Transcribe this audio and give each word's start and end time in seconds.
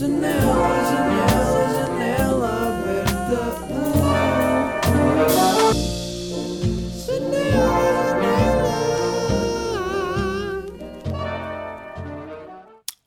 Janela, 0.00 0.32
janela, 0.90 1.62
janela 1.74 2.48
aberta. 2.68 3.36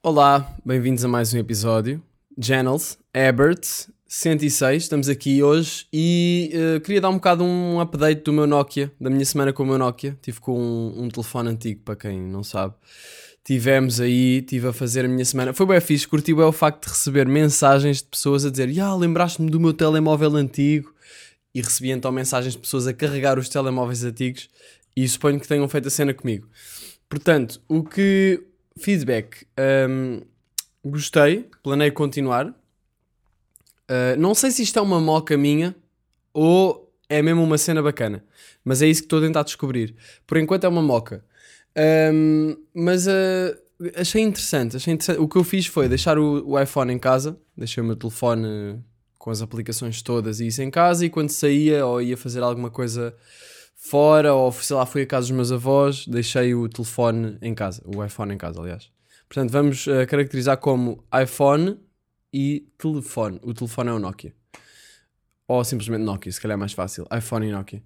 Olá, 0.03 0.55
bem-vindos 0.63 1.03
a 1.03 1.07
mais 1.07 1.33
um 1.33 1.39
episódio. 1.39 1.99
Channels, 2.39 2.99
Ebert, 3.11 3.89
106, 4.07 4.83
estamos 4.83 5.09
aqui 5.09 5.41
hoje 5.41 5.87
e 5.91 6.51
eh, 6.53 6.79
queria 6.79 7.01
dar 7.01 7.09
um 7.09 7.15
bocado 7.15 7.43
um 7.43 7.79
update 7.79 8.21
do 8.21 8.31
meu 8.31 8.45
Nokia, 8.45 8.91
da 9.01 9.09
minha 9.09 9.25
semana 9.25 9.51
com 9.51 9.63
o 9.63 9.65
meu 9.65 9.79
Nokia. 9.79 10.15
Tive 10.21 10.39
com 10.39 10.55
um, 10.55 11.05
um 11.05 11.09
telefone 11.09 11.49
antigo, 11.49 11.81
para 11.83 11.95
quem 11.95 12.21
não 12.21 12.43
sabe. 12.43 12.75
Tivemos 13.43 13.99
aí, 13.99 14.41
tive 14.41 14.69
a 14.69 14.73
fazer 14.73 15.03
a 15.03 15.07
minha 15.07 15.25
semana. 15.25 15.53
Foi 15.53 15.65
bem 15.65 15.81
fixe, 15.81 16.07
curti 16.07 16.33
bem 16.33 16.45
o 16.45 16.51
facto 16.51 16.85
de 16.85 16.89
receber 16.89 17.27
mensagens 17.27 17.97
de 17.97 18.05
pessoas 18.05 18.45
a 18.45 18.49
dizer 18.49 18.79
ah, 18.79 18.95
lembraste-me 18.95 19.49
do 19.49 19.59
meu 19.59 19.73
telemóvel 19.73 20.35
antigo 20.37 20.93
e 21.53 21.61
recebi 21.61 21.91
então 21.91 22.11
mensagens 22.11 22.53
de 22.53 22.59
pessoas 22.59 22.87
a 22.87 22.93
carregar 22.93 23.37
os 23.37 23.49
telemóveis 23.49 24.03
antigos 24.03 24.49
e 24.95 25.07
suponho 25.07 25.39
que 25.39 25.47
tenham 25.47 25.67
feito 25.67 25.87
a 25.87 25.91
cena 25.91 26.13
comigo. 26.13 26.47
Portanto, 27.09 27.61
o 27.67 27.83
que 27.83 28.41
feedback 28.77 29.45
hum, 29.89 30.21
gostei, 30.83 31.49
planei 31.61 31.91
continuar. 31.91 32.47
Uh, 32.47 34.17
não 34.17 34.33
sei 34.33 34.51
se 34.51 34.63
isto 34.63 34.79
é 34.79 34.81
uma 34.81 34.99
moca 34.99 35.37
minha 35.37 35.75
ou 36.33 36.91
é 37.09 37.21
mesmo 37.21 37.43
uma 37.43 37.57
cena 37.57 37.81
bacana, 37.81 38.23
mas 38.63 38.81
é 38.81 38.87
isso 38.87 39.01
que 39.01 39.05
estou 39.05 39.19
a 39.19 39.21
tentar 39.21 39.43
descobrir. 39.43 39.95
Por 40.25 40.37
enquanto 40.37 40.63
é 40.63 40.67
uma 40.67 40.81
moca. 40.81 41.23
Um, 41.75 42.55
mas 42.73 43.07
uh, 43.07 43.57
achei 43.95 44.21
interessante, 44.21 44.77
achei 44.77 44.93
interessante. 44.93 45.19
O 45.19 45.27
que 45.27 45.37
eu 45.37 45.43
fiz 45.43 45.65
foi 45.65 45.87
deixar 45.87 46.17
o, 46.17 46.47
o 46.47 46.59
iPhone 46.59 46.93
em 46.93 46.99
casa, 46.99 47.37
deixei 47.57 47.81
o 47.81 47.85
meu 47.85 47.95
telefone 47.95 48.79
com 49.17 49.31
as 49.31 49.41
aplicações 49.41 50.01
todas 50.01 50.39
e 50.39 50.47
isso 50.47 50.61
em 50.61 50.69
casa, 50.69 51.05
e 51.05 51.09
quando 51.09 51.29
saía 51.29 51.85
ou 51.85 52.01
ia 52.01 52.17
fazer 52.17 52.43
alguma 52.43 52.69
coisa 52.69 53.15
fora, 53.75 54.33
ou 54.33 54.51
sei 54.51 54.75
lá, 54.75 54.85
fui 54.85 55.01
a 55.01 55.05
casa 55.05 55.27
dos 55.27 55.35
meus 55.35 55.51
avós, 55.51 56.05
deixei 56.07 56.53
o 56.53 56.67
telefone 56.69 57.37
em 57.41 57.53
casa, 57.53 57.81
o 57.85 58.03
iPhone 58.03 58.33
em 58.33 58.37
casa, 58.37 58.59
aliás. 58.59 58.89
Portanto, 59.27 59.51
vamos 59.51 59.87
uh, 59.87 60.05
caracterizar 60.07 60.57
como 60.57 61.03
iPhone 61.21 61.79
e 62.31 62.67
telefone. 62.77 63.39
O 63.43 63.53
telefone 63.53 63.89
é 63.89 63.93
o 63.93 63.99
Nokia. 63.99 64.33
Ou 65.47 65.63
simplesmente 65.63 66.03
Nokia, 66.03 66.31
se 66.31 66.39
calhar 66.39 66.55
é 66.55 66.59
mais 66.59 66.73
fácil. 66.73 67.07
iPhone 67.15 67.47
e 67.47 67.51
Nokia. 67.51 67.83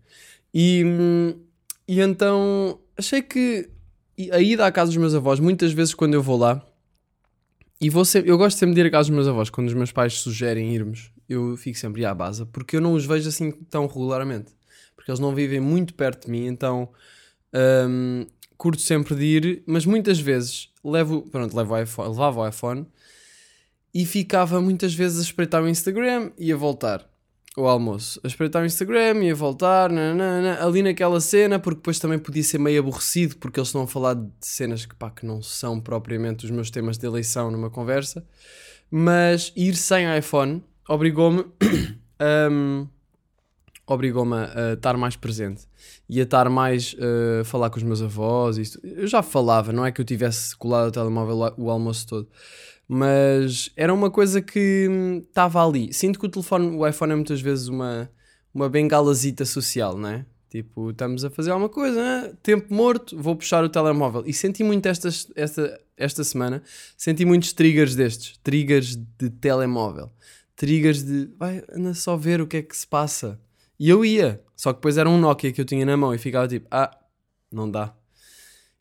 E, 0.54 0.84
hum, 0.86 1.40
e 1.88 2.02
então 2.02 2.80
achei 2.98 3.22
que 3.22 3.70
a 4.32 4.40
ida 4.40 4.66
à 4.66 4.72
casa 4.72 4.90
dos 4.90 4.98
meus 4.98 5.14
avós, 5.14 5.40
muitas 5.40 5.72
vezes 5.72 5.94
quando 5.94 6.16
eu 6.16 6.24
vou 6.24 6.38
lá, 6.38 6.66
e 7.80 7.90
vou 7.90 8.04
sempre, 8.04 8.32
eu 8.32 8.38
gosto 8.38 8.58
sempre 8.58 8.74
de 8.74 8.82
ir 8.82 8.88
à 8.88 8.90
casa 8.90 9.10
dos 9.10 9.16
meus 9.16 9.28
avós, 9.28 9.50
quando 9.50 9.68
os 9.68 9.74
meus 9.74 9.92
pais 9.92 10.14
sugerem 10.14 10.74
irmos, 10.74 11.12
eu 11.30 11.56
fico 11.58 11.78
sempre 11.78 12.04
à 12.06 12.14
base, 12.14 12.46
porque 12.46 12.78
eu 12.78 12.82
não 12.82 12.94
os 12.94 13.06
vejo 13.06 13.30
assim 13.30 13.52
tão 13.52 13.86
regularmente. 13.86 14.52
Porque 14.96 15.12
eles 15.12 15.20
não 15.20 15.36
vivem 15.36 15.60
muito 15.60 15.94
perto 15.94 16.26
de 16.26 16.32
mim, 16.32 16.48
então 16.48 16.90
hum, 17.88 18.26
curto 18.58 18.82
sempre 18.82 19.16
de 19.16 19.24
ir, 19.24 19.64
mas 19.68 19.86
muitas 19.86 20.20
vezes 20.20 20.70
levo, 20.84 21.22
pronto, 21.30 21.56
levo 21.56 21.76
o 21.76 21.82
iPhone, 21.82 22.10
levava 22.10 22.42
o 22.42 22.48
iPhone 22.48 22.88
e 23.94 24.06
ficava 24.06 24.60
muitas 24.60 24.94
vezes 24.94 25.20
a 25.20 25.22
espreitar 25.22 25.64
o 25.64 25.70
Instagram 25.70 26.32
e 26.38 26.52
a 26.52 26.56
voltar 26.56 27.08
o 27.58 27.68
almoço, 27.68 28.22
a 28.24 28.28
espreitar 28.28 28.62
o 28.62 28.66
Instagram 28.66 29.24
e 29.24 29.32
a 29.32 29.36
voltar, 29.36 29.92
nanana, 29.92 30.64
ali 30.64 30.84
naquela 30.84 31.20
cena, 31.20 31.58
porque 31.58 31.78
depois 31.78 31.98
também 31.98 32.20
podia 32.20 32.44
ser 32.44 32.60
meio 32.60 32.80
aborrecido, 32.80 33.36
porque 33.38 33.60
eles 33.60 33.70
estão 33.70 33.82
a 33.82 33.88
falar 33.88 34.14
de 34.14 34.30
cenas 34.42 34.86
que, 34.86 34.96
pá, 34.96 35.10
que 35.10 35.26
não 35.26 35.42
são 35.42 35.82
propriamente 35.82 36.46
os 36.46 36.52
meus 36.52 36.70
temas 36.70 37.00
de 37.00 37.08
eleição 37.08 37.50
numa 37.50 37.72
conversa, 37.72 38.24
mas 38.92 39.52
ir 39.56 39.76
sem 39.76 40.06
iPhone 40.16 40.64
obrigou-me 40.88 41.46
um, 42.52 42.88
obrigou-me 43.88 44.36
a, 44.36 44.74
estar 44.74 44.96
mais 44.96 45.16
presente 45.16 45.64
e 46.08 46.20
a 46.20 46.24
estar 46.24 46.50
mais 46.50 46.94
uh, 46.94 47.42
a 47.42 47.44
falar 47.44 47.72
com 47.72 47.78
os 47.78 47.84
meus 47.84 48.04
avós. 48.04 48.58
Isto. 48.58 48.80
Eu 48.86 49.08
já 49.08 49.24
falava, 49.24 49.74
não 49.74 49.84
é 49.84 49.92
que 49.92 50.00
eu 50.00 50.06
tivesse 50.06 50.56
colado 50.56 50.90
o 50.90 50.92
telemóvel 50.92 51.54
o 51.58 51.72
almoço 51.72 52.06
todo, 52.08 52.28
mas 52.88 53.70
era 53.76 53.94
uma 53.94 54.10
coisa 54.10 54.42
que 54.42 54.88
estava 55.28 55.66
ali. 55.66 55.94
Sinto 55.94 56.20
que 56.20 56.26
o 56.26 56.30
telefone, 56.30 56.76
o 56.76 56.88
iPhone 56.88 57.12
é 57.12 57.16
muitas 57.16 57.42
vezes 57.42 57.68
uma, 57.68 58.10
uma 58.54 58.70
bengalazita 58.70 59.44
social, 59.44 59.98
não 59.98 60.10
é? 60.10 60.26
Tipo, 60.50 60.92
estamos 60.92 61.26
a 61.26 61.30
fazer 61.30 61.52
alguma 61.52 61.68
coisa, 61.68 62.02
né? 62.02 62.34
tempo 62.42 62.74
morto, 62.74 63.18
vou 63.22 63.36
puxar 63.36 63.64
o 63.66 63.70
telemóvel. 63.70 64.24
E 64.26 64.34
senti 64.34 64.64
muito 64.64 64.86
esta, 64.86 65.10
esta, 65.36 65.82
esta 65.98 66.24
semana, 66.24 66.64
senti 66.96 67.26
muitos 67.26 67.52
triggers 67.52 67.96
destes, 67.96 68.40
triggers 68.42 68.96
de 68.96 69.30
telemóvel, 69.30 70.10
triggers 70.56 71.04
de, 71.04 71.30
vai, 71.38 71.62
anda 71.70 71.94
só 71.94 72.16
ver 72.16 72.40
o 72.40 72.48
que 72.48 72.58
é 72.58 72.62
que 72.62 72.76
se 72.76 72.88
passa. 72.88 73.38
E 73.78 73.90
eu 73.90 74.06
ia, 74.06 74.42
só 74.56 74.72
que 74.72 74.78
depois 74.80 74.98
era 74.98 75.10
um 75.10 75.20
Nokia 75.20 75.52
que 75.52 75.60
eu 75.60 75.66
tinha 75.66 75.86
na 75.86 75.98
mão 75.98 76.14
e 76.14 76.18
ficava 76.18 76.48
tipo, 76.48 76.66
ah, 76.72 76.98
não 77.52 77.70
dá, 77.70 77.94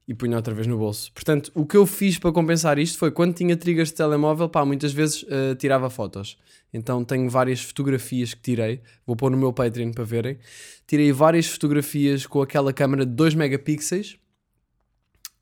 e 0.09 0.15
punha 0.15 0.37
outra 0.37 0.55
vez 0.55 0.67
no 0.67 0.79
bolso. 0.79 1.13
Portanto, 1.13 1.51
o 1.55 1.67
que 1.67 1.77
eu 1.77 1.85
fiz 1.85 2.19
para 2.19 2.31
compensar 2.31 2.79
isto 2.79 2.99
foi 2.99 3.11
quando 3.11 3.35
tinha 3.35 3.57
triggers 3.57 3.89
de 3.89 3.97
telemóvel, 3.97 4.49
pá, 4.49 4.65
muitas 4.65 4.93
vezes 4.93 5.23
uh, 5.25 5.55
tirava 5.59 5.91
fotos. 5.91 6.39
Então 6.73 7.05
tenho 7.05 7.29
várias 7.29 7.61
fotografias 7.61 8.35
que 8.35 8.41
tirei, 8.41 8.81
vou 9.05 9.17
pôr 9.17 9.31
no 9.31 9.37
meu 9.37 9.53
Patreon 9.53 9.91
para 9.93 10.05
verem. 10.05 10.39
Tirei 10.87 11.11
várias 11.11 11.47
fotografias 11.47 12.27
com 12.27 12.41
aquela 12.41 12.73
câmera 12.73 13.05
de 13.05 13.13
2 13.13 13.35
megapixels, 13.35 14.17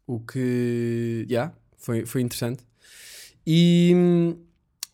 o 0.06 0.20
que, 0.20 1.26
já, 1.28 1.34
yeah, 1.34 1.54
foi, 1.76 2.06
foi 2.06 2.20
interessante. 2.22 2.62
E, 3.46 3.94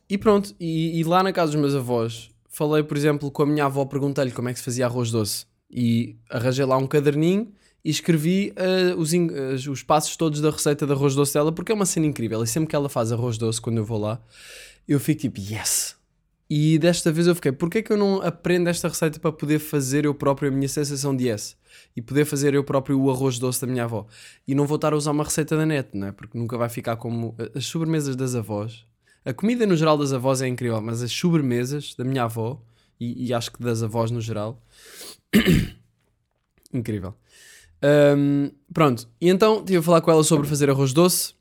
e 0.09 0.19
pronto, 0.19 0.55
e, 0.59 0.99
e 0.99 1.05
lá 1.05 1.23
na 1.23 1.33
casa 1.33 1.53
dos 1.53 1.61
meus 1.61 1.75
avós, 1.75 2.31
falei, 2.49 2.83
por 2.83 2.97
exemplo, 2.97 3.31
com 3.31 3.43
a 3.43 3.47
minha 3.47 3.67
avó, 3.67 3.85
perguntei-lhe 3.85 4.33
como 4.33 4.49
é 4.49 4.53
que 4.53 4.59
se 4.59 4.65
fazia 4.65 4.87
arroz 4.87 5.11
doce. 5.11 5.47
E 5.71 6.17
arranjei 6.29 6.65
lá 6.65 6.77
um 6.77 6.87
caderninho 6.87 7.53
e 7.85 7.91
escrevi 7.91 8.53
uh, 8.57 8.99
os, 8.99 9.13
uh, 9.13 9.71
os 9.71 9.83
passos 9.83 10.17
todos 10.17 10.41
da 10.41 10.51
receita 10.51 10.87
de 10.87 10.93
arroz 10.93 11.15
doce 11.15 11.35
dela, 11.35 11.53
porque 11.53 11.73
é 11.73 11.75
uma 11.75 11.87
cena 11.87 12.07
incrível. 12.07 12.43
E 12.43 12.47
sempre 12.47 12.69
que 12.69 12.77
ela 12.77 12.89
faz 12.89 13.13
arroz 13.13 13.39
doce, 13.39 13.61
quando 13.61 13.79
eu 13.79 13.85
vou 13.85 13.99
lá, 13.99 14.21
eu 14.87 15.01
fico 15.01 15.23
tipo, 15.23 15.41
yes! 15.41 15.97
E 16.53 16.81
desta 16.81 17.13
vez 17.13 17.29
eu 17.29 17.35
fiquei, 17.37 17.53
porquê 17.53 17.79
é 17.79 17.83
que 17.83 17.93
eu 17.93 17.97
não 17.97 18.21
aprendo 18.23 18.69
esta 18.69 18.89
receita 18.89 19.21
para 19.21 19.31
poder 19.31 19.61
fazer 19.61 20.05
eu 20.05 20.13
próprio 20.13 20.49
a 20.49 20.53
minha 20.53 20.69
sensação 20.69 21.15
de 21.17 21.29
yes? 21.29 21.57
E 21.97 22.03
poder 22.03 22.25
fazer 22.25 22.55
eu 22.55 22.65
próprio 22.65 23.01
o 23.01 23.09
arroz 23.09 23.39
doce 23.39 23.61
da 23.61 23.69
minha 23.69 23.85
avó. 23.85 24.05
E 24.49 24.55
não 24.55 24.67
vou 24.67 24.75
estar 24.75 24.93
a 24.93 24.97
usar 24.97 25.13
uma 25.13 25.23
receita 25.23 25.57
da 25.57 25.65
net, 25.65 25.91
não 25.95 26.09
é? 26.09 26.13
Porque 26.13 26.37
nunca 26.37 26.59
vai 26.59 26.69
ficar 26.69 26.97
como 26.97 27.37
as 27.55 27.65
sobremesas 27.67 28.17
das 28.17 28.35
avós. 28.35 28.85
A 29.25 29.33
comida 29.33 29.65
no 29.65 29.77
geral 29.77 29.97
das 29.97 30.13
avós 30.13 30.43
é 30.43 30.49
incrível, 30.49 30.81
mas 30.81 31.03
as 31.03 31.13
sobremesas 31.13 31.95
da 31.95 32.03
minha 32.03 32.25
avó, 32.25 32.61
e, 32.99 33.27
e 33.27 33.33
acho 33.33 33.53
que 33.53 33.63
das 33.63 33.83
avós 33.83 34.11
no 34.11 34.21
geral, 34.21 34.61
incrível. 36.75 37.15
Um, 37.83 38.51
pronto, 38.73 39.09
e 39.21 39.29
então 39.29 39.61
estive 39.61 39.79
a 39.79 39.83
falar 39.83 40.01
com 40.01 40.11
ela 40.11 40.23
sobre 40.23 40.47
fazer 40.47 40.69
arroz 40.71 40.93
doce. 40.93 41.35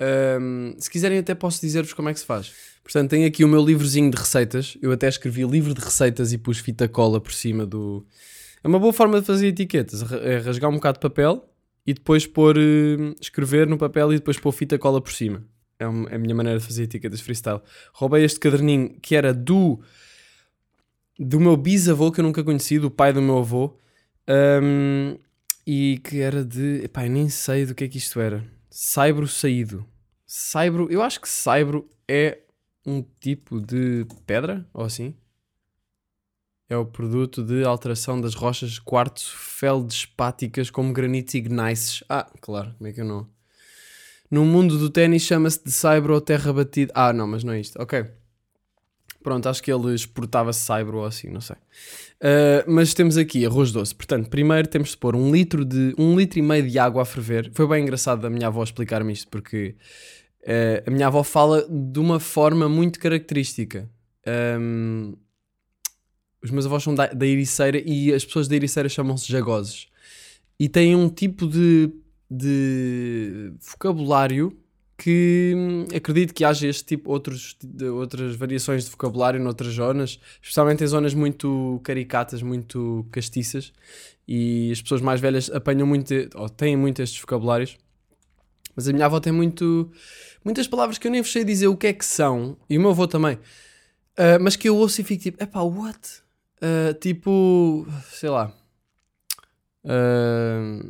Um, 0.00 0.74
se 0.78 0.90
quiserem, 0.90 1.18
até 1.18 1.34
posso 1.34 1.60
dizer-vos 1.60 1.92
como 1.92 2.08
é 2.08 2.14
que 2.14 2.20
se 2.20 2.26
faz. 2.26 2.52
Portanto, 2.82 3.10
tenho 3.10 3.26
aqui 3.26 3.44
o 3.44 3.48
meu 3.48 3.64
livrozinho 3.64 4.10
de 4.10 4.16
receitas. 4.16 4.76
Eu 4.80 4.92
até 4.92 5.08
escrevi 5.08 5.44
livro 5.44 5.74
de 5.74 5.80
receitas 5.80 6.32
e 6.32 6.38
pus 6.38 6.58
fita 6.58 6.88
cola 6.88 7.20
por 7.20 7.32
cima 7.32 7.66
do. 7.66 8.04
É 8.62 8.68
uma 8.68 8.78
boa 8.78 8.92
forma 8.92 9.20
de 9.20 9.26
fazer 9.26 9.48
etiquetas: 9.48 10.02
é 10.12 10.38
rasgar 10.38 10.70
um 10.70 10.74
bocado 10.74 10.98
de 10.98 11.02
papel 11.02 11.48
e 11.86 11.94
depois 11.94 12.26
pôr. 12.26 12.56
Uh, 12.56 13.14
escrever 13.20 13.66
no 13.66 13.78
papel 13.78 14.12
e 14.12 14.16
depois 14.16 14.38
pôr 14.38 14.52
fita 14.52 14.78
cola 14.78 15.00
por 15.00 15.12
cima. 15.12 15.44
É, 15.78 15.84
é 15.84 16.16
a 16.16 16.18
minha 16.18 16.34
maneira 16.34 16.58
de 16.58 16.64
fazer 16.64 16.84
etiquetas 16.84 17.20
freestyle. 17.20 17.60
Roubei 17.92 18.24
este 18.24 18.40
caderninho 18.40 18.96
que 19.00 19.14
era 19.14 19.32
do. 19.32 19.80
do 21.18 21.38
meu 21.38 21.56
bisavô, 21.56 22.10
que 22.10 22.20
eu 22.20 22.24
nunca 22.24 22.42
conheci, 22.42 22.78
do 22.78 22.90
pai 22.90 23.12
do 23.12 23.20
meu 23.20 23.38
avô. 23.38 23.76
Um, 24.28 25.16
e 25.72 25.98
que 25.98 26.20
era 26.20 26.44
de. 26.44 26.82
Epá, 26.82 27.06
eu 27.06 27.10
nem 27.12 27.28
sei 27.28 27.64
do 27.64 27.76
que 27.76 27.84
é 27.84 27.88
que 27.88 27.96
isto 27.96 28.18
era. 28.18 28.44
Saibro 28.68 29.28
saído. 29.28 29.86
Saibro. 30.26 30.90
Eu 30.90 31.00
acho 31.00 31.20
que 31.20 31.28
saibro 31.28 31.88
é 32.08 32.40
um 32.84 33.04
tipo 33.20 33.60
de 33.60 34.04
pedra, 34.26 34.68
ou 34.74 34.84
assim. 34.84 35.14
É 36.68 36.76
o 36.76 36.84
produto 36.84 37.44
de 37.44 37.62
alteração 37.62 38.20
das 38.20 38.34
rochas 38.34 38.80
quartzo 38.80 39.32
feldspáticas 39.36 40.70
como 40.70 40.92
granitos 40.92 41.34
e 41.34 41.40
gneiss. 41.40 42.02
Ah, 42.08 42.28
claro, 42.40 42.74
como 42.76 42.88
é 42.88 42.92
que 42.92 43.00
eu 43.00 43.04
não. 43.04 43.28
No 44.28 44.44
mundo 44.44 44.76
do 44.76 44.90
ténis 44.90 45.22
chama-se 45.22 45.62
de 45.62 45.70
saibro 45.70 46.14
ou 46.14 46.20
terra 46.20 46.52
batida. 46.52 46.92
Ah, 46.96 47.12
não, 47.12 47.28
mas 47.28 47.44
não 47.44 47.52
é 47.52 47.60
isto. 47.60 47.80
Ok. 47.80 48.06
Pronto, 49.22 49.48
acho 49.48 49.62
que 49.62 49.70
ele 49.70 49.94
exportava 49.94 50.52
saibro 50.52 50.98
ou 50.98 51.04
assim, 51.04 51.28
não 51.28 51.40
sei. 51.40 51.56
Uh, 51.56 52.64
mas 52.66 52.94
temos 52.94 53.18
aqui 53.18 53.44
arroz 53.44 53.70
doce. 53.70 53.94
Portanto, 53.94 54.30
primeiro 54.30 54.66
temos 54.66 54.90
de 54.90 54.96
pôr 54.96 55.14
um 55.14 55.30
litro, 55.30 55.64
de, 55.64 55.94
um 55.98 56.16
litro 56.16 56.38
e 56.38 56.42
meio 56.42 56.68
de 56.68 56.78
água 56.78 57.02
a 57.02 57.04
ferver. 57.04 57.50
Foi 57.54 57.66
bem 57.66 57.82
engraçado 57.82 58.26
a 58.26 58.30
minha 58.30 58.46
avó 58.46 58.62
explicar-me 58.62 59.12
isto, 59.12 59.28
porque 59.28 59.76
uh, 60.42 60.88
a 60.88 60.90
minha 60.90 61.06
avó 61.06 61.22
fala 61.22 61.66
de 61.68 61.98
uma 61.98 62.18
forma 62.18 62.68
muito 62.68 62.98
característica. 62.98 63.90
Um, 64.58 65.14
os 66.42 66.50
meus 66.50 66.64
avós 66.64 66.82
são 66.82 66.94
da, 66.94 67.06
da 67.08 67.26
Ericeira 67.26 67.82
e 67.84 68.12
as 68.14 68.24
pessoas 68.24 68.48
da 68.48 68.56
Ericeira 68.56 68.88
chamam-se 68.88 69.30
jagoses. 69.30 69.88
E 70.58 70.68
têm 70.68 70.96
um 70.96 71.08
tipo 71.08 71.46
de, 71.46 71.90
de 72.30 73.52
vocabulário 73.60 74.58
que 75.02 75.54
hum, 75.56 75.86
acredito 75.96 76.34
que 76.34 76.44
haja 76.44 76.68
este 76.68 76.84
tipo, 76.84 77.10
outros, 77.10 77.56
de, 77.62 77.86
outras 77.86 78.36
variações 78.36 78.84
de 78.84 78.90
vocabulário 78.90 79.40
noutras 79.40 79.72
zonas, 79.72 80.20
especialmente 80.42 80.84
em 80.84 80.86
zonas 80.86 81.14
muito 81.14 81.80
caricatas, 81.82 82.42
muito 82.42 83.06
castiças, 83.10 83.72
e 84.28 84.70
as 84.70 84.82
pessoas 84.82 85.00
mais 85.00 85.18
velhas 85.20 85.50
apanham 85.50 85.86
muito, 85.86 86.12
ou 86.34 86.48
têm 86.50 86.76
muito 86.76 87.00
estes 87.00 87.18
vocabulários. 87.18 87.78
Mas 88.76 88.88
a 88.88 88.92
minha 88.92 89.06
avó 89.06 89.18
tem 89.20 89.32
muito, 89.32 89.90
muitas 90.44 90.68
palavras 90.68 90.98
que 90.98 91.06
eu 91.06 91.10
nem 91.10 91.22
sei 91.24 91.44
dizer 91.44 91.66
o 91.68 91.76
que 91.76 91.86
é 91.88 91.92
que 91.94 92.04
são, 92.04 92.56
e 92.68 92.76
o 92.76 92.80
meu 92.80 92.90
avô 92.90 93.06
também, 93.08 93.38
Ah, 94.16 94.38
mas 94.40 94.56
que 94.56 94.68
eu 94.68 94.76
ouço 94.76 95.00
e 95.00 95.04
fico 95.04 95.22
tipo, 95.22 95.42
epá, 95.42 95.62
what? 95.62 96.22
Ah, 96.62 96.94
tipo, 97.00 97.86
sei 98.12 98.30
lá. 98.30 98.52
Ah, 99.84 100.82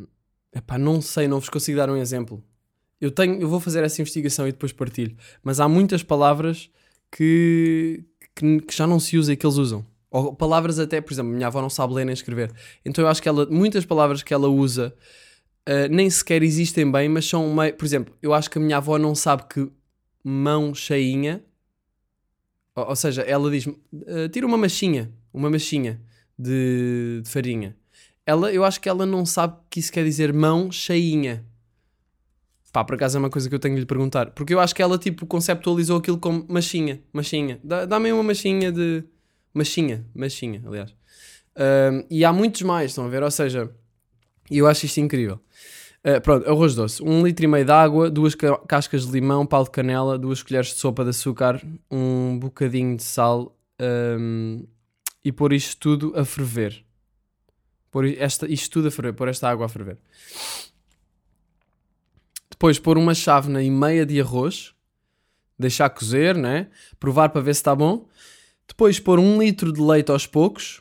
epá, 0.53 0.77
não 0.77 1.01
sei, 1.01 1.27
não 1.27 1.39
vos 1.39 1.49
consigo 1.49 1.77
dar 1.77 1.89
um 1.89 1.97
exemplo. 1.97 2.43
Eu, 3.01 3.11
tenho, 3.11 3.41
eu 3.41 3.49
vou 3.49 3.59
fazer 3.59 3.83
essa 3.83 4.01
investigação 4.01 4.47
e 4.47 4.51
depois 4.51 4.71
partilho. 4.71 5.17
Mas 5.43 5.59
há 5.59 5.67
muitas 5.67 6.03
palavras 6.03 6.69
que, 7.11 8.05
que, 8.35 8.61
que 8.61 8.75
já 8.75 8.85
não 8.87 8.99
se 8.99 9.17
usa 9.17 9.33
e 9.33 9.35
que 9.35 9.45
eles 9.45 9.57
usam. 9.57 9.85
Ou 10.09 10.35
palavras 10.35 10.77
até, 10.77 11.01
por 11.01 11.11
exemplo, 11.11 11.31
minha 11.31 11.47
avó 11.47 11.61
não 11.61 11.69
sabe 11.69 11.93
ler 11.93 12.05
nem 12.05 12.13
escrever. 12.13 12.51
Então 12.85 13.03
eu 13.03 13.09
acho 13.09 13.21
que 13.21 13.27
ela, 13.27 13.45
muitas 13.47 13.85
palavras 13.85 14.21
que 14.21 14.33
ela 14.33 14.47
usa 14.47 14.93
ah, 15.65 15.87
nem 15.89 16.09
sequer 16.09 16.43
existem 16.43 16.91
bem, 16.91 17.07
mas 17.09 17.25
são 17.25 17.53
meio. 17.53 17.73
Por 17.75 17.85
exemplo, 17.85 18.15
eu 18.21 18.33
acho 18.33 18.49
que 18.49 18.57
a 18.57 18.61
minha 18.61 18.77
avó 18.77 18.97
não 18.97 19.13
sabe 19.15 19.43
que 19.47 19.71
mão 20.23 20.73
cheinha. 20.73 21.43
Ou, 22.75 22.89
ou 22.89 22.95
seja, 22.95 23.21
ela 23.21 23.49
diz: 23.49 23.67
ah, 23.67 24.29
tira 24.31 24.45
uma 24.45 24.57
machinha, 24.57 25.11
uma 25.33 25.49
machinha 25.49 26.01
de, 26.37 27.21
de 27.23 27.29
farinha. 27.29 27.75
Ela, 28.25 28.51
eu 28.53 28.63
acho 28.63 28.79
que 28.79 28.89
ela 28.89 29.05
não 29.05 29.25
sabe 29.25 29.57
que 29.69 29.79
isso 29.79 29.91
quer 29.91 30.03
dizer 30.03 30.33
mão 30.33 30.71
cheinha. 30.71 31.45
Pá, 32.71 32.83
por 32.85 32.95
acaso 32.95 33.17
é 33.17 33.19
uma 33.19 33.29
coisa 33.29 33.49
que 33.49 33.55
eu 33.55 33.59
tenho 33.59 33.75
de 33.75 33.81
lhe 33.81 33.85
perguntar. 33.85 34.31
Porque 34.31 34.53
eu 34.53 34.59
acho 34.59 34.73
que 34.73 34.81
ela, 34.81 34.97
tipo, 34.97 35.25
conceptualizou 35.25 35.97
aquilo 35.97 36.17
como 36.17 36.45
machinha, 36.47 37.01
machinha. 37.11 37.59
Dá- 37.63 37.85
Dá-me 37.85 38.11
uma 38.13 38.23
machinha 38.23 38.71
de... 38.71 39.03
Machinha, 39.53 40.05
machinha, 40.15 40.61
aliás. 40.65 40.95
Ahm, 41.55 42.05
e 42.09 42.23
há 42.23 42.31
muitos 42.31 42.61
mais, 42.61 42.91
estão 42.91 43.05
a 43.05 43.09
ver? 43.09 43.21
Ou 43.21 43.29
seja, 43.31 43.69
eu 44.49 44.65
acho 44.67 44.85
isto 44.85 45.01
incrível. 45.01 45.39
Ah, 46.03 46.21
pronto, 46.21 46.49
arroz 46.49 46.73
doce. 46.73 47.03
Um 47.03 47.21
litro 47.25 47.43
e 47.43 47.47
meio 47.49 47.65
de 47.65 47.71
água, 47.71 48.09
duas 48.09 48.33
ca- 48.33 48.57
cascas 48.59 49.05
de 49.05 49.11
limão, 49.11 49.45
pau 49.45 49.63
de 49.65 49.69
canela, 49.69 50.17
duas 50.17 50.41
colheres 50.41 50.67
de 50.69 50.75
sopa 50.75 51.03
de 51.03 51.09
açúcar, 51.09 51.61
um 51.91 52.39
bocadinho 52.39 52.95
de 52.95 53.03
sal 53.03 53.53
ahm, 53.77 54.63
e 55.23 55.31
pôr 55.33 55.51
isto 55.51 55.77
tudo 55.77 56.13
a 56.17 56.23
ferver. 56.23 56.83
Pôr 57.91 58.05
esta, 58.17 58.49
isto 58.49 58.71
tudo 58.71 58.87
a 58.87 58.91
ferver, 58.91 59.11
pôr 59.13 59.27
esta 59.27 59.49
água 59.49 59.65
a 59.65 59.69
ferver. 59.69 59.97
Depois 62.61 62.77
pôr 62.77 62.95
uma 62.95 63.15
chávena 63.15 63.63
e 63.63 63.71
meia 63.71 64.05
de 64.05 64.21
arroz, 64.21 64.71
deixar 65.57 65.89
cozer, 65.89 66.37
né? 66.37 66.67
Provar 66.99 67.29
para 67.29 67.41
ver 67.41 67.55
se 67.55 67.61
está 67.61 67.75
bom. 67.75 68.07
Depois 68.67 68.99
pôr 68.99 69.17
um 69.17 69.41
litro 69.41 69.73
de 69.73 69.81
leite 69.81 70.11
aos 70.11 70.27
poucos, 70.27 70.79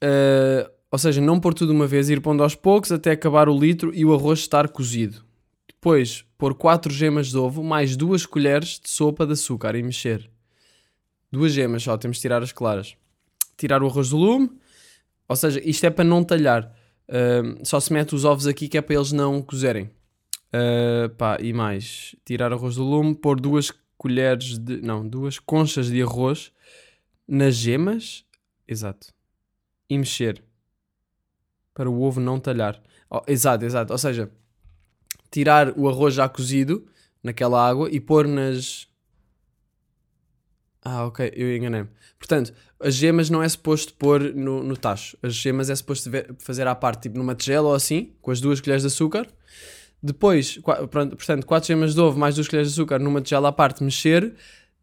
eh, 0.00 0.70
ou 0.90 0.98
seja, 0.98 1.20
não 1.20 1.38
pôr 1.38 1.52
tudo 1.52 1.70
uma 1.70 1.86
vez, 1.86 2.08
ir 2.08 2.22
pondo 2.22 2.42
aos 2.42 2.54
poucos 2.54 2.90
até 2.90 3.10
acabar 3.10 3.46
o 3.46 3.58
litro 3.58 3.94
e 3.94 4.06
o 4.06 4.14
arroz 4.14 4.38
estar 4.38 4.68
cozido. 4.68 5.22
Depois 5.68 6.24
pôr 6.38 6.54
4 6.54 6.90
gemas 6.90 7.28
de 7.28 7.36
ovo, 7.36 7.62
mais 7.62 7.94
duas 7.94 8.24
colheres 8.24 8.80
de 8.82 8.88
sopa 8.88 9.26
de 9.26 9.34
açúcar 9.34 9.76
e 9.76 9.82
mexer. 9.82 10.30
Duas 11.30 11.52
gemas 11.52 11.82
só, 11.82 11.98
temos 11.98 12.16
de 12.16 12.22
tirar 12.22 12.42
as 12.42 12.52
claras. 12.52 12.96
Tirar 13.54 13.82
o 13.82 13.86
arroz 13.86 14.08
do 14.08 14.16
lume, 14.16 14.50
ou 15.28 15.36
seja, 15.36 15.60
isto 15.62 15.84
é 15.84 15.90
para 15.90 16.06
não 16.06 16.24
talhar. 16.24 16.74
Ahm, 17.06 17.62
só 17.64 17.78
se 17.80 17.92
mete 17.92 18.14
os 18.14 18.24
ovos 18.24 18.46
aqui 18.46 18.66
que 18.66 18.78
é 18.78 18.80
para 18.80 18.94
eles 18.94 19.12
não 19.12 19.42
cozerem. 19.42 19.90
Ah, 20.52 21.08
pá, 21.16 21.38
e 21.40 21.52
mais, 21.52 22.14
tirar 22.24 22.52
arroz 22.52 22.76
do 22.76 22.84
lume, 22.84 23.14
pôr 23.14 23.40
duas 23.40 23.72
colheres 23.96 24.58
de. 24.58 24.80
Não, 24.80 25.06
duas 25.06 25.38
conchas 25.38 25.88
de 25.88 26.02
arroz 26.02 26.52
nas 27.26 27.54
gemas. 27.54 28.24
Exato. 28.66 29.12
E 29.88 29.96
mexer. 29.98 30.42
Para 31.74 31.90
o 31.90 32.02
ovo 32.02 32.20
não 32.20 32.40
talhar. 32.40 32.82
Oh, 33.10 33.22
exato, 33.26 33.64
exato. 33.64 33.92
Ou 33.92 33.98
seja, 33.98 34.30
tirar 35.30 35.78
o 35.78 35.88
arroz 35.88 36.14
já 36.14 36.28
cozido 36.28 36.86
naquela 37.22 37.66
água 37.66 37.88
e 37.90 38.00
pôr 38.00 38.26
nas. 38.26 38.88
Ah, 40.82 41.04
ok, 41.04 41.32
eu 41.34 41.54
enganei-me. 41.56 41.88
Portanto, 42.18 42.54
as 42.80 42.94
gemas 42.94 43.28
não 43.28 43.42
é 43.42 43.48
suposto 43.48 43.92
pôr 43.94 44.34
no, 44.34 44.62
no 44.62 44.76
tacho. 44.76 45.18
As 45.22 45.34
gemas 45.34 45.68
é 45.68 45.74
suposto 45.74 46.10
fazer 46.38 46.66
à 46.66 46.74
parte, 46.74 47.02
tipo 47.02 47.18
numa 47.18 47.34
tigela 47.34 47.68
ou 47.68 47.74
assim, 47.74 48.14
com 48.22 48.30
as 48.30 48.40
duas 48.40 48.60
colheres 48.60 48.82
de 48.82 48.86
açúcar. 48.86 49.28
Depois, 50.06 50.58
pronto, 50.90 51.16
portanto, 51.16 51.44
4 51.44 51.66
gemas 51.66 51.94
de 51.94 52.00
ovo 52.00 52.16
mais 52.16 52.36
2 52.36 52.46
colheres 52.46 52.68
de 52.72 52.74
açúcar 52.74 53.00
numa 53.00 53.20
tigela 53.20 53.48
à 53.48 53.52
parte, 53.52 53.82
mexer. 53.82 54.34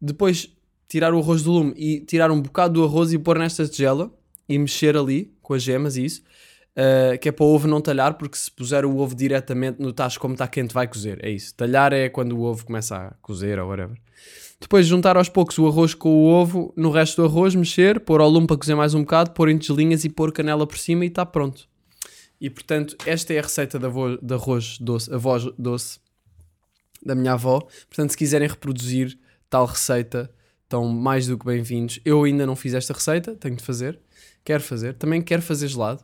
Depois, 0.02 0.50
tirar 0.90 1.14
o 1.14 1.20
arroz 1.20 1.44
do 1.44 1.52
lume 1.52 1.74
e 1.78 2.02
tirar 2.02 2.30
um 2.30 2.42
bocado 2.42 2.74
do 2.74 2.84
arroz 2.84 3.14
e 3.14 3.18
pôr 3.18 3.40
nesta 3.40 3.66
tigela 3.66 4.12
e 4.50 4.60
mexer 4.60 4.98
ali 4.98 5.34
com 5.42 5.54
as 5.54 5.64
gemas 5.64 5.96
e 5.96 6.04
isso. 6.04 6.22
Uh, 6.72 7.18
que 7.20 7.30
é 7.30 7.32
para 7.32 7.46
o 7.46 7.54
ovo 7.54 7.68
não 7.68 7.80
talhar, 7.80 8.16
porque 8.16 8.36
se 8.36 8.52
puser 8.52 8.84
o 8.84 8.98
ovo 8.98 9.16
diretamente 9.16 9.80
no 9.80 9.94
tacho 9.94 10.20
como 10.20 10.34
está 10.34 10.46
quente, 10.46 10.74
vai 10.74 10.88
cozer. 10.88 11.24
É 11.24 11.30
isso. 11.30 11.56
Talhar 11.56 11.94
é 11.94 12.10
quando 12.10 12.34
o 12.34 12.42
ovo 12.42 12.66
começa 12.66 12.98
a 12.98 13.12
cozer 13.22 13.60
ou 13.60 13.70
whatever. 13.70 13.96
Depois 14.60 14.86
juntar 14.86 15.16
aos 15.16 15.30
poucos 15.30 15.58
o 15.58 15.68
arroz 15.68 15.94
com 15.94 16.10
o 16.10 16.26
ovo 16.26 16.74
no 16.76 16.90
resto 16.90 17.22
do 17.22 17.28
arroz, 17.28 17.56
mexer, 17.56 18.00
pôr 18.00 18.20
ao 18.20 18.30
lume 18.30 18.48
para 18.48 18.58
cozer 18.58 18.76
mais 18.76 18.94
um 18.94 19.02
bocado, 19.02 19.32
pôr 19.32 19.50
em 19.50 19.58
tigelinhas 19.58 20.04
e 20.04 20.10
pôr 20.10 20.34
canela 20.34 20.68
por 20.68 20.78
cima 20.78 21.06
e 21.06 21.08
está 21.08 21.26
pronto. 21.26 21.68
E 22.40 22.50
portanto, 22.50 22.96
esta 23.06 23.34
é 23.34 23.40
a 23.40 23.42
receita 23.42 23.80
de, 23.80 23.86
avô, 23.86 24.18
de 24.18 24.34
arroz 24.34 24.78
doce, 24.80 25.14
avós 25.14 25.44
doce 25.58 26.00
da 27.06 27.16
minha 27.16 27.34
avó. 27.34 27.60
Portanto, 27.90 28.12
se 28.12 28.18
quiserem 28.18 28.48
reproduzir 28.48 29.18
tal 29.50 29.66
receita, 29.66 30.34
estão 30.64 30.88
mais 30.88 31.28
do 31.28 31.38
que 31.38 31.46
bem-vindos. 31.46 32.00
Eu 32.04 32.24
ainda 32.24 32.46
não 32.46 32.56
fiz 32.56 32.74
esta 32.74 32.94
receita, 32.94 33.36
tenho 33.36 33.56
de 33.56 33.64
fazer. 33.64 34.00
Quero 34.44 34.62
fazer. 34.64 34.94
Também 34.96 35.22
quero 35.22 35.42
fazer 35.42 35.68
gelado. 35.68 36.04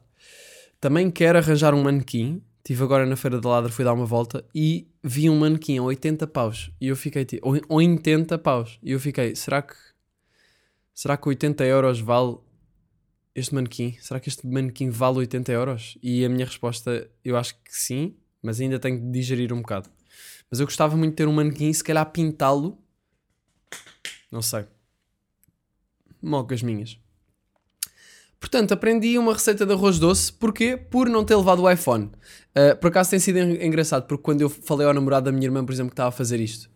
Também 0.80 1.12
quero 1.12 1.38
arranjar 1.38 1.74
um 1.74 1.84
manequim. 1.84 2.42
Estive 2.60 2.84
agora 2.84 3.06
na 3.06 3.16
Feira 3.16 3.42
da 3.42 3.50
Ladra, 3.50 3.72
fui 3.72 3.84
dar 3.84 3.94
uma 3.94 4.06
volta 4.06 4.46
e 4.54 4.88
vi 5.04 5.30
um 5.30 5.40
manequim 5.40 5.78
a 5.80 5.84
80 5.84 6.28
paus. 6.28 6.72
E 6.80 6.88
eu 6.88 6.96
fiquei 6.96 7.26
tipo, 7.26 7.48
ou- 7.50 7.60
ou 7.68 7.78
80 7.78 8.38
paus. 8.38 8.78
E 8.84 8.92
eu 8.92 9.00
fiquei, 9.00 9.36
será 9.36 9.62
que 9.62 9.74
será 10.94 11.18
que 11.18 11.28
80 11.28 11.66
euros 11.66 12.00
vale 12.00 12.38
este 13.40 13.54
manequim? 13.56 13.96
Será 14.00 14.20
que 14.20 14.30
este 14.30 14.46
manequim 14.48 14.90
vale 14.90 15.18
80 15.20 15.52
euros? 15.52 15.98
E 16.02 16.24
a 16.26 16.30
minha 16.30 16.46
resposta, 16.46 17.10
eu 17.24 17.36
acho 17.38 17.56
que 17.56 17.70
sim, 17.76 18.16
mas 18.42 18.60
ainda 18.60 18.80
tenho 18.80 19.00
de 19.00 19.12
digerir 19.12 19.52
um 19.54 19.62
bocado. 19.62 19.90
Mas 20.50 20.60
eu 20.60 20.66
gostava 20.66 20.96
muito 20.98 21.12
de 21.12 21.18
ter 21.18 21.28
um 21.28 21.34
manequim, 21.34 21.72
se 21.72 21.84
calhar 21.84 22.06
pintá-lo. 22.12 22.78
Não 24.32 24.42
sei. 24.42 24.66
Mocas 26.22 26.62
minhas. 26.62 26.98
Portanto, 28.40 28.72
aprendi 28.72 29.18
uma 29.18 29.34
receita 29.34 29.66
de 29.66 29.74
arroz 29.74 30.00
doce. 30.00 30.32
Porquê? 30.32 30.78
Por 30.78 31.10
não 31.10 31.26
ter 31.26 31.36
levado 31.36 31.62
o 31.64 31.70
iPhone. 31.72 32.06
Uh, 32.56 32.76
por 32.80 32.88
acaso 32.88 33.10
tem 33.12 33.20
sido 33.20 33.38
en- 33.38 33.66
engraçado, 33.66 34.08
porque 34.08 34.24
quando 34.24 34.42
eu 34.42 34.50
falei 34.50 34.88
ao 34.88 34.94
namorado 34.94 35.26
da 35.26 35.32
minha 35.32 35.46
irmã, 35.46 35.64
por 35.66 35.74
exemplo, 35.74 35.90
que 35.90 35.94
estava 35.94 36.10
a 36.10 36.12
fazer 36.14 36.40
isto, 36.40 36.70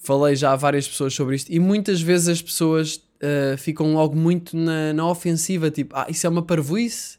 falei 0.00 0.34
já 0.34 0.52
a 0.52 0.56
várias 0.56 0.88
pessoas 0.88 1.14
sobre 1.14 1.36
isto, 1.36 1.52
e 1.52 1.60
muitas 1.60 2.00
vezes 2.00 2.28
as 2.28 2.42
pessoas 2.42 2.96
uh, 2.96 3.56
ficam 3.58 3.94
logo 3.94 4.16
muito 4.16 4.56
na, 4.56 4.92
na 4.92 5.08
ofensiva, 5.08 5.70
tipo, 5.70 5.94
ah, 5.94 6.06
isso 6.08 6.26
é 6.26 6.30
uma 6.30 6.42
parvoíce? 6.42 7.18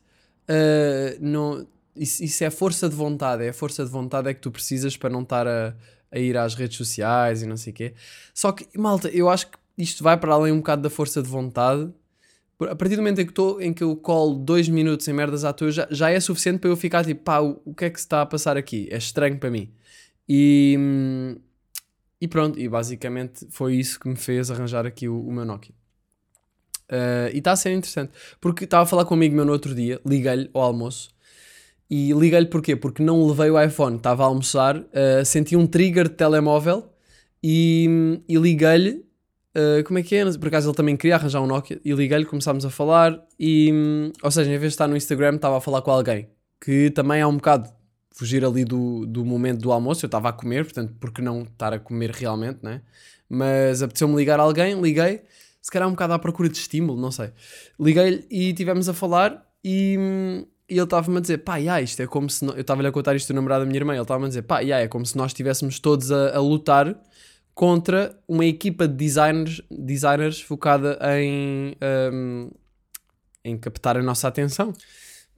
Uh, 0.49 1.17
não, 1.21 1.67
isso, 1.95 2.23
isso 2.23 2.43
é 2.43 2.49
força 2.49 2.89
de 2.89 2.95
vontade, 2.95 3.43
é 3.43 3.49
a 3.49 3.53
força 3.53 3.85
de 3.85 3.91
vontade 3.91 4.27
é 4.29 4.33
que 4.33 4.41
tu 4.41 4.51
precisas 4.51 4.97
para 4.97 5.09
não 5.09 5.21
estar 5.21 5.47
a, 5.47 5.75
a 6.11 6.19
ir 6.19 6.35
às 6.35 6.55
redes 6.55 6.75
sociais 6.75 7.43
e 7.43 7.45
não 7.45 7.55
sei 7.55 7.71
o 7.71 7.75
quê. 7.75 7.93
Só 8.33 8.51
que, 8.51 8.67
malta, 8.77 9.09
eu 9.09 9.29
acho 9.29 9.47
que 9.47 9.57
isto 9.77 10.03
vai 10.03 10.17
para 10.17 10.33
além 10.33 10.51
um 10.51 10.57
bocado 10.57 10.81
da 10.81 10.89
força 10.89 11.21
de 11.21 11.29
vontade. 11.29 11.89
A 12.59 12.75
partir 12.75 12.95
do 12.95 13.01
momento 13.01 13.21
em 13.21 13.25
que, 13.25 13.33
tô, 13.33 13.59
em 13.59 13.73
que 13.73 13.83
eu 13.83 13.95
colo 13.95 14.35
dois 14.35 14.69
minutos 14.69 15.07
em 15.07 15.13
merdas 15.13 15.43
à 15.43 15.51
toa, 15.51 15.71
já, 15.71 15.87
já 15.89 16.09
é 16.11 16.19
suficiente 16.19 16.59
para 16.59 16.69
eu 16.69 16.77
ficar 16.77 17.03
tipo, 17.03 17.23
pá, 17.23 17.39
o, 17.39 17.59
o 17.65 17.73
que 17.73 17.85
é 17.85 17.89
que 17.89 17.99
se 17.99 18.05
está 18.05 18.21
a 18.21 18.25
passar 18.25 18.57
aqui? 18.57 18.87
É 18.91 18.97
estranho 18.97 19.37
para 19.39 19.49
mim. 19.49 19.71
E, 20.29 20.75
hum, 20.77 21.35
e 22.21 22.27
pronto, 22.27 22.59
e 22.59 22.69
basicamente 22.69 23.47
foi 23.49 23.75
isso 23.75 23.99
que 23.99 24.07
me 24.07 24.15
fez 24.15 24.51
arranjar 24.51 24.85
aqui 24.85 25.09
o, 25.09 25.19
o 25.19 25.33
meu 25.33 25.43
Nokia. 25.43 25.73
Uh, 26.89 27.33
e 27.33 27.39
está 27.39 27.53
a 27.53 27.55
ser 27.55 27.71
interessante, 27.71 28.11
porque 28.39 28.65
estava 28.65 28.83
a 28.83 28.85
falar 28.85 29.05
com 29.05 29.15
um 29.15 29.17
amigo 29.17 29.35
meu 29.35 29.45
no 29.45 29.51
outro 29.51 29.73
dia, 29.73 29.99
liguei-lhe 30.05 30.49
ao 30.53 30.61
almoço, 30.61 31.09
e 31.89 32.13
liguei-lhe 32.13 32.47
porquê? 32.47 32.75
Porque 32.75 33.01
não 33.01 33.25
levei 33.27 33.49
o 33.49 33.61
iPhone, 33.61 33.97
estava 33.97 34.23
a 34.23 34.27
almoçar, 34.27 34.77
uh, 34.77 35.25
senti 35.25 35.55
um 35.55 35.65
trigger 35.65 36.07
de 36.07 36.15
telemóvel 36.15 36.89
e, 37.43 38.21
e 38.29 38.37
liguei-lhe. 38.37 39.03
uh, 39.55 39.83
como 39.85 39.99
é 39.99 40.03
que 40.03 40.15
é? 40.15 40.23
Por 40.37 40.47
acaso 40.47 40.69
ele 40.69 40.75
também 40.75 40.95
queria 40.95 41.15
arranjar 41.15 41.41
um 41.41 41.47
Nokia 41.47 41.81
e 41.83 41.91
liguei-lhe, 41.91 42.25
começámos 42.25 42.65
a 42.65 42.69
falar. 42.69 43.19
E, 43.37 43.73
ou 44.21 44.31
seja, 44.31 44.49
em 44.49 44.57
vez 44.57 44.71
de 44.71 44.75
estar 44.75 44.87
no 44.87 44.95
Instagram, 44.95 45.35
estava 45.35 45.57
a 45.57 45.61
falar 45.61 45.81
com 45.81 45.91
alguém 45.91 46.29
que 46.63 46.91
também 46.91 47.19
é 47.19 47.27
um 47.27 47.35
bocado 47.35 47.69
fugir 48.11 48.43
ali 48.45 48.63
do, 48.65 49.05
do 49.05 49.25
momento 49.25 49.59
do 49.61 49.71
almoço. 49.71 50.05
Eu 50.05 50.07
estava 50.07 50.29
a 50.29 50.33
comer, 50.33 50.63
portanto, 50.65 50.93
por 50.99 51.11
que 51.11 51.21
não 51.21 51.43
estar 51.43 51.73
a 51.73 51.79
comer 51.79 52.11
realmente, 52.11 52.59
né? 52.61 52.81
Mas 53.29 53.81
apeteceu-me 53.81 54.15
ligar 54.15 54.39
a 54.39 54.43
alguém, 54.43 54.79
liguei, 54.81 55.21
se 55.61 55.71
calhar 55.71 55.87
um 55.87 55.91
bocado 55.91 56.13
à 56.13 56.19
procura 56.19 56.49
de 56.49 56.57
estímulo, 56.57 56.99
não 56.99 57.11
sei. 57.11 57.31
Liguei-lhe 57.79 58.25
e 58.29 58.53
tivemos 58.53 58.89
a 58.89 58.93
falar 58.93 59.45
e, 59.63 59.95
e 60.69 60.73
ele 60.73 60.83
estava-me 60.83 61.17
a 61.17 61.21
dizer, 61.21 61.37
pá, 61.39 61.55
yeah, 61.57 61.81
isto 61.81 62.01
é 62.01 62.07
como 62.07 62.29
se... 62.29 62.43
no- 62.43 62.53
Eu 62.53 62.61
estava-lhe 62.61 62.87
a 62.87 62.91
contar 62.91 63.15
isto 63.15 63.27
do 63.31 63.35
namorado 63.35 63.63
da 63.63 63.67
minha 63.67 63.77
irmã, 63.79 63.93
ele 63.93 64.01
estava-me 64.01 64.25
a 64.25 64.27
dizer, 64.29 64.41
pá, 64.41 64.59
yeah, 64.59 64.83
é 64.83 64.87
como 64.87 65.05
se 65.05 65.15
nós 65.17 65.31
estivéssemos 65.31 65.79
todos 65.79 66.11
a, 66.11 66.35
a 66.35 66.39
lutar 66.41 66.93
contra 67.53 68.17
uma 68.27 68.45
equipa 68.45 68.87
de 68.87 68.95
designers, 68.95 69.61
designers 69.69 70.41
focada 70.41 70.97
em, 71.17 71.75
hum, 72.11 72.49
em 73.43 73.57
captar 73.57 73.97
a 73.97 74.01
nossa 74.03 74.27
atenção. 74.27 74.73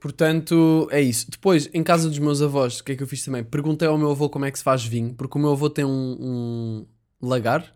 Portanto, 0.04 0.86
é 0.90 1.00
isso. 1.00 1.30
Depois, 1.30 1.66
em 1.72 1.82
casa 1.82 2.10
dos 2.10 2.18
meus 2.18 2.42
avós, 2.42 2.78
o 2.78 2.84
que 2.84 2.92
é 2.92 2.94
que 2.94 3.02
eu 3.02 3.06
fiz 3.06 3.24
também? 3.24 3.42
Perguntei 3.42 3.88
ao 3.88 3.96
meu 3.96 4.10
avô 4.10 4.28
como 4.28 4.44
é 4.44 4.50
que 4.50 4.58
se 4.58 4.62
faz 4.62 4.84
vinho, 4.84 5.14
porque 5.14 5.38
o 5.38 5.40
meu 5.40 5.52
avô 5.52 5.70
tem 5.70 5.82
um, 5.82 6.84
um 7.22 7.26
lagar 7.26 7.74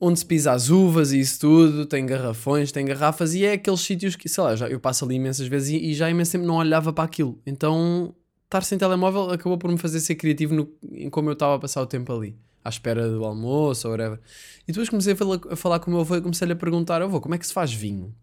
onde 0.00 0.20
se 0.20 0.24
pisa 0.24 0.52
as 0.52 0.70
uvas 0.70 1.10
e 1.10 1.18
isso 1.18 1.40
tudo, 1.40 1.84
tem 1.84 2.06
garrafões, 2.06 2.70
tem 2.70 2.84
garrafas, 2.84 3.34
e 3.34 3.44
é 3.44 3.54
aqueles 3.54 3.80
sítios 3.80 4.14
que, 4.14 4.28
sei 4.28 4.44
lá, 4.44 4.54
já, 4.54 4.68
eu 4.68 4.78
passo 4.78 5.04
ali 5.04 5.16
imensas 5.16 5.48
vezes 5.48 5.70
e, 5.70 5.78
e 5.78 5.94
já 5.94 6.08
imenso 6.08 6.30
tempo 6.30 6.46
não 6.46 6.54
olhava 6.54 6.92
para 6.92 7.02
aquilo. 7.02 7.36
Então, 7.44 8.14
estar 8.44 8.62
sem 8.62 8.78
telemóvel 8.78 9.32
acabou 9.32 9.58
por 9.58 9.68
me 9.68 9.78
fazer 9.78 9.98
ser 9.98 10.14
criativo 10.14 10.54
no, 10.54 10.68
em 10.92 11.10
como 11.10 11.28
eu 11.28 11.32
estava 11.32 11.56
a 11.56 11.58
passar 11.58 11.82
o 11.82 11.86
tempo 11.86 12.12
ali, 12.12 12.36
à 12.64 12.68
espera 12.68 13.10
do 13.10 13.24
almoço 13.24 13.88
ou 13.88 13.94
whatever. 13.94 14.20
E 14.62 14.70
depois 14.70 14.88
comecei 14.88 15.14
a 15.14 15.16
falar, 15.16 15.40
a 15.50 15.56
falar 15.56 15.80
com 15.80 15.90
o 15.90 15.94
meu 15.94 16.02
avô 16.02 16.14
e 16.14 16.20
comecei-lhe 16.20 16.52
a 16.52 16.56
perguntar: 16.56 17.02
avô, 17.02 17.20
como 17.20 17.34
é 17.34 17.38
que 17.38 17.46
se 17.48 17.52
faz 17.52 17.72
vinho? 17.72 18.14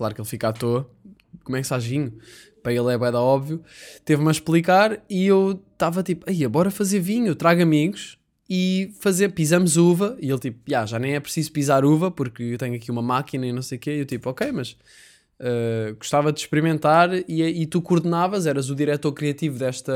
Claro 0.00 0.14
que 0.14 0.20
ele 0.22 0.28
fica 0.28 0.48
à 0.48 0.52
toa. 0.54 0.88
Que 1.44 1.78
vinho? 1.80 2.12
Para 2.62 2.72
ele 2.72 2.92
é 2.92 2.98
bué 2.98 3.10
da 3.10 3.20
óbvio. 3.20 3.62
Teve-me 4.04 4.28
a 4.28 4.30
explicar 4.32 5.02
e 5.08 5.26
eu 5.26 5.62
estava 5.72 6.02
tipo, 6.02 6.28
aí, 6.28 6.46
bora 6.46 6.70
fazer 6.70 7.00
vinho, 7.00 7.34
trago 7.34 7.62
amigos 7.62 8.18
e 8.48 8.92
fazer, 9.00 9.30
pisamos 9.30 9.76
uva. 9.76 10.16
E 10.20 10.28
ele 10.28 10.38
tipo, 10.38 10.70
"Ya, 10.70 10.84
já 10.84 10.98
nem 10.98 11.14
é 11.14 11.20
preciso 11.20 11.52
pisar 11.52 11.84
uva 11.84 12.10
porque 12.10 12.42
eu 12.42 12.58
tenho 12.58 12.74
aqui 12.74 12.90
uma 12.90 13.02
máquina 13.02 13.46
e 13.46 13.52
não 13.52 13.62
sei 13.62 13.78
o 13.78 13.80
quê. 13.80 13.96
E 13.96 13.98
eu 14.00 14.06
tipo, 14.06 14.28
ok, 14.28 14.52
mas 14.52 14.72
uh, 15.40 15.94
gostava 15.96 16.32
de 16.32 16.40
experimentar 16.40 17.10
e, 17.28 17.42
e 17.42 17.66
tu 17.66 17.80
coordenavas, 17.80 18.46
eras 18.46 18.70
o 18.70 18.74
diretor 18.74 19.12
criativo 19.12 19.58
desta... 19.58 19.92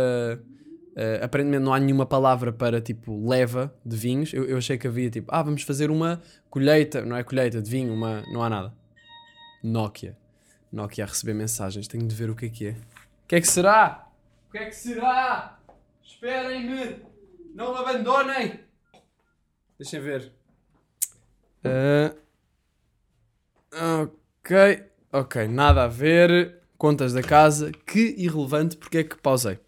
Uh, 0.96 1.24
aparentemente 1.24 1.64
não 1.64 1.74
há 1.74 1.80
nenhuma 1.80 2.06
palavra 2.06 2.52
para 2.52 2.80
tipo 2.80 3.28
leva 3.28 3.74
de 3.84 3.96
vinhos. 3.96 4.32
Eu, 4.32 4.44
eu 4.44 4.56
achei 4.56 4.78
que 4.78 4.86
havia 4.86 5.10
tipo, 5.10 5.26
ah, 5.34 5.42
vamos 5.42 5.62
fazer 5.62 5.90
uma 5.90 6.22
colheita, 6.48 7.04
não 7.04 7.16
é 7.16 7.24
colheita 7.24 7.60
de 7.60 7.68
vinho, 7.68 7.92
uma, 7.92 8.22
não 8.32 8.42
há 8.42 8.48
nada. 8.48 8.72
Nokia. 9.60 10.16
Nokia 10.74 11.04
a 11.04 11.06
receber 11.06 11.34
mensagens. 11.34 11.86
Tenho 11.86 12.04
de 12.04 12.14
ver 12.14 12.28
o 12.30 12.34
que 12.34 12.46
é 12.46 12.48
que 12.48 12.66
é. 12.66 12.70
O 12.70 13.28
que 13.28 13.36
é 13.36 13.40
que 13.40 13.46
será? 13.46 14.08
O 14.48 14.50
que 14.50 14.58
é 14.58 14.66
que 14.66 14.74
será? 14.74 15.60
Esperem-me! 16.02 16.96
Não 17.54 17.72
me 17.72 17.78
abandonem! 17.78 18.58
Deixem 19.78 20.00
ver. 20.00 20.32
Ah, 21.64 22.12
ok. 24.02 24.84
Ok, 25.12 25.46
nada 25.46 25.84
a 25.84 25.86
ver. 25.86 26.60
Contas 26.76 27.12
da 27.12 27.22
casa. 27.22 27.70
Que 27.86 28.12
irrelevante, 28.18 28.76
porque 28.76 28.98
é 28.98 29.04
que 29.04 29.16
pausei. 29.16 29.60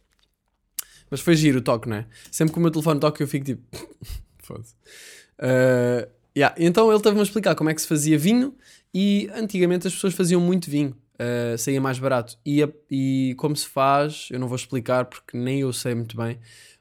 Mas 1.08 1.20
foi 1.20 1.36
giro 1.36 1.60
o 1.60 1.62
toque, 1.62 1.88
não 1.88 1.98
é? 1.98 2.06
Sempre 2.32 2.54
que 2.54 2.58
o 2.58 2.62
meu 2.62 2.72
telefone 2.72 2.98
toca 2.98 3.22
eu 3.22 3.28
fico 3.28 3.44
tipo... 3.44 3.62
Foda-se. 4.42 4.74
Ah, 5.38 6.08
yeah. 6.36 6.52
Então 6.58 6.90
ele 6.90 7.00
teve-me 7.00 7.20
a 7.20 7.24
explicar 7.24 7.54
como 7.54 7.70
é 7.70 7.74
que 7.74 7.80
se 7.80 7.86
fazia 7.86 8.18
vinho 8.18 8.56
e 8.98 9.28
antigamente 9.34 9.86
as 9.86 9.92
pessoas 9.92 10.14
faziam 10.14 10.40
muito 10.40 10.70
vinho, 10.70 10.96
uh, 11.20 11.58
saía 11.58 11.78
mais 11.78 11.98
barato. 11.98 12.38
E, 12.46 12.62
a- 12.62 12.72
e 12.90 13.34
como 13.36 13.54
se 13.54 13.66
faz, 13.68 14.28
eu 14.30 14.40
não 14.40 14.48
vou 14.48 14.56
explicar 14.56 15.04
porque 15.04 15.36
nem 15.36 15.60
eu 15.60 15.70
sei 15.70 15.94
muito 15.94 16.16
bem, 16.16 16.38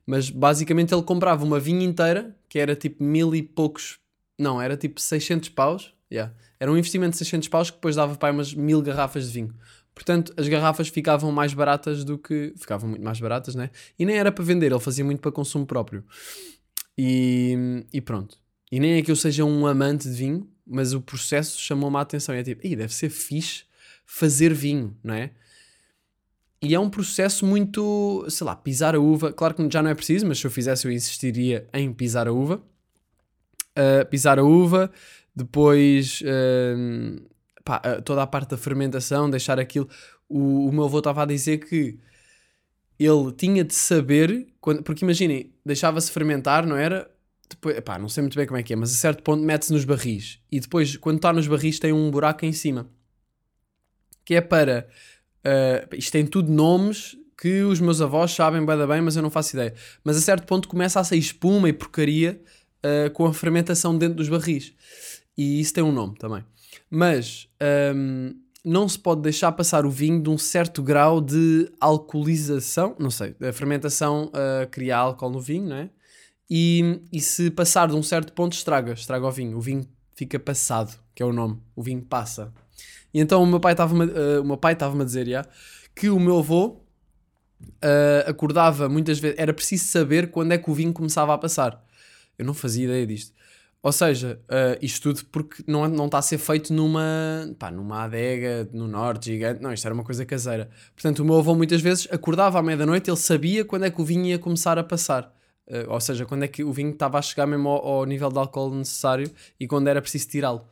mas 0.07 0.29
basicamente 0.29 0.93
ele 0.93 1.03
comprava 1.03 1.43
uma 1.43 1.59
vinha 1.59 1.85
inteira, 1.85 2.33
que 2.47 2.57
era 2.57 2.73
tipo 2.73 3.03
mil 3.03 3.35
e 3.35 3.43
poucos, 3.43 3.99
não, 4.39 4.61
era 4.61 4.77
tipo 4.77 5.01
600 5.01 5.49
paus, 5.49 5.93
yeah. 6.09 6.33
era 6.57 6.71
um 6.71 6.77
investimento 6.77 7.11
de 7.11 7.17
600 7.17 7.49
paus 7.49 7.69
que 7.69 7.75
depois 7.75 7.97
dava 7.97 8.15
para 8.15 8.31
umas 8.33 8.53
mil 8.53 8.81
garrafas 8.81 9.27
de 9.27 9.33
vinho. 9.33 9.53
Portanto, 9.93 10.33
as 10.37 10.47
garrafas 10.47 10.87
ficavam 10.87 11.33
mais 11.33 11.53
baratas 11.53 12.05
do 12.05 12.17
que. 12.17 12.53
Ficavam 12.57 12.89
muito 12.89 13.03
mais 13.03 13.19
baratas, 13.19 13.55
né? 13.55 13.69
E 13.99 14.05
nem 14.05 14.17
era 14.17 14.31
para 14.31 14.43
vender, 14.43 14.71
ele 14.71 14.79
fazia 14.79 15.03
muito 15.03 15.19
para 15.21 15.31
consumo 15.33 15.65
próprio. 15.65 16.03
E, 16.97 17.85
e 17.93 18.01
pronto. 18.01 18.37
E 18.71 18.79
nem 18.79 18.93
é 18.95 19.01
que 19.01 19.11
eu 19.11 19.15
seja 19.15 19.43
um 19.45 19.65
amante 19.67 20.09
de 20.09 20.15
vinho, 20.15 20.49
mas 20.65 20.93
o 20.93 21.01
processo 21.01 21.59
chamou-me 21.59 21.97
a 21.97 22.01
atenção. 22.01 22.35
E 22.35 22.39
é 22.39 22.43
tipo, 22.43 22.65
"Ih, 22.65 22.75
deve 22.75 22.93
ser 22.93 23.09
fixe 23.09 23.63
fazer 24.05 24.53
vinho, 24.53 24.95
não 25.03 25.13
é? 25.13 25.31
E 26.61 26.73
é 26.73 26.79
um 26.79 26.89
processo 26.89 27.45
muito, 27.45 28.25
sei 28.29 28.45
lá, 28.45 28.55
pisar 28.55 28.95
a 28.95 28.99
uva. 28.99 29.31
Claro 29.31 29.53
que 29.53 29.69
já 29.71 29.83
não 29.83 29.89
é 29.89 29.95
preciso, 29.95 30.25
mas 30.25 30.39
se 30.39 30.47
eu 30.47 30.51
fizesse 30.51 30.87
eu 30.87 30.91
insistiria 30.91 31.67
em 31.73 31.93
pisar 31.93 32.27
a 32.27 32.33
uva. 32.33 32.61
Uh, 33.77 34.05
pisar 34.09 34.39
a 34.39 34.43
uva, 34.43 34.89
depois 35.35 36.23
um, 36.25 37.17
pá, 37.63 37.81
uh, 37.85 38.01
toda 38.01 38.23
a 38.23 38.27
parte 38.27 38.51
da 38.51 38.57
fermentação, 38.57 39.29
deixar 39.29 39.59
aquilo. 39.59 39.87
O, 40.29 40.67
o 40.67 40.71
meu 40.71 40.85
avô 40.85 40.99
estava 40.99 41.23
a 41.23 41.25
dizer 41.25 41.59
que 41.59 41.99
ele 42.97 43.31
tinha 43.33 43.63
de 43.63 43.75
saber, 43.75 44.47
quando, 44.61 44.81
porque 44.81 45.03
imaginem, 45.03 45.53
deixava-se 45.63 46.09
fermentar, 46.09 46.65
não 46.65 46.77
era? 46.77 47.11
Depois, 47.49 47.77
epá, 47.77 47.99
não 47.99 48.09
sei 48.09 48.21
muito 48.21 48.35
bem 48.35 48.47
como 48.47 48.57
é 48.57 48.63
que 48.63 48.73
é, 48.73 48.75
mas 48.75 48.91
a 48.91 48.95
certo 48.95 49.21
ponto 49.21 49.43
mete-se 49.43 49.71
nos 49.71 49.85
barris 49.85 50.39
e 50.51 50.59
depois, 50.59 50.97
quando 50.97 51.17
está 51.17 51.31
nos 51.31 51.47
barris, 51.47 51.79
tem 51.79 51.93
um 51.93 52.09
buraco 52.09 52.45
em 52.45 52.53
cima 52.53 52.89
que 54.25 54.33
é 54.33 54.41
para. 54.41 54.87
uh, 55.45 55.95
isto 55.95 56.11
tem 56.11 56.25
tudo 56.25 56.51
nomes 56.51 57.15
que 57.37 57.61
os 57.61 57.79
meus 57.79 58.01
avós 58.01 58.31
sabem 58.31 58.65
bem, 58.65 58.87
bem, 58.87 59.01
mas 59.01 59.15
eu 59.15 59.21
não 59.21 59.29
faço 59.29 59.55
ideia. 59.55 59.73
Mas 60.03 60.17
a 60.17 60.21
certo 60.21 60.47
ponto 60.47 60.67
começa 60.67 60.99
a 60.99 61.03
sair 61.03 61.19
espuma 61.19 61.69
e 61.69 61.73
porcaria 61.73 62.41
uh, 62.83 63.11
com 63.11 63.25
a 63.25 63.33
fermentação 63.33 63.95
dentro 63.97 64.15
dos 64.15 64.29
barris. 64.29 64.73
E 65.37 65.61
isso 65.61 65.73
tem 65.73 65.83
um 65.83 65.91
nome 65.91 66.17
também. 66.17 66.43
Mas 66.89 67.47
um, 67.93 68.33
não 68.63 68.87
se 68.87 68.97
pode 68.97 69.21
deixar 69.21 69.51
passar 69.51 69.85
o 69.85 69.91
vinho 69.91 70.21
de 70.23 70.29
um 70.29 70.37
certo 70.37 70.81
grau 70.81 71.19
de 71.19 71.69
alcoolização. 71.79 72.95
Não 72.97 73.11
sei, 73.11 73.35
a 73.41 73.51
fermentação 73.51 74.27
uh, 74.27 74.67
cria 74.71 74.97
álcool 74.97 75.29
no 75.29 75.39
vinho, 75.39 75.67
não 75.67 75.75
é? 75.75 75.89
E, 76.49 77.01
e 77.11 77.19
se 77.19 77.49
passar 77.49 77.87
de 77.87 77.95
um 77.95 78.03
certo 78.03 78.33
ponto, 78.33 78.53
estraga, 78.53 78.93
estraga 78.93 79.25
o 79.25 79.31
vinho. 79.31 79.57
O 79.57 79.61
vinho 79.61 79.87
fica 80.13 80.39
passado, 80.39 80.97
que 81.13 81.23
é 81.23 81.25
o 81.25 81.33
nome. 81.33 81.59
O 81.75 81.81
vinho 81.81 82.01
passa. 82.01 82.53
E 83.13 83.19
então 83.19 83.41
o 83.41 83.47
meu 83.47 83.59
pai 83.59 83.73
estava-me 83.73 84.05
uh, 84.05 84.41
o 84.41 84.45
meu 84.45 84.57
pai 84.57 84.77
a 84.79 85.03
dizer 85.03 85.27
já, 85.27 85.45
que 85.95 86.09
o 86.09 86.19
meu 86.19 86.39
avô 86.39 86.81
uh, 87.61 88.29
acordava 88.29 88.89
muitas 88.89 89.19
vezes, 89.19 89.37
era 89.39 89.53
preciso 89.53 89.85
saber 89.85 90.31
quando 90.31 90.51
é 90.51 90.57
que 90.57 90.69
o 90.69 90.73
vinho 90.73 90.93
começava 90.93 91.33
a 91.33 91.37
passar. 91.37 91.83
Eu 92.37 92.45
não 92.45 92.53
fazia 92.53 92.85
ideia 92.85 93.07
disto. 93.07 93.33
Ou 93.81 93.91
seja, 93.91 94.39
uh, 94.45 94.77
isto 94.81 95.13
tudo 95.13 95.25
porque 95.31 95.63
não, 95.67 95.87
não 95.87 96.07
está 96.07 96.17
a 96.17 96.21
ser 96.21 96.39
feito 96.39 96.73
numa, 96.73 97.55
pá, 97.59 97.69
numa 97.69 98.03
adega 98.03 98.67
no 98.73 98.87
norte 98.87 99.31
gigante. 99.31 99.61
Não, 99.61 99.71
isto 99.71 99.85
era 99.85 99.93
uma 99.93 100.03
coisa 100.03 100.25
caseira. 100.25 100.69
Portanto, 100.95 101.19
o 101.19 101.25
meu 101.25 101.37
avô 101.37 101.53
muitas 101.53 101.81
vezes 101.81 102.07
acordava 102.11 102.57
à 102.57 102.63
meia-da-noite, 102.63 103.09
ele 103.09 103.17
sabia 103.17 103.63
quando 103.63 103.85
é 103.85 103.91
que 103.91 104.01
o 104.01 104.03
vinho 104.03 104.25
ia 104.25 104.39
começar 104.39 104.79
a 104.79 104.83
passar. 104.83 105.34
Uh, 105.67 105.89
ou 105.89 105.99
seja, 105.99 106.25
quando 106.25 106.43
é 106.43 106.47
que 106.47 106.63
o 106.63 106.71
vinho 106.71 106.91
estava 106.91 107.17
a 107.17 107.21
chegar 107.21 107.47
mesmo 107.47 107.69
ao, 107.69 107.85
ao 107.85 108.05
nível 108.05 108.29
de 108.29 108.37
álcool 108.37 108.73
necessário 108.75 109.31
e 109.59 109.67
quando 109.67 109.87
era 109.87 110.01
preciso 110.01 110.27
tirá-lo. 110.27 110.67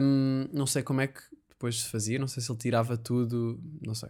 Um, 0.00 0.46
não 0.52 0.66
sei 0.66 0.82
como 0.82 1.00
é 1.00 1.08
que 1.08 1.20
depois 1.48 1.82
se 1.82 1.88
fazia, 1.88 2.18
não 2.18 2.28
sei 2.28 2.40
se 2.40 2.50
ele 2.50 2.58
tirava 2.58 2.96
tudo, 2.96 3.60
não 3.84 3.94
sei, 3.94 4.08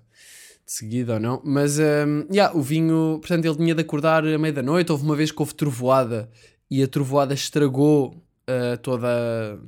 de 0.67 0.73
seguida 0.73 1.15
ou 1.15 1.21
não, 1.21 1.41
mas 1.43 1.79
um, 1.79 2.27
yeah, 2.31 2.55
o 2.55 2.61
vinho, 2.61 3.19
portanto, 3.21 3.47
ele 3.47 3.57
tinha 3.57 3.75
de 3.75 3.81
acordar 3.81 4.27
à 4.27 4.39
meia 4.39 4.53
da 4.53 4.63
noite. 4.63 4.93
Houve 4.93 5.05
uma 5.05 5.17
vez 5.17 5.33
que 5.33 5.41
houve 5.41 5.55
trovoada 5.55 6.29
e 6.71 6.83
a 6.83 6.87
trovoada 6.87 7.33
estragou 7.33 8.15
uh, 8.49 8.77
toda. 8.83 9.59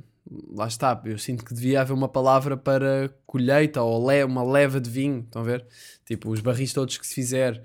Lá 0.55 0.67
está, 0.67 1.01
eu 1.05 1.17
sinto 1.17 1.43
que 1.43 1.53
devia 1.53 1.81
haver 1.81 1.91
uma 1.91 2.07
palavra 2.07 2.55
para 2.55 3.13
colheita 3.25 3.81
ou 3.81 4.09
le 4.09 4.23
uma 4.23 4.43
leva 4.43 4.79
de 4.79 4.89
vinho. 4.89 5.21
Estão 5.21 5.41
a 5.41 5.45
ver? 5.45 5.65
Tipo, 6.05 6.29
os 6.29 6.39
barris 6.39 6.71
todos 6.71 6.97
que 6.97 7.05
se 7.05 7.15
fizer. 7.15 7.61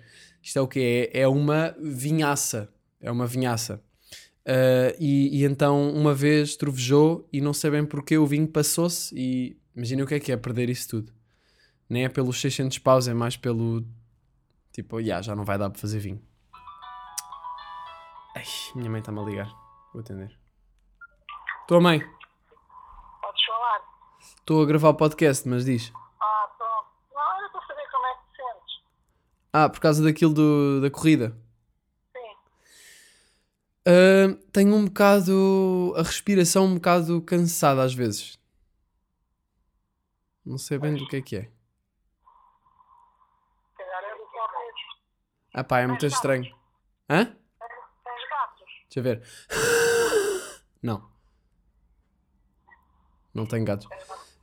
Isto 0.46 0.60
é 0.60 0.62
o 0.62 0.68
que 0.68 1.10
é? 1.12 1.22
É 1.22 1.26
uma 1.26 1.74
vinhaça. 1.76 2.72
É 3.00 3.10
uma 3.10 3.26
vinhaça. 3.26 3.82
Uh, 4.46 4.94
e, 4.96 5.40
e 5.40 5.44
então 5.44 5.90
uma 5.90 6.14
vez 6.14 6.54
trovejou 6.54 7.28
e 7.32 7.40
não 7.40 7.52
sei 7.52 7.68
bem 7.68 7.84
porque 7.84 8.16
o 8.16 8.24
vinho 8.24 8.46
passou-se 8.46 9.12
e 9.12 9.60
imagina 9.74 10.04
o 10.04 10.06
que 10.06 10.14
é 10.14 10.20
que 10.20 10.30
é 10.30 10.36
perder 10.36 10.70
isso 10.70 10.88
tudo. 10.88 11.12
Nem 11.90 12.04
é 12.04 12.08
pelos 12.08 12.40
600 12.40 12.78
paus, 12.78 13.08
é 13.08 13.14
mais 13.14 13.36
pelo 13.36 13.84
tipo, 14.70 15.00
yeah, 15.00 15.20
já 15.20 15.34
não 15.34 15.44
vai 15.44 15.58
dar 15.58 15.68
para 15.68 15.80
fazer 15.80 15.98
vinho. 15.98 16.22
Ai, 18.36 18.44
minha 18.76 18.88
mãe 18.88 19.00
está-me 19.00 19.18
a 19.18 19.24
ligar. 19.24 19.48
Vou 19.92 20.00
atender. 20.00 20.38
Estou, 21.62 21.80
mãe. 21.80 21.98
Podes 23.20 23.44
falar? 23.44 23.80
Estou 24.20 24.62
a 24.62 24.66
gravar 24.66 24.90
o 24.90 24.94
podcast, 24.94 25.48
mas 25.48 25.64
diz. 25.64 25.92
Ah, 26.20 26.48
pronto. 26.56 26.86
Não, 27.12 27.36
era 27.36 27.48
para 27.50 27.66
saber 27.66 27.90
como 27.90 28.06
é 28.06 28.14
que 28.14 28.20
te 28.30 28.36
sentes. 28.36 28.74
Ah, 29.58 29.70
por 29.70 29.80
causa 29.80 30.04
daquilo 30.04 30.34
do, 30.34 30.82
da 30.82 30.90
corrida. 30.90 31.34
Sim. 32.14 32.36
Ah, 33.86 34.36
tenho 34.52 34.74
um 34.74 34.84
bocado. 34.84 35.94
a 35.96 36.02
respiração 36.02 36.66
um 36.66 36.74
bocado 36.74 37.22
cansada 37.22 37.82
às 37.82 37.94
vezes. 37.94 38.38
Não 40.44 40.58
sei 40.58 40.78
bem 40.78 40.94
do 40.94 41.08
que 41.08 41.16
é 41.16 41.22
que 41.22 41.36
é. 41.36 41.40
É. 41.40 41.50
Ah 45.54 45.64
pá, 45.64 45.80
é 45.80 45.86
muito 45.86 46.04
estranho. 46.04 46.54
Hã? 47.08 47.24
Tens 47.24 48.28
gatos? 48.28 48.66
Deixa 48.94 48.98
eu 48.98 49.02
ver. 49.02 49.22
Não. 50.82 51.10
Não 53.32 53.46
tenho 53.46 53.64
gatos. 53.64 53.88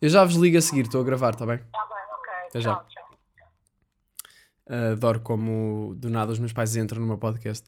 Eu 0.02 0.10
já 0.10 0.26
vos 0.26 0.34
ligo 0.38 0.58
a 0.58 0.62
seguir, 0.62 0.86
estou 0.88 1.02
a 1.02 1.04
gravar, 1.04 1.36
está 1.36 1.46
bem? 1.46 1.58
Está 1.58 1.86
bem, 1.86 2.04
ok. 2.18 2.34
Até 2.48 2.62
já. 2.62 3.03
Uh, 4.66 4.94
adoro 4.94 5.20
como 5.20 5.94
do 5.98 6.10
nada 6.10 6.32
os 6.32 6.40
meus 6.40 6.54
pais 6.54 6.76
entram 6.76 7.02
no 7.02 7.08
meu 7.08 7.18
podcast. 7.18 7.68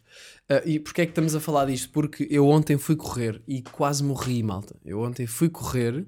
Uh, 0.49 0.65
e 0.65 0.79
porquê 0.79 1.01
é 1.01 1.05
que 1.05 1.11
estamos 1.11 1.35
a 1.35 1.39
falar 1.39 1.65
disto? 1.65 1.89
Porque 1.91 2.27
eu 2.29 2.47
ontem 2.47 2.77
fui 2.77 2.95
correr 2.95 3.41
e 3.47 3.61
quase 3.61 4.03
morri, 4.03 4.41
malta. 4.41 4.75
Eu 4.85 5.01
ontem 5.01 5.27
fui 5.27 5.49
correr 5.49 6.07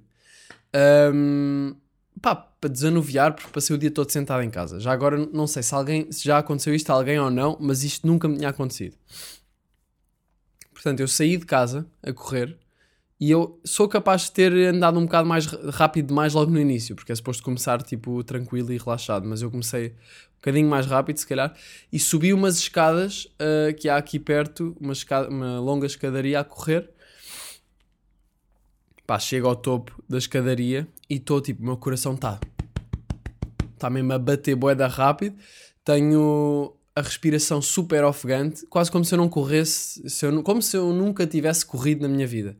um, 1.13 1.75
pá, 2.21 2.35
para 2.35 2.69
desanuviar, 2.69 3.33
porque 3.33 3.51
passei 3.51 3.75
o 3.75 3.79
dia 3.79 3.91
todo 3.91 4.11
sentado 4.11 4.43
em 4.43 4.49
casa. 4.49 4.79
Já 4.79 4.91
agora 4.91 5.17
não 5.17 5.47
sei 5.47 5.63
se 5.63 5.73
alguém 5.73 6.11
se 6.11 6.23
já 6.23 6.37
aconteceu 6.37 6.73
isto 6.73 6.89
a 6.89 6.93
alguém 6.93 7.19
ou 7.19 7.29
não, 7.29 7.57
mas 7.59 7.83
isto 7.83 8.07
nunca 8.07 8.27
me 8.27 8.37
tinha 8.37 8.49
acontecido. 8.49 8.95
Portanto, 10.73 10.99
eu 10.99 11.07
saí 11.07 11.37
de 11.37 11.45
casa 11.45 11.85
a 12.03 12.13
correr 12.13 12.57
e 13.19 13.31
eu 13.31 13.59
sou 13.63 13.87
capaz 13.87 14.23
de 14.23 14.31
ter 14.31 14.53
andado 14.67 14.99
um 14.99 15.05
bocado 15.05 15.27
mais 15.27 15.45
rápido 15.45 16.07
demais 16.07 16.33
logo 16.33 16.51
no 16.51 16.59
início, 16.59 16.95
porque 16.95 17.11
é 17.11 17.15
suposto 17.15 17.43
começar 17.43 17.81
tipo 17.81 18.23
tranquilo 18.23 18.71
e 18.71 18.77
relaxado, 18.77 19.27
mas 19.27 19.41
eu 19.41 19.49
comecei 19.49 19.87
um 19.87 20.37
bocadinho 20.37 20.69
mais 20.69 20.85
rápido, 20.85 21.17
se 21.17 21.25
calhar, 21.25 21.55
e 21.91 21.99
subi 21.99 22.31
umas 22.31 22.57
escadas 22.57 23.25
uh, 23.25 23.73
que 23.75 23.89
há 23.89 23.97
aqui 23.97 24.19
perto, 24.19 24.77
uma, 24.79 24.93
escada, 24.93 25.29
uma 25.29 25.59
longa 25.59 25.87
escadaria 25.87 26.39
a 26.39 26.43
correr. 26.43 26.89
Pá, 29.05 29.17
chego 29.17 29.47
ao 29.47 29.55
topo 29.55 30.03
da 30.07 30.17
escadaria 30.17 30.87
e 31.09 31.15
estou 31.15 31.41
tipo, 31.41 31.63
meu 31.63 31.77
coração 31.77 32.13
está 32.13 32.39
está 33.77 33.89
mesmo 33.89 34.11
a 34.11 34.19
bater 34.19 34.55
boeda 34.55 34.87
rápido. 34.87 35.37
Tenho 35.85 36.73
a 36.95 37.01
respiração 37.01 37.61
super 37.61 38.03
ofegante, 38.03 38.65
quase 38.65 38.91
como 38.91 39.05
se 39.05 39.13
eu 39.13 39.17
não 39.17 39.29
corresse, 39.29 40.09
se 40.09 40.25
eu, 40.25 40.43
como 40.43 40.61
se 40.61 40.75
eu 40.75 40.91
nunca 40.91 41.25
tivesse 41.25 41.65
corrido 41.65 42.01
na 42.01 42.09
minha 42.09 42.27
vida. 42.27 42.57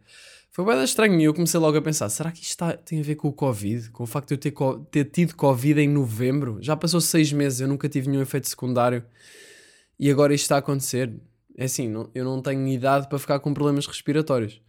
Foi 0.58 0.66
bem 0.66 0.84
estranho 0.84 1.22
e 1.22 1.24
eu 1.24 1.36
comecei 1.36 1.60
logo 1.60 1.78
a 1.78 1.82
pensar: 1.84 2.10
será 2.10 2.32
que 2.32 2.40
isto 2.40 2.50
está, 2.50 2.74
tem 2.76 3.00
a 3.00 3.04
ver 3.04 3.14
com 3.14 3.28
o 3.28 3.32
Covid? 3.32 3.92
Com 3.92 4.06
o 4.06 4.08
facto 4.08 4.30
de 4.30 4.34
eu 4.34 4.40
ter, 4.40 4.54
ter 4.90 5.06
tido 5.06 5.36
Covid 5.36 5.80
em 5.80 5.88
novembro? 5.88 6.58
Já 6.62 6.76
passou 6.76 7.00
seis 7.00 7.32
meses, 7.32 7.62
eu 7.62 7.68
nunca 7.68 7.88
tive 7.88 8.10
nenhum 8.10 8.24
efeito 8.24 8.50
secundário 8.50 9.06
e 10.00 10.10
agora 10.10 10.34
isto 10.34 10.46
está 10.46 10.56
a 10.56 10.58
acontecer. 10.58 11.14
É 11.56 11.66
assim, 11.66 11.88
não, 11.88 12.10
eu 12.16 12.26
não 12.26 12.42
tenho 12.42 12.68
idade 12.70 13.08
para 13.08 13.20
ficar 13.20 13.40
com 13.40 13.54
problemas 13.54 13.86
respiratórios. 13.86 14.60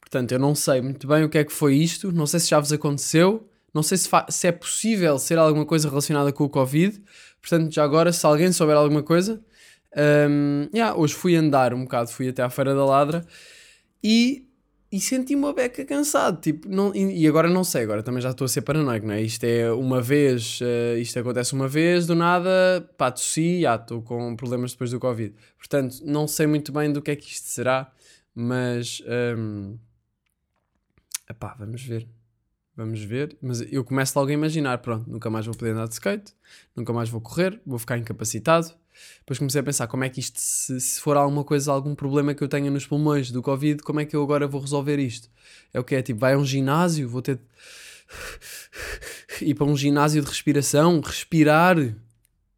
Portanto, 0.00 0.32
eu 0.32 0.38
não 0.38 0.54
sei 0.54 0.80
muito 0.80 1.06
bem 1.06 1.22
o 1.22 1.28
que 1.28 1.36
é 1.36 1.44
que 1.44 1.52
foi 1.52 1.74
isto, 1.74 2.10
não 2.10 2.26
sei 2.26 2.40
se 2.40 2.48
já 2.48 2.58
vos 2.58 2.72
aconteceu, 2.72 3.46
não 3.74 3.82
sei 3.82 3.98
se, 3.98 4.08
se 4.30 4.46
é 4.46 4.52
possível 4.52 5.18
ser 5.18 5.36
alguma 5.36 5.66
coisa 5.66 5.90
relacionada 5.90 6.32
com 6.32 6.44
o 6.44 6.48
Covid. 6.48 7.02
Portanto, 7.42 7.70
já 7.70 7.84
agora, 7.84 8.14
se 8.14 8.24
alguém 8.24 8.50
souber 8.50 8.78
alguma 8.78 9.02
coisa, 9.02 9.44
um, 9.96 10.68
yeah, 10.74 10.96
hoje 10.96 11.14
fui 11.14 11.36
andar 11.36 11.74
um 11.74 11.82
bocado, 11.82 12.10
fui 12.10 12.28
até 12.28 12.42
à 12.42 12.48
Feira 12.48 12.74
da 12.74 12.84
Ladra 12.84 13.26
e, 14.02 14.48
e 14.90 15.00
senti 15.00 15.34
uma 15.34 15.52
beca 15.52 15.84
cansado. 15.84 16.40
Tipo, 16.40 16.68
não, 16.68 16.94
e, 16.94 17.26
agora 17.26 17.48
não 17.48 17.62
sei, 17.62 17.82
agora 17.82 18.02
também 18.02 18.22
já 18.22 18.30
estou 18.30 18.44
a 18.46 18.48
ser 18.48 18.62
paranoico, 18.62 19.06
não 19.06 19.14
é? 19.14 19.22
Isto 19.22 19.44
é 19.44 19.70
uma 19.72 20.00
vez, 20.00 20.60
uh, 20.60 20.98
isto 20.98 21.18
acontece 21.18 21.52
uma 21.52 21.68
vez, 21.68 22.06
do 22.06 22.14
nada, 22.14 22.88
pá, 22.96 23.10
tossi, 23.10 23.60
já 23.62 23.74
estou 23.76 24.02
com 24.02 24.34
problemas 24.36 24.72
depois 24.72 24.90
do 24.90 24.98
Covid. 24.98 25.34
Portanto, 25.58 26.00
não 26.04 26.26
sei 26.26 26.46
muito 26.46 26.72
bem 26.72 26.92
do 26.92 27.02
que 27.02 27.10
é 27.10 27.16
que 27.16 27.28
isto 27.28 27.48
será, 27.48 27.92
mas. 28.34 29.02
Um, 29.36 29.76
epá, 31.28 31.54
vamos 31.58 31.82
ver. 31.82 32.08
Vamos 32.74 33.02
ver, 33.02 33.36
mas 33.42 33.60
eu 33.70 33.84
começo 33.84 34.18
logo 34.18 34.30
a 34.30 34.32
imaginar: 34.32 34.78
pronto, 34.78 35.08
nunca 35.08 35.28
mais 35.28 35.44
vou 35.44 35.54
poder 35.54 35.72
andar 35.72 35.86
de 35.86 35.92
skate, 35.92 36.32
nunca 36.74 36.90
mais 36.90 37.10
vou 37.10 37.20
correr, 37.20 37.60
vou 37.66 37.78
ficar 37.78 37.98
incapacitado, 37.98 38.74
depois 39.20 39.38
comecei 39.38 39.60
a 39.60 39.64
pensar 39.64 39.86
como 39.86 40.04
é 40.04 40.08
que 40.08 40.20
isto, 40.20 40.38
se, 40.40 40.80
se, 40.80 41.00
for 41.00 41.16
alguma 41.16 41.44
coisa, 41.44 41.72
algum 41.72 41.94
problema 41.94 42.34
que 42.34 42.42
eu 42.42 42.48
tenha 42.48 42.70
nos 42.70 42.86
pulmões 42.86 43.30
do 43.30 43.42
Covid, 43.42 43.82
como 43.82 44.00
é 44.00 44.04
que 44.04 44.14
eu 44.14 44.22
agora 44.22 44.46
vou 44.46 44.60
resolver 44.60 44.98
isto? 44.98 45.30
É 45.72 45.80
o 45.80 45.84
que 45.84 45.94
é? 45.94 46.02
Tipo, 46.02 46.20
vai 46.20 46.34
a 46.34 46.38
um 46.38 46.44
ginásio, 46.44 47.08
vou 47.08 47.22
ter. 47.22 47.40
ir 49.40 49.54
para 49.54 49.66
um 49.66 49.76
ginásio 49.76 50.22
de 50.22 50.28
respiração, 50.28 51.00
respirar. 51.00 51.76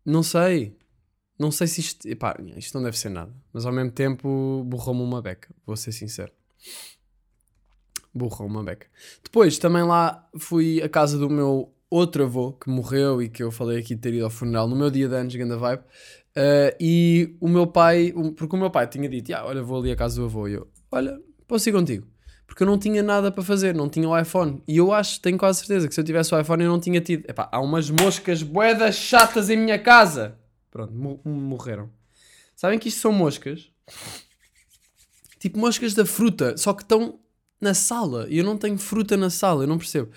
Não 0.04 0.22
sei. 0.22 0.76
Não 1.38 1.50
sei 1.50 1.66
se 1.66 1.80
isto. 1.80 2.08
Epá, 2.08 2.36
isto 2.56 2.74
não 2.74 2.84
deve 2.84 2.98
ser 2.98 3.08
nada. 3.08 3.32
Mas 3.52 3.66
ao 3.66 3.72
mesmo 3.72 3.90
tempo 3.90 4.62
borrou-me 4.66 5.02
uma 5.02 5.20
beca, 5.20 5.54
vou 5.66 5.76
ser 5.76 5.92
sincero. 5.92 6.32
Borrou 8.12 8.46
uma 8.46 8.62
beca. 8.62 8.86
Depois 9.22 9.59
também 9.59 9.82
lá 9.82 10.28
fui 10.38 10.80
à 10.80 10.88
casa 10.88 11.18
do 11.18 11.28
meu 11.28 11.73
outro 11.90 12.25
avô 12.25 12.53
que 12.53 12.68
morreu 12.68 13.23
e 13.23 13.29
que 13.29 13.42
eu 13.42 13.51
falei 13.51 13.79
aqui 13.79 13.94
de 13.94 14.01
ter 14.01 14.14
ido 14.14 14.25
ao 14.25 14.31
funeral 14.31 14.68
no 14.68 14.77
meu 14.77 14.90
dia 14.90 15.09
de 15.09 15.14
anos, 15.14 15.35
ganda 15.35 15.57
vibe. 15.57 15.83
Uh, 16.37 16.75
e 16.81 17.37
o 17.40 17.49
meu 17.49 17.66
pai, 17.66 18.12
porque 18.37 18.57
o 18.57 18.59
meu 18.59 18.70
pai 18.70 18.87
tinha 18.87 19.09
dito: 19.09 19.33
ah, 19.33 19.44
Olha, 19.47 19.62
vou 19.62 19.79
ali 19.79 19.92
à 19.92 19.97
casa 19.97 20.16
do 20.16 20.25
avô. 20.25 20.49
E 20.49 20.55
eu, 20.55 20.68
Olha, 20.90 21.18
posso 21.47 21.68
ir 21.68 21.73
contigo? 21.73 22.07
Porque 22.47 22.62
eu 22.62 22.66
não 22.66 22.79
tinha 22.79 23.03
nada 23.03 23.33
para 23.33 23.42
fazer, 23.42 23.75
não 23.75 23.88
tinha 23.88 24.09
o 24.09 24.18
iPhone. 24.18 24.62
E 24.68 24.77
eu 24.77 24.92
acho, 24.92 25.20
tenho 25.20 25.38
quase 25.38 25.61
certeza 25.61 25.88
que 25.88 25.94
se 25.94 26.01
eu 26.01 26.05
tivesse 26.05 26.35
o 26.35 26.40
iPhone 26.40 26.62
eu 26.62 26.70
não 26.70 26.79
tinha 26.81 27.01
tido. 27.01 27.29
Epá, 27.29 27.49
há 27.51 27.61
umas 27.61 27.90
moscas 27.90 28.42
boedas 28.42 28.94
chatas 28.94 29.51
em 29.51 29.57
minha 29.57 29.79
casa. 29.79 30.38
Pronto, 30.70 30.92
morreram. 31.25 31.90
Sabem 32.55 32.79
que 32.79 32.88
isto 32.88 33.01
são 33.01 33.12
moscas? 33.12 33.70
Tipo 35.38 35.59
moscas 35.59 35.94
da 35.94 36.07
fruta, 36.07 36.57
só 36.57 36.73
que 36.73 36.83
estão 36.83 37.18
na 37.61 37.75
sala. 37.75 38.27
E 38.29 38.38
eu 38.38 38.44
não 38.44 38.57
tenho 38.57 38.79
fruta 38.79 39.16
na 39.16 39.31
sala, 39.31 39.64
eu 39.64 39.68
não 39.68 39.79
percebo. 39.79 40.11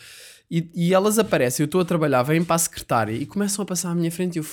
E, 0.50 0.70
e 0.74 0.94
elas 0.94 1.20
aparecem, 1.20 1.64
eu 1.64 1.66
estou 1.66 1.82
a 1.82 1.86
trabalhar, 1.86 2.24
vêm 2.24 2.44
para 2.44 2.56
a 2.56 2.60
secretária 2.60 3.12
e 3.12 3.26
começam 3.26 3.64
a 3.64 3.66
passar 3.66 3.92
à 3.92 3.96
minha 3.96 4.12
frente 4.12 4.38
e 4.38 4.40
eu 4.40 4.46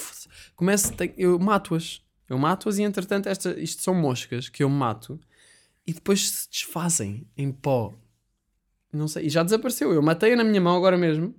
começo, 0.56 0.92
eu 1.16 1.38
mato-as. 1.38 2.02
Eu 2.28 2.38
mato-as 2.38 2.78
e 2.78 2.82
entretanto 2.82 3.28
esta, 3.28 3.50
isto 3.60 3.82
são 3.82 3.94
moscas 3.94 4.48
que 4.48 4.64
eu 4.64 4.68
mato 4.68 5.20
e 5.86 5.92
depois 5.92 6.28
se 6.28 6.50
desfazem 6.50 7.26
em 7.36 7.52
pó. 7.52 7.94
Não 8.92 9.06
sei, 9.08 9.26
e 9.26 9.30
já 9.30 9.42
desapareceu. 9.42 9.92
Eu 9.92 10.02
matei-a 10.02 10.36
na 10.36 10.44
minha 10.44 10.60
mão 10.60 10.76
agora 10.76 10.96
mesmo 10.96 11.34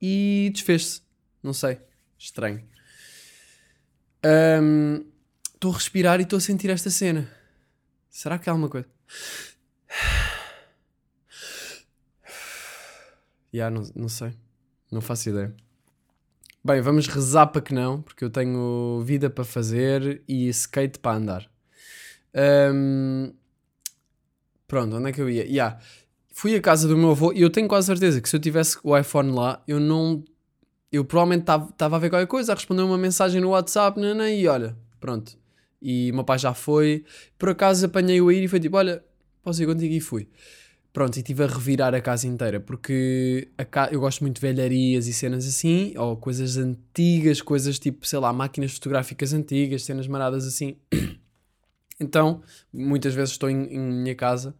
e 0.00 0.50
desfez-se. 0.52 1.02
Não 1.42 1.52
sei, 1.52 1.78
estranho. 2.18 2.64
Estou 5.52 5.70
um, 5.70 5.74
a 5.74 5.76
respirar 5.76 6.20
e 6.20 6.22
estou 6.22 6.36
a 6.36 6.40
sentir 6.40 6.70
esta 6.70 6.90
cena. 6.90 7.28
Será 8.08 8.38
que 8.38 8.48
há 8.48 8.52
alguma 8.52 8.68
coisa? 8.68 8.86
Já, 12.28 13.41
yeah, 13.52 13.74
não, 13.74 13.88
não 13.94 14.08
sei. 14.08 14.32
Não 14.90 15.00
faço 15.00 15.30
ideia. 15.30 15.54
Bem, 16.64 16.80
vamos 16.80 17.08
rezar 17.08 17.48
para 17.48 17.60
que 17.60 17.74
não, 17.74 18.00
porque 18.00 18.24
eu 18.24 18.30
tenho 18.30 19.02
vida 19.04 19.28
para 19.28 19.42
fazer 19.42 20.22
e 20.28 20.48
skate 20.48 20.98
para 20.98 21.16
andar. 21.16 21.50
Um, 22.72 23.32
pronto, 24.68 24.96
onde 24.96 25.10
é 25.10 25.12
que 25.12 25.20
eu 25.20 25.28
ia? 25.28 25.44
Yeah. 25.44 25.80
Fui 26.30 26.54
à 26.54 26.60
casa 26.60 26.86
do 26.86 26.96
meu 26.96 27.10
avô 27.10 27.32
e 27.32 27.42
eu 27.42 27.50
tenho 27.50 27.66
quase 27.66 27.88
certeza 27.88 28.20
que 28.20 28.28
se 28.28 28.36
eu 28.36 28.40
tivesse 28.40 28.78
o 28.84 28.96
iPhone 28.96 29.32
lá, 29.32 29.62
eu 29.66 29.80
não. 29.80 30.24
Eu 30.92 31.04
provavelmente 31.04 31.42
estava 31.42 31.96
a 31.96 31.98
ver 31.98 32.10
qualquer 32.10 32.26
coisa, 32.26 32.52
a 32.52 32.54
responder 32.54 32.82
uma 32.82 32.98
mensagem 32.98 33.40
no 33.40 33.50
WhatsApp, 33.50 33.98
não, 33.98 34.14
não, 34.14 34.28
e 34.28 34.46
olha, 34.46 34.76
pronto. 35.00 35.36
E 35.80 36.10
o 36.12 36.14
meu 36.14 36.24
pai 36.24 36.38
já 36.38 36.54
foi. 36.54 37.04
Por 37.38 37.48
acaso 37.48 37.86
apanhei-o 37.86 38.28
aí 38.28 38.44
e 38.44 38.48
foi 38.48 38.60
tipo: 38.60 38.76
olha, 38.76 39.04
posso 39.42 39.62
ir 39.62 39.66
contigo? 39.66 39.92
E 39.92 40.00
fui. 40.00 40.28
Pronto, 40.92 41.16
e 41.16 41.20
estive 41.20 41.42
a 41.42 41.46
revirar 41.46 41.94
a 41.94 42.02
casa 42.02 42.26
inteira, 42.26 42.60
porque 42.60 43.48
ca... 43.70 43.88
eu 43.90 43.98
gosto 43.98 44.20
muito 44.20 44.34
de 44.36 44.42
velharias 44.42 45.06
e 45.06 45.12
cenas 45.12 45.46
assim, 45.46 45.94
ou 45.96 46.18
coisas 46.18 46.58
antigas, 46.58 47.40
coisas 47.40 47.78
tipo, 47.78 48.06
sei 48.06 48.18
lá, 48.18 48.30
máquinas 48.30 48.74
fotográficas 48.74 49.32
antigas, 49.32 49.84
cenas 49.84 50.06
maradas 50.06 50.46
assim. 50.46 50.76
Então, 52.00 52.42
muitas 52.72 53.14
vezes 53.14 53.30
estou 53.30 53.48
em, 53.48 53.74
em 53.74 53.78
minha 53.78 54.14
casa, 54.16 54.56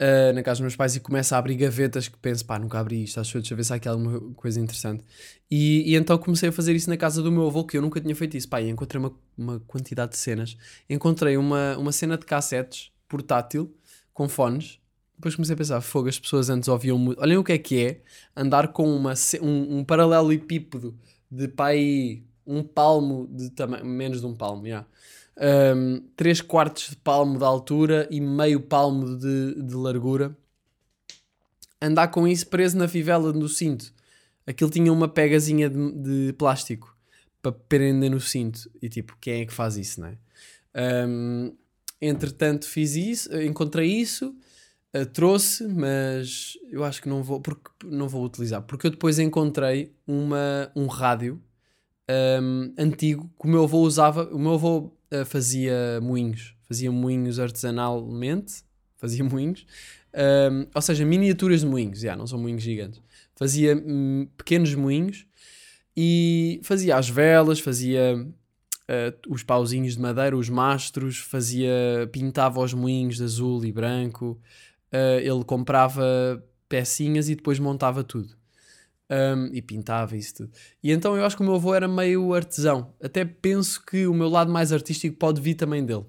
uh, 0.00 0.32
na 0.34 0.42
casa 0.42 0.56
dos 0.56 0.62
meus 0.62 0.76
pais, 0.76 0.96
e 0.96 1.00
começo 1.00 1.32
a 1.32 1.38
abrir 1.38 1.54
gavetas 1.54 2.08
que 2.08 2.18
penso, 2.18 2.44
pá, 2.44 2.58
nunca 2.58 2.80
abri 2.80 3.04
isto, 3.04 3.20
acho 3.20 3.32
que 3.32 3.38
deixa 3.38 3.54
ver 3.54 3.64
se 3.64 3.72
há 3.72 3.76
aqui 3.76 3.88
alguma 3.88 4.18
coisa 4.34 4.58
interessante. 4.60 5.04
E, 5.48 5.92
e, 5.92 5.94
então 5.94 6.18
comecei 6.18 6.48
a 6.48 6.52
fazer 6.52 6.74
isso 6.74 6.90
na 6.90 6.96
casa 6.96 7.22
do 7.22 7.30
meu 7.30 7.46
avô, 7.46 7.64
que 7.64 7.76
eu 7.76 7.82
nunca 7.82 8.00
tinha 8.00 8.16
feito 8.16 8.36
isso. 8.36 8.48
Pá, 8.48 8.60
e 8.60 8.68
encontrei 8.68 9.00
uma, 9.00 9.14
uma 9.36 9.60
quantidade 9.60 10.12
de 10.12 10.18
cenas. 10.18 10.56
Encontrei 10.90 11.36
uma, 11.36 11.76
uma 11.78 11.92
cena 11.92 12.18
de 12.18 12.26
cassetes 12.26 12.90
portátil, 13.08 13.72
com 14.12 14.28
fones, 14.28 14.80
depois 15.18 15.34
comecei 15.34 15.54
a 15.54 15.56
pensar, 15.56 15.80
fogo, 15.80 16.08
as 16.08 16.18
pessoas 16.18 16.48
antes 16.48 16.68
ouviam 16.68 16.96
muito. 16.96 17.20
Olhem 17.20 17.36
o 17.36 17.42
que 17.42 17.52
é 17.52 17.58
que 17.58 17.84
é 17.84 18.00
andar 18.36 18.68
com 18.68 18.88
uma, 18.88 19.14
um, 19.42 19.78
um 19.78 19.84
paralelepípedo 19.84 20.96
de 21.28 21.48
pai 21.48 22.22
um 22.46 22.62
palmo 22.62 23.28
de 23.30 23.50
tamanho, 23.50 23.84
menos 23.84 24.20
de 24.20 24.26
um 24.26 24.34
palmo, 24.34 24.62
já. 24.62 24.86
Yeah. 25.36 25.76
Um, 25.76 26.00
3 26.16 26.40
quartos 26.40 26.90
de 26.90 26.96
palmo 26.96 27.36
de 27.36 27.44
altura 27.44 28.08
e 28.10 28.20
meio 28.20 28.60
palmo 28.60 29.18
de, 29.18 29.62
de 29.62 29.74
largura. 29.74 30.36
Andar 31.82 32.08
com 32.08 32.26
isso 32.26 32.46
preso 32.46 32.78
na 32.78 32.88
fivela 32.88 33.32
do 33.32 33.48
cinto. 33.48 33.92
Aquilo 34.46 34.70
tinha 34.70 34.92
uma 34.92 35.08
pegazinha 35.08 35.68
de, 35.68 35.92
de 35.92 36.32
plástico 36.32 36.96
para 37.42 37.52
prender 37.52 38.10
no 38.10 38.20
cinto. 38.20 38.70
E 38.80 38.88
tipo, 38.88 39.16
quem 39.20 39.42
é 39.42 39.46
que 39.46 39.52
faz 39.52 39.76
isso, 39.76 40.00
não 40.00 40.08
é? 40.08 41.06
Um, 41.06 41.52
entretanto, 42.00 42.66
fiz 42.66 42.94
isso, 42.94 43.36
encontrei 43.42 43.88
isso 43.88 44.34
Uh, 44.94 45.04
trouxe, 45.04 45.66
mas 45.68 46.56
eu 46.70 46.82
acho 46.82 47.02
que 47.02 47.08
não 47.08 47.22
vou, 47.22 47.40
porque, 47.40 47.70
não 47.84 48.08
vou 48.08 48.24
utilizar, 48.24 48.62
porque 48.62 48.86
eu 48.86 48.90
depois 48.90 49.18
encontrei 49.18 49.92
uma, 50.06 50.72
um 50.74 50.86
rádio 50.86 51.42
um, 52.42 52.72
antigo 52.78 53.30
que 53.38 53.46
o 53.46 53.50
meu 53.50 53.64
avô 53.64 53.80
usava. 53.80 54.24
O 54.32 54.38
meu 54.38 54.54
avô 54.54 54.78
uh, 55.12 55.24
fazia 55.26 56.00
moinhos, 56.00 56.54
fazia 56.62 56.90
moinhos 56.90 57.38
artesanalmente, 57.38 58.62
fazia 58.96 59.22
moinhos, 59.22 59.66
um, 60.50 60.66
ou 60.74 60.82
seja, 60.82 61.04
miniaturas 61.04 61.60
de 61.60 61.66
moinhos, 61.66 62.00
já, 62.00 62.16
não 62.16 62.26
são 62.26 62.38
moinhos 62.38 62.62
gigantes. 62.62 63.00
Fazia 63.36 63.76
um, 63.76 64.26
pequenos 64.36 64.74
moinhos 64.74 65.26
e 65.96 66.60
fazia 66.62 66.96
as 66.96 67.08
velas, 67.08 67.60
fazia 67.60 68.26
eh, 68.90 69.12
os 69.28 69.42
pauzinhos 69.42 69.96
de 69.96 70.00
madeira, 70.00 70.34
os 70.34 70.48
mastros, 70.48 71.18
fazia, 71.18 72.08
pintava 72.10 72.60
os 72.60 72.72
moinhos 72.72 73.16
de 73.16 73.24
azul 73.24 73.62
e 73.62 73.70
branco, 73.70 74.40
eh, 74.92 75.20
ele 75.22 75.44
comprava 75.44 76.42
pecinhas 76.68 77.28
e 77.28 77.34
depois 77.34 77.58
montava 77.58 78.04
tudo. 78.04 78.36
Um, 79.10 79.46
e 79.54 79.62
pintava 79.62 80.16
isso 80.16 80.34
tudo. 80.34 80.50
E 80.82 80.92
então 80.92 81.16
eu 81.16 81.24
acho 81.24 81.34
que 81.34 81.42
o 81.42 81.44
meu 81.44 81.54
avô 81.54 81.74
era 81.74 81.88
meio 81.88 82.34
artesão. 82.34 82.92
Até 83.02 83.24
penso 83.24 83.84
que 83.84 84.06
o 84.06 84.12
meu 84.12 84.28
lado 84.28 84.52
mais 84.52 84.70
artístico 84.70 85.16
pode 85.16 85.40
vir 85.40 85.54
também 85.54 85.84
dele. 85.84 86.04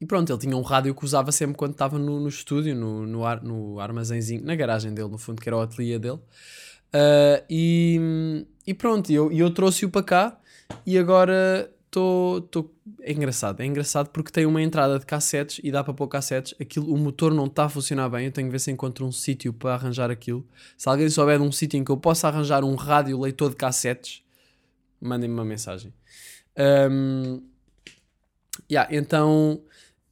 E 0.00 0.06
pronto, 0.06 0.32
ele 0.32 0.38
tinha 0.40 0.56
um 0.56 0.62
rádio 0.62 0.92
que 0.92 1.04
usava 1.04 1.30
sempre 1.30 1.56
quando 1.56 1.72
estava 1.72 1.96
no, 1.96 2.18
no 2.18 2.28
estúdio, 2.28 2.74
no, 2.74 3.06
no, 3.06 3.24
ar, 3.24 3.40
no 3.40 3.78
armazenzinho, 3.78 4.44
na 4.44 4.56
garagem 4.56 4.92
dele, 4.92 5.08
no 5.08 5.18
fundo, 5.18 5.40
que 5.40 5.48
era 5.48 5.56
o 5.56 5.60
ateliê 5.60 5.96
dele. 6.00 6.18
Uh, 6.92 7.38
e, 7.48 8.44
e 8.66 8.74
pronto, 8.74 9.12
eu, 9.12 9.30
eu 9.30 9.48
trouxe-o 9.54 9.88
para 9.88 10.02
cá 10.02 10.40
e 10.84 10.98
agora 10.98 11.72
estou. 11.92 12.74
É 13.00 13.12
engraçado, 13.12 13.60
é 13.60 13.66
engraçado 13.66 14.08
porque 14.08 14.30
tem 14.30 14.46
uma 14.46 14.62
entrada 14.62 14.98
de 14.98 15.06
cassetes 15.06 15.60
e 15.62 15.70
dá 15.70 15.84
para 15.84 15.94
pôr 15.94 16.08
cassetes. 16.08 16.54
Aquilo, 16.60 16.92
o 16.92 16.96
motor 16.96 17.32
não 17.32 17.46
está 17.46 17.64
a 17.64 17.68
funcionar 17.68 18.08
bem. 18.08 18.26
Eu 18.26 18.32
tenho 18.32 18.48
que 18.48 18.52
ver 18.52 18.58
se 18.58 18.70
encontro 18.70 19.06
um 19.06 19.12
sítio 19.12 19.52
para 19.52 19.74
arranjar 19.74 20.10
aquilo. 20.10 20.46
Se 20.76 20.88
alguém 20.88 21.08
souber 21.08 21.38
de 21.38 21.44
um 21.44 21.52
sítio 21.52 21.78
em 21.78 21.84
que 21.84 21.90
eu 21.90 21.96
possa 21.96 22.28
arranjar 22.28 22.64
um 22.64 22.74
rádio 22.74 23.20
leitor 23.20 23.50
de 23.50 23.56
cassetes, 23.56 24.22
mandem-me 25.00 25.34
uma 25.34 25.44
mensagem. 25.44 25.92
Um, 26.58 27.42
yeah, 28.70 28.88
então 28.94 29.62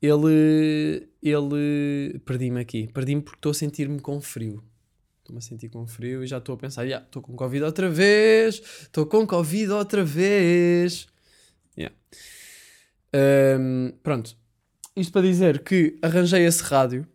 ele. 0.02 1.08
Ele. 1.22 2.18
Perdi-me 2.24 2.60
aqui. 2.60 2.88
Perdi-me 2.92 3.22
porque 3.22 3.38
estou 3.38 3.50
a 3.50 3.54
sentir-me 3.54 4.00
com 4.00 4.20
frio. 4.20 4.62
Estou-me 5.20 5.38
a 5.38 5.42
sentir 5.42 5.68
com 5.68 5.86
frio 5.86 6.24
e 6.24 6.26
já 6.26 6.38
estou 6.38 6.54
a 6.54 6.58
pensar: 6.58 6.84
yeah, 6.84 7.04
estou 7.04 7.22
com 7.22 7.34
Covid 7.36 7.64
outra 7.64 7.88
vez. 7.88 8.60
Estou 8.82 9.06
com 9.06 9.26
Covid 9.26 9.70
outra 9.72 10.04
vez. 10.04 11.06
Yeah. 11.76 11.94
Um, 13.14 13.92
pronto. 14.02 14.36
Isto 14.96 15.12
para 15.12 15.22
dizer 15.22 15.62
que 15.62 15.98
arranjei 16.02 16.44
esse 16.44 16.62
rádio 16.62 17.06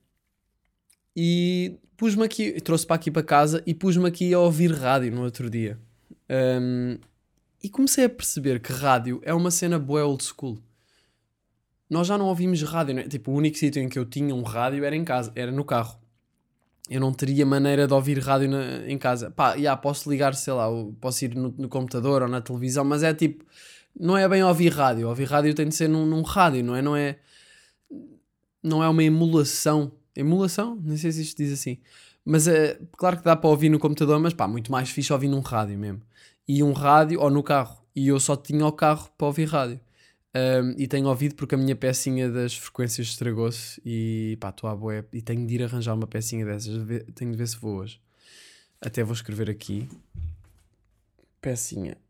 e 1.15 1.77
pus-me 1.97 2.23
aqui, 2.25 2.59
trouxe 2.61 2.85
para 2.85 2.95
aqui 2.95 3.11
para 3.11 3.23
casa 3.23 3.61
e 3.65 3.73
pus-me 3.73 4.07
aqui 4.07 4.33
a 4.33 4.39
ouvir 4.39 4.71
rádio 4.71 5.11
no 5.11 5.23
outro 5.23 5.49
dia. 5.49 5.79
Um, 6.29 6.97
e 7.63 7.69
comecei 7.69 8.05
a 8.05 8.09
perceber 8.09 8.59
que 8.59 8.71
rádio 8.71 9.21
é 9.23 9.33
uma 9.33 9.51
cena 9.51 9.79
boa 9.79 10.05
old 10.05 10.23
school. 10.23 10.59
Nós 11.89 12.07
já 12.07 12.17
não 12.17 12.25
ouvimos 12.27 12.61
rádio, 12.63 12.95
não 12.95 13.01
é? 13.01 13.07
Tipo, 13.07 13.31
o 13.31 13.35
único 13.35 13.57
sítio 13.57 13.81
em 13.81 13.87
que 13.89 13.97
eu 13.97 14.05
tinha 14.05 14.33
um 14.33 14.41
rádio 14.41 14.83
era 14.83 14.95
em 14.95 15.03
casa, 15.03 15.31
era 15.35 15.51
no 15.51 15.63
carro. 15.63 15.99
Eu 16.89 16.99
não 16.99 17.11
teria 17.11 17.45
maneira 17.45 17.87
de 17.87 17.93
ouvir 17.93 18.19
rádio 18.19 18.49
na- 18.49 18.87
em 18.87 18.97
casa. 18.97 19.31
Pá, 19.31 19.57
já, 19.57 19.75
posso 19.75 20.09
ligar, 20.09 20.35
sei 20.35 20.53
lá, 20.53 20.67
posso 20.99 21.25
ir 21.25 21.35
no, 21.35 21.53
no 21.57 21.69
computador 21.69 22.21
ou 22.23 22.27
na 22.27 22.41
televisão, 22.41 22.83
mas 22.83 23.01
é 23.03 23.13
tipo, 23.13 23.43
não 23.97 24.17
é 24.17 24.27
bem 24.27 24.43
ouvir 24.43 24.71
rádio. 24.71 25.07
Ouvir 25.07 25.25
rádio 25.25 25.53
tem 25.53 25.67
de 25.67 25.75
ser 25.75 25.87
num, 25.87 26.05
num 26.05 26.21
rádio, 26.21 26.63
não 26.63 26.75
é? 26.75 26.81
Não 26.81 26.95
é, 26.95 27.19
não 28.61 28.83
é 28.83 28.89
uma 28.89 29.03
emulação. 29.03 29.91
Emulação? 30.15 30.75
Não 30.75 30.97
sei 30.97 31.11
se 31.11 31.21
isto 31.21 31.37
diz 31.37 31.53
assim. 31.53 31.79
Mas 32.23 32.47
é 32.47 32.79
claro 32.97 33.17
que 33.17 33.23
dá 33.23 33.35
para 33.35 33.49
ouvir 33.49 33.69
no 33.69 33.79
computador, 33.79 34.19
mas 34.19 34.33
pá, 34.33 34.47
muito 34.47 34.71
mais 34.71 34.89
fixe 34.89 35.13
ouvir 35.13 35.27
num 35.27 35.41
rádio 35.41 35.77
mesmo. 35.77 36.01
E 36.47 36.63
um 36.63 36.73
rádio 36.73 37.21
ou 37.21 37.29
no 37.29 37.43
carro. 37.43 37.83
E 37.95 38.07
eu 38.07 38.19
só 38.19 38.35
tinha 38.35 38.65
o 38.65 38.71
carro 38.71 39.09
para 39.17 39.27
ouvir 39.27 39.45
rádio. 39.45 39.79
Um, 40.35 40.75
e 40.77 40.85
tenho 40.87 41.07
ouvido 41.07 41.35
porque 41.35 41.55
a 41.55 41.57
minha 41.57 41.75
pecinha 41.77 42.29
das 42.29 42.57
frequências 42.57 43.07
estragou-se 43.07 43.81
e 43.85 44.37
pá, 44.41 44.49
estou 44.49 44.69
à 44.69 44.75
boé 44.75 45.05
e 45.13 45.21
tenho 45.21 45.47
de 45.47 45.55
ir 45.55 45.63
arranjar 45.63 45.93
uma 45.93 46.07
pecinha 46.07 46.45
dessas. 46.45 46.73
Tenho 47.13 47.31
de 47.31 47.37
ver 47.37 47.47
se 47.47 47.57
vou 47.57 47.77
hoje. 47.77 48.01
Até 48.81 49.03
vou 49.03 49.13
escrever 49.13 49.49
aqui. 49.49 49.87
Pecinha. 51.39 52.04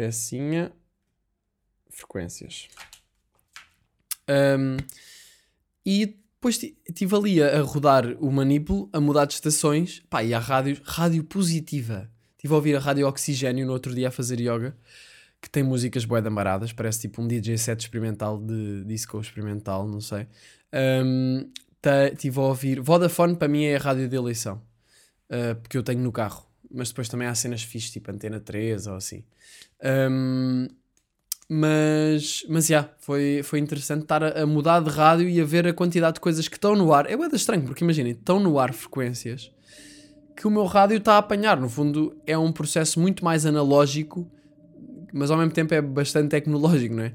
Pecinha. 0.00 0.72
Frequências. 1.90 2.68
Um, 4.26 4.78
e 5.84 6.06
depois 6.06 6.58
estive 6.88 7.14
ali 7.14 7.42
a, 7.42 7.60
rodar 7.60 8.06
o 8.18 8.32
manípulo, 8.32 8.88
a 8.94 8.98
mudar 9.00 9.26
de 9.26 9.34
estações. 9.34 10.02
Pá, 10.08 10.24
e 10.24 10.32
a 10.32 10.38
rádio, 10.38 10.80
rádio 10.84 11.22
positiva. 11.22 12.10
Estive 12.32 12.54
a 12.54 12.56
ouvir 12.56 12.76
a 12.76 12.80
rádio 12.80 13.06
Oxigênio 13.06 13.66
no 13.66 13.72
outro 13.72 13.94
dia 13.94 14.08
a 14.08 14.10
fazer 14.10 14.40
yoga 14.40 14.74
que 15.38 15.50
tem 15.50 15.62
músicas 15.62 16.06
bué 16.06 16.20
amaradas, 16.20 16.72
parece 16.72 17.00
tipo 17.00 17.20
um 17.20 17.28
DJ 17.28 17.58
set 17.58 17.80
experimental 17.80 18.38
de 18.38 18.84
disco 18.84 19.20
experimental, 19.20 19.86
não 19.86 20.00
sei. 20.00 20.26
Um, 21.04 21.50
tá- 21.80 22.10
tive 22.16 22.38
a 22.38 22.42
ouvir. 22.42 22.80
Vodafone 22.80 23.36
para 23.36 23.48
mim 23.48 23.64
é 23.64 23.76
a 23.76 23.78
rádio 23.78 24.08
de 24.08 24.16
eleição, 24.16 24.62
uh, 25.30 25.54
porque 25.60 25.76
eu 25.76 25.82
tenho 25.82 26.00
no 26.00 26.12
carro, 26.12 26.49
mas 26.72 26.88
depois 26.88 27.08
também 27.08 27.26
há 27.26 27.34
cenas 27.34 27.62
fixes, 27.62 27.90
tipo 27.90 28.10
Antena 28.10 28.40
3 28.40 28.86
ou 28.86 28.94
assim. 28.94 29.24
Um, 29.82 30.68
mas, 31.48 32.44
mas 32.48 32.66
já, 32.66 32.88
foi, 33.00 33.42
foi 33.42 33.58
interessante 33.58 34.02
estar 34.02 34.22
a, 34.22 34.42
a 34.42 34.46
mudar 34.46 34.80
de 34.80 34.90
rádio 34.90 35.28
e 35.28 35.40
a 35.40 35.44
ver 35.44 35.66
a 35.66 35.72
quantidade 35.72 36.14
de 36.14 36.20
coisas 36.20 36.46
que 36.46 36.56
estão 36.56 36.76
no 36.76 36.92
ar. 36.92 37.10
É 37.10 37.16
de 37.16 37.36
estranho, 37.36 37.62
porque 37.62 37.82
imaginem, 37.82 38.12
estão 38.12 38.38
no 38.38 38.58
ar 38.58 38.72
frequências 38.72 39.50
que 40.36 40.46
o 40.46 40.50
meu 40.50 40.64
rádio 40.64 40.98
está 40.98 41.14
a 41.14 41.18
apanhar. 41.18 41.60
No 41.60 41.68
fundo, 41.68 42.16
é 42.26 42.38
um 42.38 42.52
processo 42.52 43.00
muito 43.00 43.24
mais 43.24 43.44
analógico 43.44 44.30
mas 45.12 45.30
ao 45.30 45.36
mesmo 45.36 45.52
tempo 45.52 45.74
é 45.74 45.80
bastante 45.80 46.28
tecnológico, 46.28 46.94
não 46.94 47.04
é? 47.04 47.12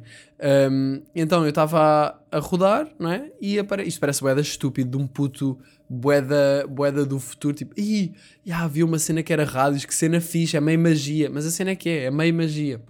Um, 0.69 1.01
então 1.15 1.43
eu 1.43 1.49
estava 1.49 2.19
a, 2.31 2.37
a 2.37 2.39
rodar, 2.39 2.89
não 2.99 3.11
é? 3.11 3.31
E 3.39 3.57
apare... 3.57 3.83
isto 3.83 3.99
parece 3.99 4.21
boeda 4.21 4.41
estúpido 4.41 4.97
de 4.97 5.03
um 5.03 5.07
puto 5.07 5.57
boeda, 5.89 6.65
boeda 6.67 7.05
do 7.05 7.19
futuro, 7.19 7.55
tipo, 7.55 7.79
ih, 7.79 8.13
já 8.45 8.63
havia 8.63 8.85
uma 8.85 8.99
cena 8.99 9.23
que 9.23 9.31
era 9.31 9.43
rádios, 9.43 9.85
que 9.85 9.93
cena 9.93 10.19
fixe, 10.19 10.57
é 10.57 10.61
meio 10.61 10.79
magia, 10.79 11.29
mas 11.29 11.45
a 11.45 11.51
cena 11.51 11.71
é 11.71 11.75
que 11.75 11.89
é, 11.89 12.03
é 12.05 12.11
meio 12.11 12.33
magia. 12.33 12.81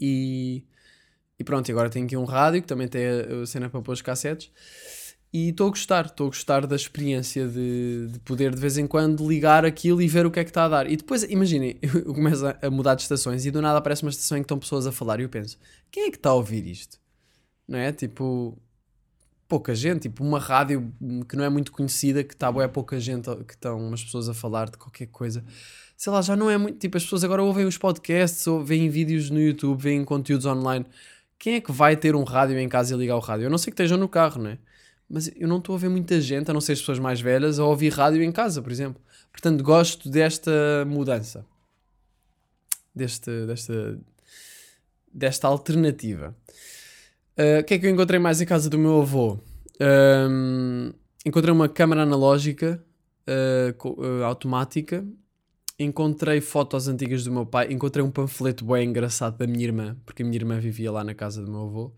E, 0.00 0.64
e 1.38 1.44
pronto, 1.44 1.70
agora 1.70 1.90
tenho 1.90 2.06
aqui 2.06 2.16
um 2.16 2.24
rádio 2.24 2.62
que 2.62 2.68
também 2.68 2.88
tem 2.88 3.06
a, 3.06 3.42
a 3.42 3.46
cena 3.46 3.68
para 3.68 3.82
pôr 3.82 3.92
os 3.92 4.02
cassetes. 4.02 4.50
E 5.32 5.50
estou 5.50 5.68
a 5.68 5.70
gostar, 5.70 6.06
estou 6.06 6.26
a 6.26 6.30
gostar 6.30 6.66
da 6.66 6.74
experiência 6.74 7.46
de, 7.46 8.08
de 8.08 8.18
poder 8.20 8.52
de 8.52 8.60
vez 8.60 8.76
em 8.76 8.86
quando 8.86 9.28
ligar 9.28 9.64
aquilo 9.64 10.02
e 10.02 10.08
ver 10.08 10.26
o 10.26 10.30
que 10.30 10.40
é 10.40 10.44
que 10.44 10.50
está 10.50 10.64
a 10.64 10.68
dar. 10.68 10.90
E 10.90 10.96
depois, 10.96 11.22
imaginem, 11.22 11.78
eu 11.82 12.12
começo 12.12 12.44
a 12.60 12.70
mudar 12.70 12.96
de 12.96 13.02
estações 13.02 13.46
e 13.46 13.50
do 13.50 13.62
nada 13.62 13.78
aparece 13.78 14.02
uma 14.02 14.10
estação 14.10 14.36
em 14.36 14.40
que 14.40 14.46
estão 14.46 14.58
pessoas 14.58 14.88
a 14.88 14.92
falar 14.92 15.20
e 15.20 15.22
eu 15.22 15.28
penso, 15.28 15.56
quem 15.88 16.06
é 16.06 16.10
que 16.10 16.16
está 16.16 16.30
a 16.30 16.34
ouvir 16.34 16.66
isto? 16.66 16.98
Não 17.68 17.78
é? 17.78 17.92
Tipo, 17.92 18.58
pouca 19.50 19.74
gente, 19.74 20.02
tipo 20.02 20.24
uma 20.24 20.38
rádio 20.38 20.90
que 21.28 21.36
não 21.36 21.44
é 21.44 21.50
muito 21.50 21.72
conhecida, 21.72 22.24
que 22.24 22.32
está 22.32 22.50
é 22.62 22.68
pouca 22.68 22.98
gente, 22.98 23.28
que 23.44 23.54
estão 23.54 23.78
umas 23.78 24.02
pessoas 24.02 24.28
a 24.28 24.34
falar 24.34 24.70
de 24.70 24.78
qualquer 24.78 25.08
coisa. 25.08 25.44
Sei 25.96 26.10
lá, 26.10 26.22
já 26.22 26.34
não 26.34 26.48
é 26.48 26.56
muito, 26.56 26.78
tipo, 26.78 26.96
as 26.96 27.02
pessoas 27.02 27.24
agora 27.24 27.42
ouvem 27.42 27.66
os 27.66 27.76
podcasts, 27.76 28.46
ou 28.46 28.64
veem 28.64 28.88
vídeos 28.88 29.28
no 29.28 29.38
YouTube, 29.38 29.78
veem 29.78 30.04
conteúdos 30.04 30.46
online. 30.46 30.86
Quem 31.38 31.56
é 31.56 31.60
que 31.60 31.72
vai 31.72 31.96
ter 31.96 32.16
um 32.16 32.24
rádio 32.24 32.58
em 32.58 32.68
casa 32.68 32.94
e 32.94 32.98
ligar 32.98 33.16
o 33.16 33.20
rádio? 33.20 33.44
Eu 33.44 33.50
não 33.50 33.58
sei 33.58 33.72
que 33.72 33.74
estejam 33.74 33.98
no 33.98 34.08
carro, 34.08 34.42
não 34.42 34.50
é? 34.50 34.58
mas 35.10 35.28
eu 35.34 35.48
não 35.48 35.58
estou 35.58 35.74
a 35.74 35.78
ver 35.78 35.88
muita 35.88 36.20
gente, 36.20 36.48
a 36.48 36.54
não 36.54 36.60
ser 36.60 36.72
as 36.72 36.78
pessoas 36.78 37.00
mais 37.00 37.20
velhas, 37.20 37.58
a 37.58 37.64
ouvir 37.64 37.92
rádio 37.92 38.22
em 38.22 38.30
casa, 38.30 38.62
por 38.62 38.70
exemplo. 38.70 39.02
Portanto, 39.32 39.62
gosto 39.64 40.08
desta 40.08 40.84
mudança. 40.86 41.44
Deste, 42.94 43.44
desta, 43.44 43.98
desta 45.12 45.48
alternativa. 45.48 46.36
Uh, 47.40 47.60
O 47.60 47.64
que 47.64 47.74
é 47.74 47.78
que 47.78 47.86
eu 47.86 47.90
encontrei 47.90 48.20
mais 48.20 48.40
em 48.40 48.46
casa 48.46 48.68
do 48.68 48.78
meu 48.78 49.00
avô? 49.00 49.38
Um, 49.80 50.92
encontrei 51.24 51.52
uma 51.52 51.68
câmara 51.68 52.02
analógica 52.02 52.84
uh, 53.26 54.24
automática. 54.24 55.06
Encontrei 55.78 56.42
fotos 56.42 56.86
antigas 56.88 57.24
do 57.24 57.32
meu 57.32 57.46
pai. 57.46 57.72
Encontrei 57.72 58.04
um 58.04 58.10
panfleto 58.10 58.64
bem 58.66 58.90
engraçado 58.90 59.38
da 59.38 59.46
minha 59.46 59.64
irmã, 59.64 59.96
porque 60.04 60.22
a 60.22 60.26
minha 60.26 60.36
irmã 60.36 60.60
vivia 60.60 60.92
lá 60.92 61.02
na 61.02 61.14
casa 61.14 61.42
do 61.42 61.50
meu 61.50 61.62
avô, 61.62 61.94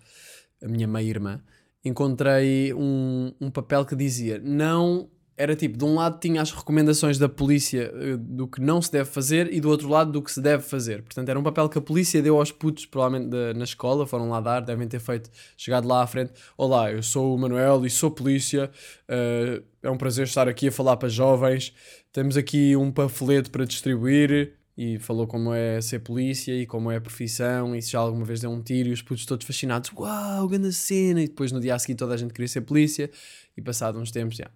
a 0.62 0.68
minha 0.68 0.86
meia-irmã 0.86 1.42
encontrei 1.84 2.72
um, 2.72 3.32
um 3.40 3.50
papel 3.50 3.84
que 3.84 3.96
dizia 3.96 4.40
não 4.42 5.10
era 5.42 5.56
tipo, 5.56 5.76
de 5.76 5.84
um 5.84 5.96
lado 5.96 6.20
tinha 6.20 6.40
as 6.40 6.52
recomendações 6.52 7.18
da 7.18 7.28
polícia 7.28 7.92
eh, 7.94 8.16
do 8.16 8.46
que 8.46 8.60
não 8.60 8.80
se 8.80 8.92
deve 8.92 9.10
fazer 9.10 9.52
e 9.52 9.60
do 9.60 9.68
outro 9.68 9.88
lado 9.88 10.12
do 10.12 10.22
que 10.22 10.30
se 10.30 10.40
deve 10.40 10.62
fazer. 10.62 11.02
Portanto, 11.02 11.28
era 11.28 11.38
um 11.38 11.42
papel 11.42 11.68
que 11.68 11.76
a 11.78 11.80
polícia 11.80 12.22
deu 12.22 12.38
aos 12.38 12.52
putos, 12.52 12.86
provavelmente 12.86 13.28
da- 13.30 13.52
na 13.52 13.64
escola, 13.64 14.06
foram 14.06 14.28
lá 14.30 14.40
dar, 14.40 14.60
devem 14.60 14.86
ter 14.86 15.00
feito, 15.00 15.28
chegado 15.56 15.88
lá 15.88 16.02
à 16.02 16.06
frente. 16.06 16.32
Olá, 16.56 16.92
eu 16.92 17.02
sou 17.02 17.34
o 17.34 17.38
Manuel 17.38 17.84
e 17.84 17.90
sou 17.90 18.10
polícia. 18.10 18.70
eh, 19.08 19.62
é 19.82 19.90
um 19.90 19.96
prazer 19.96 20.26
estar 20.26 20.46
aqui 20.48 20.68
a 20.68 20.72
falar 20.72 20.96
para 20.96 21.08
jovens. 21.08 21.74
Temos 22.12 22.36
aqui 22.36 22.76
um 22.76 22.90
panfleto 22.92 23.50
para 23.50 23.64
distribuir. 23.64 24.54
E 24.76 24.98
falou 24.98 25.26
como 25.26 25.52
é 25.52 25.80
ser 25.82 25.98
polícia 25.98 26.52
e 26.54 26.64
como 26.66 26.90
é 26.90 26.96
a 26.96 27.00
profissão 27.00 27.76
e 27.76 27.82
se 27.82 27.90
já 27.92 27.98
alguma 27.98 28.24
vez 28.24 28.40
deu 28.40 28.50
um 28.50 28.62
tiro 28.62 28.88
e 28.88 28.92
os 28.92 29.02
putos 29.02 29.26
todos 29.26 29.46
fascinados. 29.46 29.90
Uau, 29.94 30.48
grande 30.48 30.72
cena! 30.72 31.20
E 31.22 31.28
depois 31.28 31.52
no 31.52 31.60
dia 31.60 31.74
a 31.74 31.78
seguir 31.78 31.94
toda 31.94 32.14
a 32.14 32.16
gente 32.16 32.32
queria 32.32 32.48
ser 32.48 32.62
polícia 32.62 33.10
e 33.54 33.60
passado 33.60 33.98
uns 33.98 34.10
tempos 34.10 34.36
já. 34.38 34.50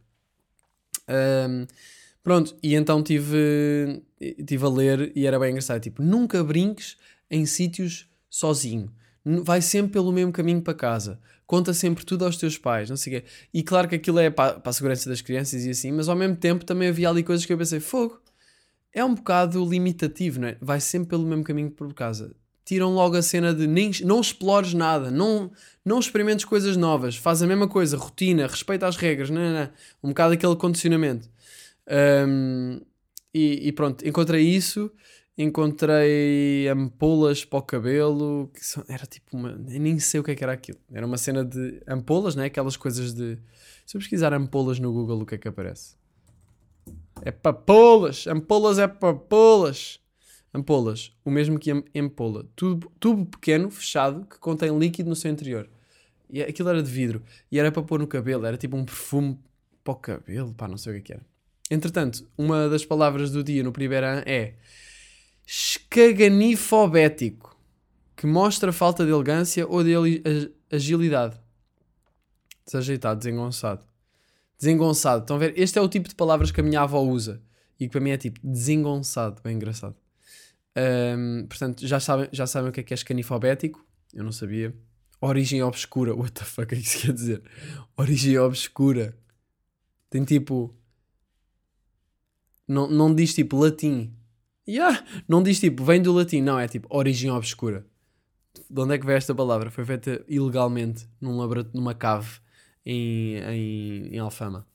Ahm, 1.09 1.67
pronto, 2.23 2.57
e 2.63 2.75
então 2.75 3.03
tive, 3.03 4.03
tive 4.47 4.65
a 4.65 4.69
ler 4.69 5.13
e 5.15 5.27
era 5.27 5.39
bem 5.39 5.51
engraçado. 5.51 5.81
Tipo, 5.81 6.03
nunca 6.03 6.43
brinques 6.43 6.97
em 7.31 7.47
sítios 7.47 8.09
sozinho. 8.29 8.93
Vai 9.25 9.61
sempre 9.61 9.93
pelo 9.93 10.13
mesmo 10.13 10.33
caminho 10.33 10.63
para 10.63 10.75
casa. 10.75 11.21
Conta 11.47 11.73
sempre 11.73 12.05
tudo 12.05 12.25
aos 12.25 12.37
teus 12.37 12.59
pais, 12.59 12.91
não 12.91 12.97
sei 12.97 13.19
o 13.19 13.21
quê. 13.21 13.29
E 13.55 13.63
claro 13.63 13.89
que 13.89 13.95
aquilo 13.95 14.19
é 14.19 14.31
para, 14.31 14.59
para 14.59 14.71
a 14.71 14.73
segurança 14.73 15.09
das 15.09 15.21
crianças 15.21 15.65
e 15.65 15.71
assim, 15.71 15.93
mas 15.93 16.09
ao 16.09 16.17
mesmo 16.17 16.37
tempo 16.37 16.65
também 16.65 16.89
havia 16.89 17.09
ali 17.09 17.23
coisas 17.23 17.47
que 17.47 17.53
eu 17.53 17.59
pensei, 17.59 17.79
fogo, 17.81 18.21
é 18.93 19.05
um 19.05 19.15
bocado 19.15 19.65
limitativo, 19.65 20.41
não 20.41 20.49
é? 20.49 20.57
Vai 20.61 20.81
sempre 20.81 21.11
pelo 21.11 21.25
mesmo 21.25 21.45
caminho 21.45 21.71
por 21.71 21.93
casa. 21.95 22.35
Tiram 22.67 22.93
logo 22.93 23.17
a 23.17 23.23
cena 23.23 23.55
de 23.55 23.67
nem, 23.67 23.93
não 24.05 24.21
explores 24.21 24.75
nada, 24.75 25.09
não, 25.11 25.51
não 25.85 26.01
experimentes 26.01 26.45
coisas 26.45 26.77
novas, 26.77 27.17
faz 27.17 27.41
a 27.41 27.47
mesma 27.47 27.69
coisa, 27.69 27.97
rotina, 27.97 28.47
respeita 28.47 28.87
as 28.89 28.97
regras, 28.97 29.31
não, 29.31 29.41
não, 29.41 29.53
não. 29.53 29.71
um 30.03 30.09
bocado 30.09 30.35
aquele 30.35 30.57
condicionamento. 30.57 31.31
Um, 31.89 32.81
e, 33.33 33.69
e 33.69 33.73
pronto, 33.73 34.05
encontrei 34.07 34.43
isso, 34.43 34.91
encontrei 35.39 36.67
ampolas 36.69 37.45
para 37.45 37.59
o 37.59 37.63
cabelo, 37.63 38.51
que 38.53 38.65
são- 38.67 38.85
era 38.89 39.07
tipo 39.07 39.37
uma. 39.37 39.53
Nem 39.57 39.99
sei 40.01 40.19
o 40.19 40.25
que 40.25 40.33
é 40.33 40.35
que 40.35 40.43
era 40.43 40.53
aquilo. 40.53 40.79
Era 40.93 41.07
uma 41.07 41.19
cena 41.19 41.45
de 41.45 41.81
ampolas, 41.87 42.35
né? 42.35 42.47
Aquelas 42.47 42.77
coisas 42.77 43.13
de. 43.15 43.39
Se 43.87 43.97
eu 43.97 44.01
pesquisar 44.01 44.33
ampolas 44.33 44.81
no 44.81 44.93
Google, 44.93 45.21
o 45.23 45.27
que 45.27 45.37
é 45.37 45.39
que 45.39 45.47
aparece? 45.49 45.95
É 47.23 47.31
papolas! 47.31 48.27
Ampolas 48.27 48.79
é 48.79 48.89
papolas! 48.89 50.01
Ampolas, 50.57 51.13
o 51.23 51.31
mesmo 51.31 51.59
que 51.59 51.71
am- 51.71 51.85
ampola. 51.95 52.47
Tubo, 52.57 52.91
tubo 52.99 53.27
pequeno, 53.27 53.71
fechado, 53.71 54.25
que 54.27 54.39
contém 54.39 54.77
líquido 54.79 55.11
no 55.11 55.17
seu 55.17 55.31
interior. 55.31 55.69
E 56.31 56.43
aquilo 56.43 56.71
era 56.71 56.83
de 56.83 56.91
vidro. 56.91 57.23
E 57.53 57.59
era 57.59 57.71
para 57.71 57.83
pôr 57.83 57.99
no 58.01 58.07
cabelo, 58.07 58.47
era 58.47 58.57
tipo 58.57 58.77
um 58.77 58.85
perfume 58.85 59.39
para 59.85 59.93
o 59.93 59.97
cabelo, 59.97 60.55
pá, 60.55 60.67
não 60.67 60.79
sei 60.79 60.99
o 60.99 61.03
que 61.03 61.13
é 61.13 61.17
era. 61.17 61.27
Entretanto, 61.71 62.27
uma 62.39 62.69
das 62.69 62.85
palavras 62.85 63.31
do 63.31 63.43
dia 63.45 63.63
no 63.63 63.73
primeiro 63.73 64.07
ano 64.07 64.23
é 64.25 64.55
escaganifobético, 65.47 67.57
que 68.17 68.27
mostra 68.27 68.73
falta 68.73 69.05
de 69.05 69.11
elegância 69.11 69.67
ou 69.69 69.85
de 69.85 69.93
agilidade. 70.71 71.39
Desajeitado, 72.65 73.19
desengonçado. 73.19 73.85
Desengonçado. 74.59 75.23
Estão 75.23 75.37
a 75.37 75.39
ver? 75.39 75.53
Este 75.57 75.79
é 75.79 75.83
o 75.83 75.89
tipo 75.89 76.09
de 76.09 76.15
palavras 76.15 76.51
que 76.51 76.61
a 76.61 76.65
minha 76.65 76.81
avó 76.81 77.01
usa. 77.03 77.43
E 77.79 77.85
que 77.87 77.93
para 77.93 78.01
mim 78.01 78.11
é 78.11 78.17
tipo 78.17 78.41
desengonçado. 78.43 79.41
Bem 79.43 79.55
engraçado. 79.57 79.95
Ahm, 80.77 81.47
portanto, 81.49 81.87
já 81.87 81.99
sabem, 81.99 82.29
já 82.33 82.47
sabem 82.47 82.69
o 82.71 82.73
que 82.73 82.81
é 82.81 82.83
que 82.83 82.93
é 82.93 82.97
escanifobético. 82.97 83.85
Eu 84.13 84.23
não 84.23 84.33
sabia. 84.33 84.75
Origem 85.21 85.63
obscura. 85.63 86.15
What 86.15 86.33
the 86.33 86.45
fuck 86.45 86.75
é 86.75 86.77
que 86.77 86.83
isso 86.83 87.01
quer 87.07 87.13
dizer? 87.13 87.43
Origem 87.97 88.39
obscura. 88.39 89.17
Tem 90.11 90.25
tipo. 90.25 90.77
Não, 92.69 92.89
não 92.91 93.15
diz 93.15 93.35
tipo 93.35 93.57
latim. 93.59 94.15
Yeah. 94.69 95.05
Não 95.29 95.43
diz 95.43 95.61
tipo 95.61 95.85
vem 95.85 96.03
do 96.03 96.13
latim. 96.13 96.43
Não, 96.43 96.59
é 96.59 96.69
tipo 96.69 96.89
origem 96.95 97.31
obscura. 97.31 97.87
De 98.69 98.81
onde 98.81 98.95
é 98.95 98.99
que 98.99 99.07
veio 99.07 99.17
esta 99.17 99.35
palavra? 99.35 99.71
Foi 99.71 99.85
feita 99.85 100.25
ilegalmente 100.29 101.09
num 101.21 101.37
labora- 101.39 101.71
numa 101.73 101.95
cave 101.95 102.41
em, 102.85 103.37
em, 103.37 104.07
em 104.15 104.19
Alfama. 104.19 104.67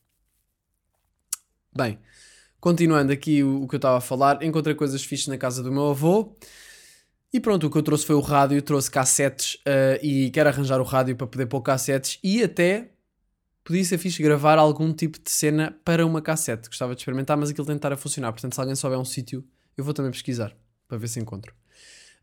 Bem, 1.74 1.98
continuando 2.62 3.10
aqui 3.10 3.42
o, 3.42 3.64
o 3.64 3.68
que 3.68 3.74
eu 3.74 3.78
estava 3.78 3.98
a 3.98 4.00
falar, 4.00 4.40
encontrei 4.40 4.72
coisas 4.72 5.02
fixes 5.02 5.26
na 5.26 5.36
casa 5.36 5.64
do 5.64 5.72
meu 5.72 5.90
avô. 5.90 6.36
E 7.32 7.40
pronto, 7.40 7.66
o 7.66 7.70
que 7.70 7.76
eu 7.76 7.82
trouxe 7.82 8.06
foi 8.06 8.14
o 8.14 8.20
rádio, 8.20 8.62
trouxe 8.62 8.88
cassetes 8.88 9.58
eh, 9.66 9.98
e 10.00 10.30
quero 10.30 10.48
arranjar 10.48 10.80
o 10.80 10.84
rádio 10.84 11.16
para 11.16 11.26
poder 11.26 11.46
pôr 11.46 11.60
cassetes 11.60 12.20
e 12.22 12.40
até 12.40 12.92
podia 13.64 13.84
ser 13.84 13.98
fixe 13.98 14.22
gravar 14.22 14.58
algum 14.58 14.92
tipo 14.92 15.18
de 15.18 15.28
cena 15.28 15.76
para 15.84 16.06
uma 16.06 16.22
cassete. 16.22 16.68
Gostava 16.68 16.94
de 16.94 17.00
experimentar, 17.00 17.36
mas 17.36 17.50
aquilo 17.50 17.66
tem 17.66 17.74
de 17.74 17.78
estar 17.78 17.92
a 17.92 17.96
funcionar. 17.96 18.30
Portanto, 18.30 18.54
se 18.54 18.60
alguém 18.60 18.76
souber 18.76 18.98
um 18.98 19.04
sítio, 19.04 19.44
eu 19.76 19.82
vou 19.82 19.92
também 19.92 20.12
pesquisar 20.12 20.54
para 20.86 20.98
ver 20.98 21.08
se 21.08 21.18
encontro. 21.18 21.52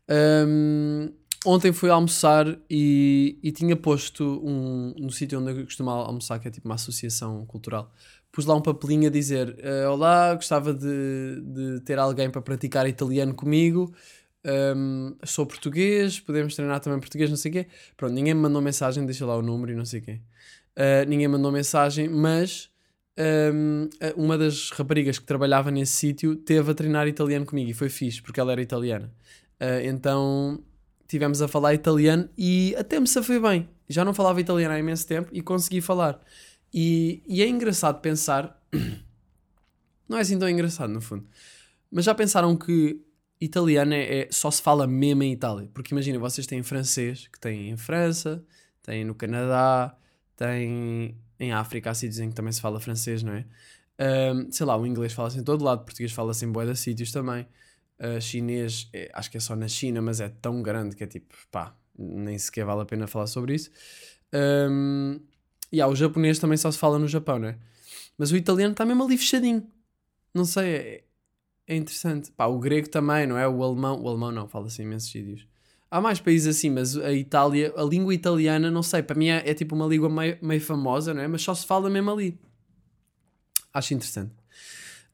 Ahm, 0.08 1.12
ontem 1.44 1.72
fui 1.72 1.90
almoçar 1.90 2.46
e, 2.68 3.38
e 3.42 3.52
tinha 3.52 3.76
posto 3.76 4.40
um, 4.44 4.94
no 4.98 5.10
sítio 5.10 5.40
onde 5.40 5.52
eu 5.52 5.64
costumo 5.64 5.90
almoçar, 5.90 6.38
que 6.38 6.48
é 6.48 6.50
tipo 6.50 6.68
uma 6.68 6.74
associação 6.74 7.44
cultural. 7.46 7.92
Pus 8.32 8.46
lá 8.46 8.54
um 8.54 8.60
papelinho 8.60 9.08
a 9.08 9.10
dizer: 9.10 9.56
eh, 9.58 9.88
Olá, 9.88 10.34
gostava 10.34 10.72
de, 10.72 11.40
de 11.42 11.80
ter 11.80 11.98
alguém 11.98 12.30
para 12.30 12.40
praticar 12.40 12.86
italiano 12.88 13.34
comigo. 13.34 13.92
Ahm, 14.44 15.16
sou 15.24 15.44
português, 15.44 16.20
podemos 16.20 16.54
treinar 16.54 16.80
também 16.80 17.00
português, 17.00 17.28
não 17.28 17.36
sei 17.36 17.50
o 17.50 17.54
quê. 17.54 17.66
Pronto, 17.96 18.12
ninguém 18.14 18.34
me 18.34 18.40
mandou 18.40 18.62
mensagem, 18.62 19.04
deixa 19.04 19.26
lá 19.26 19.36
o 19.36 19.42
número 19.42 19.72
e 19.72 19.74
não 19.74 19.84
sei 19.84 20.00
o 20.00 20.02
quê. 20.02 20.20
Uh, 20.76 21.08
ninguém 21.08 21.28
mandou 21.28 21.50
mensagem, 21.50 22.08
mas 22.08 22.70
um, 23.52 23.84
uh, 23.84 23.88
uma 24.16 24.38
das 24.38 24.70
raparigas 24.70 25.18
que 25.18 25.26
trabalhava 25.26 25.70
nesse 25.70 25.92
sítio 25.92 26.36
teve 26.36 26.70
a 26.70 26.74
treinar 26.74 27.08
italiano 27.08 27.44
comigo 27.44 27.70
e 27.70 27.74
foi 27.74 27.88
fixe, 27.88 28.22
porque 28.22 28.40
ela 28.40 28.52
era 28.52 28.62
italiana. 28.62 29.12
Uh, 29.60 29.84
então 29.84 30.62
tivemos 31.10 31.42
a 31.42 31.48
falar 31.48 31.74
italiano 31.74 32.28
e 32.38 32.72
até 32.78 33.00
me 33.00 33.06
safei 33.08 33.40
bem. 33.40 33.68
Já 33.88 34.04
não 34.04 34.14
falava 34.14 34.40
italiano 34.40 34.72
há 34.72 34.78
imenso 34.78 35.06
tempo 35.06 35.28
e 35.32 35.42
consegui 35.42 35.80
falar. 35.80 36.20
E, 36.72 37.20
e 37.26 37.42
é 37.42 37.48
engraçado 37.48 38.00
pensar. 38.00 38.62
não 40.08 40.18
é 40.18 40.20
assim 40.20 40.38
tão 40.38 40.48
engraçado, 40.48 40.90
no 40.92 41.00
fundo. 41.00 41.26
Mas 41.90 42.04
já 42.04 42.14
pensaram 42.14 42.56
que 42.56 43.00
italiano 43.40 43.92
é, 43.92 44.20
é- 44.20 44.28
só 44.30 44.52
se 44.52 44.62
fala 44.62 44.86
mesmo 44.86 45.24
em 45.24 45.32
Itália? 45.32 45.68
Porque 45.74 45.92
imagina, 45.92 46.16
vocês 46.20 46.46
têm 46.46 46.62
francês, 46.62 47.26
que 47.26 47.40
têm 47.40 47.70
em 47.70 47.76
França, 47.76 48.44
têm 48.80 49.04
no 49.04 49.14
Canadá, 49.14 49.96
tem 50.36 51.16
em 51.40 51.52
África, 51.52 51.90
há 51.90 51.94
sítios 51.94 52.20
em 52.20 52.28
que 52.28 52.36
também 52.36 52.52
se 52.52 52.60
fala 52.60 52.78
francês, 52.78 53.24
não 53.24 53.32
é? 53.32 53.44
Ahm, 53.98 54.48
sei 54.52 54.64
lá, 54.64 54.76
o 54.76 54.86
inglês 54.86 55.12
fala-se 55.12 55.38
em 55.38 55.42
todo 55.42 55.64
lado, 55.64 55.80
o 55.82 55.84
português 55.84 56.12
fala-se 56.12 56.44
em 56.44 56.52
bué 56.52 56.66
de 56.66 56.76
sítios 56.76 57.10
também. 57.10 57.46
Chinês, 58.20 58.88
é- 58.92 59.10
acho 59.12 59.30
que 59.30 59.36
é 59.36 59.40
só 59.40 59.54
na 59.54 59.68
China, 59.68 60.00
mas 60.00 60.20
é 60.20 60.28
tão 60.28 60.62
grande 60.62 60.96
que 60.96 61.04
é 61.04 61.06
tipo, 61.06 61.34
pá, 61.50 61.74
nem 61.98 62.38
sequer 62.38 62.64
vale 62.64 62.82
a 62.82 62.84
pena 62.86 63.06
falar 63.06 63.26
sobre 63.26 63.54
isso. 63.54 63.70
Um, 64.32 65.20
e 65.72 65.80
há 65.80 65.86
o 65.86 65.94
japonês 65.94 66.38
também 66.38 66.56
só 66.56 66.70
se 66.70 66.78
fala 66.78 66.98
no 66.98 67.06
Japão, 67.08 67.38
não 67.38 67.48
é? 67.48 67.58
Mas 68.16 68.30
o 68.32 68.36
italiano 68.36 68.72
está 68.72 68.84
mesmo 68.84 69.04
ali 69.04 69.16
fechadinho. 69.18 69.66
Não 70.34 70.44
sei, 70.44 70.64
é, 70.74 71.04
é 71.68 71.76
interessante. 71.76 72.30
Pá, 72.32 72.46
o 72.46 72.58
grego 72.58 72.88
também, 72.88 73.26
não 73.26 73.38
é? 73.38 73.46
O 73.48 73.62
alemão, 73.62 74.00
o 74.02 74.08
alemão 74.08 74.32
não, 74.32 74.48
fala-se 74.48 74.82
imensos 74.82 75.10
sítios. 75.10 75.46
Há 75.90 76.00
mais 76.00 76.20
países 76.20 76.56
assim, 76.56 76.70
mas 76.70 76.96
a 76.96 77.12
Itália, 77.12 77.72
a 77.76 77.82
língua 77.82 78.14
italiana, 78.14 78.70
não 78.70 78.82
sei, 78.82 79.02
para 79.02 79.16
mim 79.16 79.28
é, 79.28 79.48
é 79.48 79.54
tipo 79.54 79.74
uma 79.74 79.86
língua 79.86 80.08
meio, 80.08 80.38
meio 80.40 80.60
famosa, 80.60 81.12
não 81.12 81.20
é? 81.22 81.28
Mas 81.28 81.42
só 81.42 81.54
se 81.54 81.66
fala 81.66 81.90
mesmo 81.90 82.10
ali. 82.10 82.38
Acho 83.72 83.94
interessante. 83.94 84.32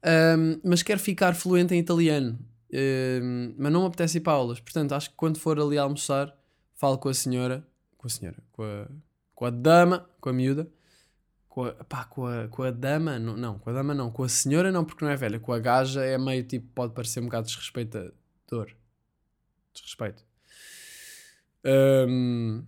Ahm, 0.03 0.59
mas 0.63 0.83
quero 0.83 0.99
ficar 0.99 1.33
fluente 1.35 1.73
em 1.73 1.79
italiano. 1.79 2.37
Ahm, 2.73 3.53
mas 3.57 3.71
não 3.71 3.81
me 3.81 3.87
apetece 3.87 4.17
ir 4.17 4.21
para 4.21 4.33
aulas. 4.33 4.59
Portanto, 4.59 4.93
acho 4.93 5.09
que 5.09 5.15
quando 5.15 5.39
for 5.39 5.59
ali 5.59 5.77
almoçar, 5.77 6.35
falo 6.75 6.97
com 6.97 7.09
a 7.09 7.13
senhora, 7.13 7.65
com 7.97 8.07
a 8.07 8.09
senhora, 8.09 8.37
com 8.51 8.63
a, 8.63 8.87
com 9.33 9.45
a 9.45 9.49
dama, 9.49 10.09
com 10.19 10.29
a 10.29 10.33
miúda, 10.33 10.69
com 11.47 11.65
a, 11.65 11.71
pá, 11.73 12.05
com 12.05 12.25
a, 12.25 12.47
com 12.47 12.63
a 12.63 12.71
dama, 12.71 13.17
não, 13.19 13.37
não, 13.37 13.59
com 13.59 13.69
a 13.69 13.73
dama 13.73 13.93
não, 13.93 14.11
com 14.11 14.23
a 14.23 14.29
senhora 14.29 14.71
não, 14.71 14.85
porque 14.85 15.03
não 15.03 15.11
é 15.11 15.15
velha, 15.15 15.39
com 15.39 15.53
a 15.53 15.59
gaja 15.59 16.03
é 16.03 16.17
meio 16.17 16.43
tipo, 16.43 16.67
pode 16.75 16.93
parecer 16.93 17.19
um 17.19 17.25
bocado 17.25 17.47
desrespeitador. 17.47 18.71
Desrespeito. 19.73 20.25
Ahm, 21.63 22.63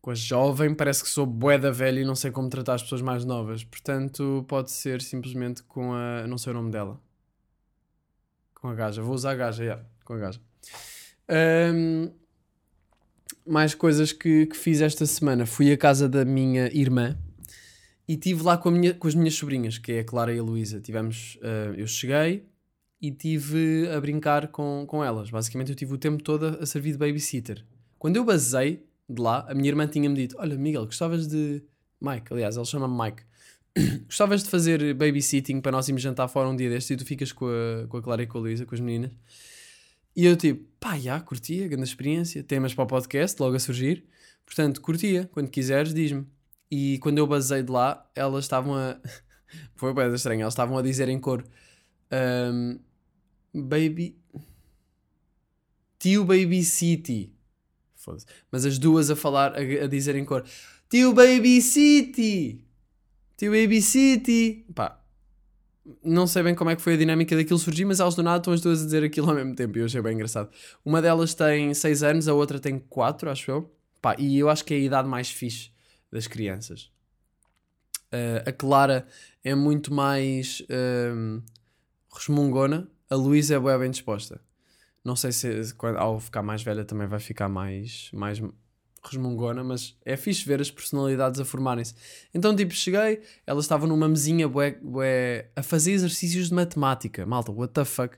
com 0.00 0.10
a 0.10 0.14
jovem 0.14 0.74
parece 0.74 1.02
que 1.02 1.10
sou 1.10 1.26
bué 1.26 1.58
da 1.58 1.70
velha 1.70 2.00
e 2.00 2.04
não 2.04 2.14
sei 2.14 2.30
como 2.30 2.48
tratar 2.48 2.74
as 2.74 2.82
pessoas 2.82 3.02
mais 3.02 3.24
novas. 3.24 3.64
Portanto, 3.64 4.44
pode 4.48 4.70
ser 4.70 5.02
simplesmente 5.02 5.62
com 5.64 5.92
a. 5.92 6.26
Não 6.26 6.38
sei 6.38 6.52
o 6.52 6.54
nome 6.54 6.70
dela. 6.70 7.00
Com 8.60 8.68
a 8.68 8.74
gaja. 8.74 9.02
Vou 9.02 9.14
usar 9.14 9.32
a 9.32 9.34
gaja, 9.34 9.62
yeah, 9.62 9.84
com 10.04 10.14
a 10.14 10.18
gaja. 10.18 10.40
Ahm, 11.28 12.10
mais 13.46 13.74
coisas 13.74 14.12
que, 14.12 14.46
que 14.46 14.56
fiz 14.56 14.80
esta 14.80 15.06
semana. 15.06 15.46
Fui 15.46 15.72
à 15.72 15.76
casa 15.76 16.08
da 16.08 16.24
minha 16.24 16.66
irmã 16.72 17.16
e 18.06 18.14
estive 18.14 18.42
lá 18.42 18.56
com, 18.58 18.70
minha- 18.70 18.94
com 18.94 19.06
as 19.08 19.14
minhas 19.14 19.34
sobrinhas, 19.34 19.78
que 19.78 19.92
é 19.92 20.00
a 20.00 20.04
Clara 20.04 20.34
e 20.34 20.38
a 20.38 20.42
Luísa. 20.42 20.80
Tivemos. 20.80 21.38
ah, 21.42 21.72
eu 21.76 21.86
cheguei 21.86 22.46
e 23.00 23.12
tive 23.12 23.88
a 23.94 24.00
brincar 24.00 24.48
com, 24.48 24.84
com 24.88 25.04
elas. 25.04 25.30
Basicamente, 25.30 25.70
eu 25.70 25.76
tive 25.76 25.94
o 25.94 25.98
tempo 25.98 26.22
todo 26.22 26.46
a, 26.46 26.50
a 26.62 26.66
servir 26.66 26.92
de 26.92 26.98
babysitter. 26.98 27.64
Quando 27.98 28.16
eu 28.16 28.24
basei 28.24 28.86
de 29.08 29.20
lá, 29.22 29.46
a 29.48 29.54
minha 29.54 29.68
irmã 29.68 29.86
tinha-me 29.86 30.14
dito: 30.16 30.36
Olha, 30.38 30.56
Miguel, 30.56 30.84
gostavas 30.86 31.26
de. 31.28 31.62
Mike, 32.00 32.32
aliás, 32.32 32.56
ele 32.56 32.64
chama-me 32.66 32.96
Mike. 32.96 33.22
Gostavas 34.06 34.42
de 34.42 34.50
fazer 34.50 34.94
babysitting 34.94 35.60
para 35.60 35.72
nós 35.72 35.88
irmos 35.88 36.02
jantar 36.02 36.28
fora 36.28 36.48
um 36.48 36.56
dia 36.56 36.68
destes 36.68 36.90
e 36.90 36.96
tu 36.96 37.04
ficas 37.04 37.32
com 37.32 37.46
a, 37.46 37.86
com 37.86 37.96
a 37.96 38.02
Clara 38.02 38.22
e 38.22 38.26
com 38.26 38.38
a 38.38 38.40
Luísa, 38.40 38.66
com 38.66 38.74
as 38.74 38.80
meninas? 38.80 39.10
E 40.14 40.24
eu 40.24 40.36
tipo, 40.36 40.64
pá, 40.80 40.98
já, 40.98 41.20
curtia, 41.20 41.68
grande 41.68 41.88
experiência, 41.88 42.42
temas 42.42 42.74
para 42.74 42.84
o 42.84 42.86
podcast, 42.86 43.40
logo 43.40 43.54
a 43.54 43.60
surgir. 43.60 44.04
Portanto, 44.44 44.80
curtia, 44.80 45.28
quando 45.32 45.48
quiseres, 45.48 45.94
diz-me. 45.94 46.26
E 46.70 46.98
quando 46.98 47.18
eu 47.18 47.26
basei 47.26 47.62
de 47.62 47.70
lá, 47.70 48.08
elas 48.14 48.44
estavam 48.44 48.74
a. 48.74 48.98
Foi 49.76 49.94
bem 49.94 50.12
estranho, 50.12 50.42
elas 50.42 50.54
estavam 50.54 50.76
a 50.76 50.82
dizer 50.82 51.08
em 51.08 51.20
cor: 51.20 51.44
ahm, 52.10 52.78
Baby. 53.54 54.18
Tio 55.98 56.24
Baby 56.24 56.64
City. 56.64 57.32
Foda-se. 57.94 58.26
Mas 58.50 58.64
as 58.64 58.78
duas 58.78 59.10
a 59.10 59.16
falar, 59.16 59.54
a, 59.54 59.84
a 59.84 59.86
dizer 59.86 60.16
em 60.16 60.24
cor: 60.24 60.44
Tio 60.88 61.12
Baby 61.12 61.60
City! 61.62 62.67
Tio 63.38 63.52
Baby 63.52 63.80
City! 63.80 64.66
Pá, 64.74 65.00
não 66.02 66.26
sei 66.26 66.42
bem 66.42 66.56
como 66.56 66.70
é 66.70 66.76
que 66.76 66.82
foi 66.82 66.94
a 66.94 66.96
dinâmica 66.96 67.36
daquilo 67.36 67.58
surgir, 67.58 67.84
mas 67.84 68.00
elas 68.00 68.16
do 68.16 68.22
nada 68.22 68.38
estão 68.38 68.52
as 68.52 68.60
duas 68.60 68.82
a 68.82 68.84
dizer 68.84 69.04
aquilo 69.04 69.30
ao 69.30 69.36
mesmo 69.36 69.54
tempo 69.54 69.78
e 69.78 69.80
eu 69.80 69.86
achei 69.86 70.02
bem 70.02 70.14
engraçado. 70.14 70.50
Uma 70.84 71.00
delas 71.00 71.34
tem 71.34 71.72
6 71.72 72.02
anos, 72.02 72.26
a 72.26 72.34
outra 72.34 72.58
tem 72.58 72.80
4, 72.80 73.30
acho 73.30 73.48
eu. 73.48 73.72
Pá, 74.02 74.16
e 74.18 74.36
eu 74.36 74.50
acho 74.50 74.64
que 74.64 74.74
é 74.74 74.76
a 74.76 74.80
idade 74.80 75.06
mais 75.06 75.30
fixe 75.30 75.70
das 76.10 76.26
crianças. 76.26 76.90
Ah, 78.10 78.42
a 78.48 78.52
Clara 78.52 79.06
é 79.44 79.54
muito 79.54 79.94
mais. 79.94 80.60
ahm, 80.68 81.40
resmungona, 82.12 82.90
a 83.08 83.14
Luísa 83.14 83.54
é 83.54 83.78
bem 83.78 83.90
disposta. 83.92 84.40
Não 85.04 85.14
sei 85.14 85.30
se 85.30 85.72
quando, 85.74 85.96
ao 85.96 86.18
ficar 86.18 86.42
mais 86.42 86.60
velha 86.64 86.84
também 86.84 87.06
vai 87.06 87.20
ficar 87.20 87.48
mais, 87.48 88.10
mais 88.12 88.42
resmungona, 89.10 89.62
mas 89.64 89.96
é 90.04 90.16
fixe 90.16 90.44
ver 90.44 90.60
as 90.60 90.70
personalidades 90.70 91.40
a 91.40 91.44
formarem-se. 91.44 91.94
Então, 92.34 92.54
tipo, 92.54 92.72
cheguei, 92.72 93.20
ela 93.46 93.60
estava 93.60 93.86
numa 93.86 94.08
mesinha 94.08 94.48
bué, 94.48 94.72
bué, 94.82 95.50
a 95.56 95.62
fazer 95.62 95.92
exercícios 95.92 96.48
de 96.48 96.54
matemática. 96.54 97.26
Malta, 97.26 97.52
what 97.52 97.72
the 97.72 97.84
fuck? 97.84 98.16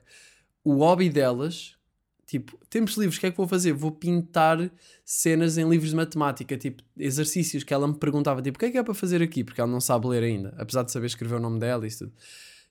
O 0.63 0.75
hobby 0.75 1.09
delas, 1.09 1.75
tipo, 2.25 2.57
tempos 2.69 2.95
livres, 2.95 3.17
o 3.17 3.19
que 3.19 3.27
é 3.27 3.31
que 3.31 3.37
vou 3.37 3.47
fazer? 3.47 3.73
Vou 3.73 3.91
pintar 3.91 4.71
cenas 5.03 5.57
em 5.57 5.67
livros 5.67 5.89
de 5.89 5.95
matemática, 5.95 6.57
tipo, 6.57 6.83
exercícios 6.97 7.63
que 7.63 7.73
ela 7.73 7.87
me 7.87 7.95
perguntava, 7.95 8.41
tipo, 8.41 8.57
o 8.57 8.59
que 8.59 8.65
é 8.65 8.71
que 8.71 8.77
é 8.77 8.83
para 8.83 8.93
fazer 8.93 9.21
aqui? 9.21 9.43
Porque 9.43 9.59
ela 9.59 9.69
não 9.69 9.81
sabe 9.81 10.07
ler 10.07 10.23
ainda, 10.23 10.53
apesar 10.57 10.83
de 10.83 10.91
saber 10.91 11.07
escrever 11.07 11.35
o 11.35 11.39
nome 11.39 11.59
dela 11.59 11.85
e 11.85 11.87
isso 11.87 12.05
tudo. 12.05 12.13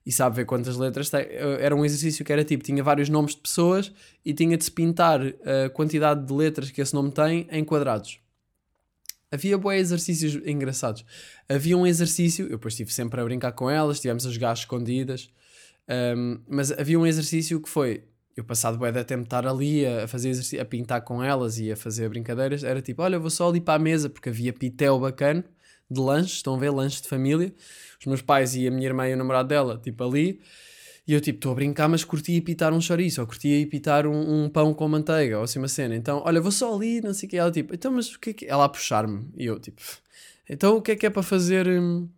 E 0.04 0.10
sabe 0.10 0.36
ver 0.36 0.44
quantas 0.46 0.76
letras 0.76 1.10
tem. 1.10 1.20
Eh, 1.20 1.58
Era 1.60 1.76
um 1.76 1.84
exercício 1.84 2.24
que 2.24 2.32
era 2.32 2.42
tipo, 2.44 2.64
tinha 2.64 2.82
vários 2.82 3.08
nomes 3.08 3.34
de 3.34 3.40
pessoas 3.40 3.92
e 4.24 4.32
tinha 4.32 4.56
de 4.56 4.64
se 4.64 4.70
pintar 4.70 5.20
a 5.20 5.68
quantidade 5.70 6.26
de 6.26 6.32
letras 6.32 6.70
que 6.70 6.80
esse 6.80 6.94
nome 6.94 7.10
tem 7.12 7.46
em 7.50 7.64
quadrados. 7.64 8.18
Havia 9.32 9.56
bué 9.56 9.78
exercícios 9.78 10.40
engraçados. 10.44 11.04
Havia 11.48 11.76
um 11.76 11.86
exercício, 11.86 12.46
eu 12.46 12.52
depois 12.52 12.74
estive 12.74 12.92
sempre 12.92 13.20
a 13.20 13.24
brincar 13.24 13.52
com 13.52 13.70
elas, 13.70 13.98
estivemos 13.98 14.26
a 14.26 14.30
jogar 14.30 14.54
escondidas, 14.54 15.30
um, 16.16 16.40
mas 16.48 16.72
havia 16.72 16.98
um 16.98 17.06
exercício 17.06 17.60
que 17.60 17.68
foi, 17.68 18.02
eu 18.36 18.42
passado 18.42 18.76
bué 18.76 18.90
de 18.90 19.04
tempo 19.04 19.22
estar 19.24 19.46
ali 19.46 19.86
a 19.86 20.08
fazer 20.08 20.30
exercício, 20.30 20.60
a 20.60 20.64
pintar 20.64 21.02
com 21.02 21.22
elas 21.22 21.58
e 21.60 21.70
a 21.70 21.76
fazer 21.76 22.08
brincadeiras, 22.08 22.64
era 22.64 22.82
tipo, 22.82 23.02
olha, 23.02 23.20
vou 23.20 23.30
só 23.30 23.48
ali 23.48 23.60
para 23.60 23.74
a 23.74 23.78
mesa, 23.78 24.10
porque 24.10 24.30
havia 24.30 24.52
pitel 24.52 24.98
bacana 24.98 25.44
de 25.90 26.00
lanche, 26.00 26.34
estão 26.34 26.54
a 26.54 26.58
ver, 26.58 26.70
lanche 26.70 27.02
de 27.02 27.08
família, 27.08 27.52
os 27.98 28.06
meus 28.06 28.22
pais 28.22 28.54
e 28.54 28.66
a 28.66 28.70
minha 28.70 28.86
irmã 28.86 29.08
e 29.08 29.14
o 29.14 29.16
namorado 29.16 29.48
dela, 29.48 29.78
tipo 29.82 30.04
ali, 30.04 30.40
e 31.06 31.12
eu 31.12 31.20
tipo, 31.20 31.38
estou 31.38 31.52
a 31.52 31.54
brincar, 31.56 31.88
mas 31.88 32.04
curtia 32.04 32.40
pitar 32.40 32.72
um 32.72 32.80
chouriço, 32.80 33.20
ou 33.20 33.26
curtia 33.26 33.66
pitar 33.66 34.06
um, 34.06 34.44
um 34.44 34.48
pão 34.48 34.72
com 34.72 34.86
manteiga, 34.88 35.38
ou 35.38 35.44
assim 35.44 35.58
uma 35.58 35.66
cena. 35.68 35.96
Então, 35.96 36.22
olha, 36.24 36.40
vou 36.40 36.52
só 36.52 36.74
ali, 36.74 37.00
não 37.00 37.12
sei 37.12 37.26
o 37.26 37.30
que. 37.30 37.36
Ela 37.36 37.50
tipo, 37.50 37.74
então, 37.74 37.90
mas 37.92 38.14
o 38.14 38.20
que 38.20 38.30
é 38.30 38.32
que... 38.32 38.46
Ela 38.46 38.64
a 38.66 38.68
puxar-me. 38.68 39.28
E 39.36 39.46
eu 39.46 39.58
tipo, 39.58 39.80
então 40.48 40.76
o 40.76 40.82
que 40.82 40.92
é 40.92 40.96
que 40.96 41.06
é 41.06 41.10
para 41.10 41.22
fazer... 41.22 41.66
hum, 41.66 42.08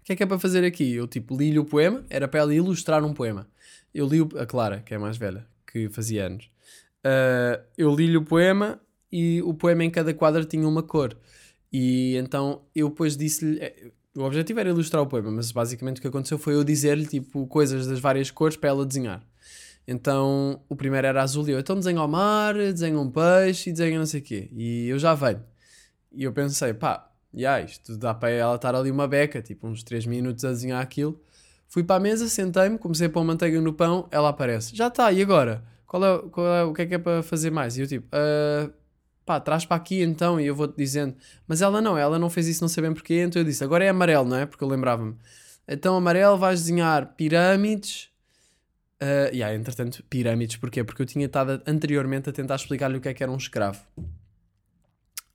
O 0.00 0.04
que 0.04 0.12
é 0.14 0.16
que 0.16 0.22
é 0.22 0.26
para 0.26 0.38
fazer 0.38 0.64
aqui? 0.64 0.94
Eu 0.94 1.06
tipo, 1.06 1.36
li-lhe 1.36 1.58
o 1.58 1.64
poema, 1.66 2.04
era 2.08 2.26
para 2.26 2.40
ela 2.40 2.54
ilustrar 2.54 3.04
um 3.04 3.12
poema. 3.12 3.46
Eu 3.92 4.06
li 4.06 4.22
o... 4.22 4.28
A 4.38 4.46
Clara, 4.46 4.80
que 4.80 4.94
é 4.94 4.98
mais 4.98 5.18
velha, 5.18 5.46
que 5.70 5.90
fazia 5.90 6.26
anos. 6.26 6.50
Ah, 7.04 7.60
eu 7.76 7.94
li-lhe 7.94 8.16
o 8.16 8.24
poema 8.24 8.80
e 9.12 9.42
o 9.42 9.52
poema 9.52 9.84
em 9.84 9.90
cada 9.90 10.14
quadro 10.14 10.44
tinha 10.46 10.66
uma 10.66 10.82
cor. 10.82 11.14
E 11.72 12.16
então 12.16 12.62
eu 12.74 12.88
depois 12.88 13.16
disse-lhe. 13.16 13.58
eh, 13.60 13.90
O 14.16 14.22
objetivo 14.22 14.58
era 14.60 14.70
ilustrar 14.70 15.02
o 15.02 15.06
poema, 15.06 15.30
mas 15.30 15.52
basicamente 15.52 15.98
o 15.98 16.00
que 16.02 16.08
aconteceu 16.08 16.38
foi 16.38 16.54
eu 16.54 16.64
dizer-lhe 16.64 17.06
tipo 17.06 17.46
coisas 17.46 17.86
das 17.86 18.00
várias 18.00 18.30
cores 18.30 18.56
para 18.56 18.70
ela 18.70 18.84
desenhar. 18.86 19.22
Então 19.86 20.60
o 20.68 20.74
primeiro 20.76 21.06
era 21.06 21.22
azul 21.22 21.48
e 21.48 21.52
eu, 21.52 21.58
então 21.58 21.76
desenha 21.76 22.02
o 22.02 22.08
mar, 22.08 22.54
desenha 22.54 22.98
um 22.98 23.10
peixe 23.10 23.70
e 23.70 23.72
desenha 23.72 23.98
não 23.98 24.06
sei 24.06 24.20
o 24.20 24.22
quê. 24.24 24.48
E 24.52 24.88
eu 24.88 24.98
já 24.98 25.14
venho. 25.14 25.42
E 26.12 26.24
eu 26.24 26.32
pensei, 26.32 26.74
pá, 26.74 27.10
já, 27.32 27.60
isto 27.60 27.96
dá 27.96 28.12
para 28.14 28.30
ela 28.30 28.56
estar 28.56 28.74
ali 28.74 28.90
uma 28.90 29.06
beca, 29.06 29.40
tipo 29.42 29.66
uns 29.68 29.82
3 29.82 30.04
minutos 30.06 30.44
a 30.44 30.50
desenhar 30.50 30.82
aquilo. 30.82 31.20
Fui 31.68 31.84
para 31.84 31.96
a 31.96 32.00
mesa, 32.00 32.28
sentei-me, 32.28 32.78
comecei 32.78 33.06
a 33.06 33.10
pôr 33.10 33.22
manteiga 33.24 33.60
no 33.60 33.72
pão, 33.74 34.08
ela 34.10 34.30
aparece. 34.30 34.74
Já 34.74 34.88
está, 34.88 35.12
e 35.12 35.20
agora? 35.22 35.62
Qual 35.86 36.02
é, 36.04 36.18
qual 36.30 36.46
é, 36.46 36.64
o 36.64 36.72
que 36.72 36.82
é 36.82 36.86
que 36.86 36.94
é 36.94 36.98
para 36.98 37.22
fazer 37.22 37.50
mais? 37.50 37.76
E 37.76 37.82
eu 37.82 37.86
tipo, 37.86 38.06
"Ah, 38.12 38.70
pá, 39.28 39.38
traz 39.38 39.66
para 39.66 39.76
aqui 39.76 40.02
então, 40.02 40.40
e 40.40 40.46
eu 40.46 40.54
vou-te 40.54 40.74
dizendo. 40.74 41.14
Mas 41.46 41.60
ela 41.60 41.82
não, 41.82 41.98
ela 41.98 42.18
não 42.18 42.30
fez 42.30 42.48
isso, 42.48 42.62
não 42.62 42.68
sei 42.68 42.82
bem 42.82 42.94
porquê, 42.94 43.22
então 43.22 43.42
eu 43.42 43.44
disse, 43.44 43.62
agora 43.62 43.84
é 43.84 43.90
amarelo, 43.90 44.26
não 44.26 44.38
é? 44.38 44.46
Porque 44.46 44.64
eu 44.64 44.68
lembrava-me. 44.68 45.14
Então 45.68 45.94
amarelo 45.94 46.38
vais 46.38 46.60
desenhar 46.60 47.14
pirâmides. 47.14 48.08
Uh, 49.00 49.28
e 49.30 49.36
yeah, 49.36 49.54
entretanto, 49.54 50.02
pirâmides, 50.08 50.56
porquê? 50.56 50.82
Porque 50.82 51.02
eu 51.02 51.06
tinha 51.06 51.26
estado 51.26 51.62
anteriormente 51.66 52.30
a 52.30 52.32
tentar 52.32 52.56
explicar-lhe 52.56 52.96
o 52.96 53.00
que 53.02 53.08
é 53.08 53.14
que 53.14 53.22
era 53.22 53.30
um 53.30 53.36
escravo 53.36 53.80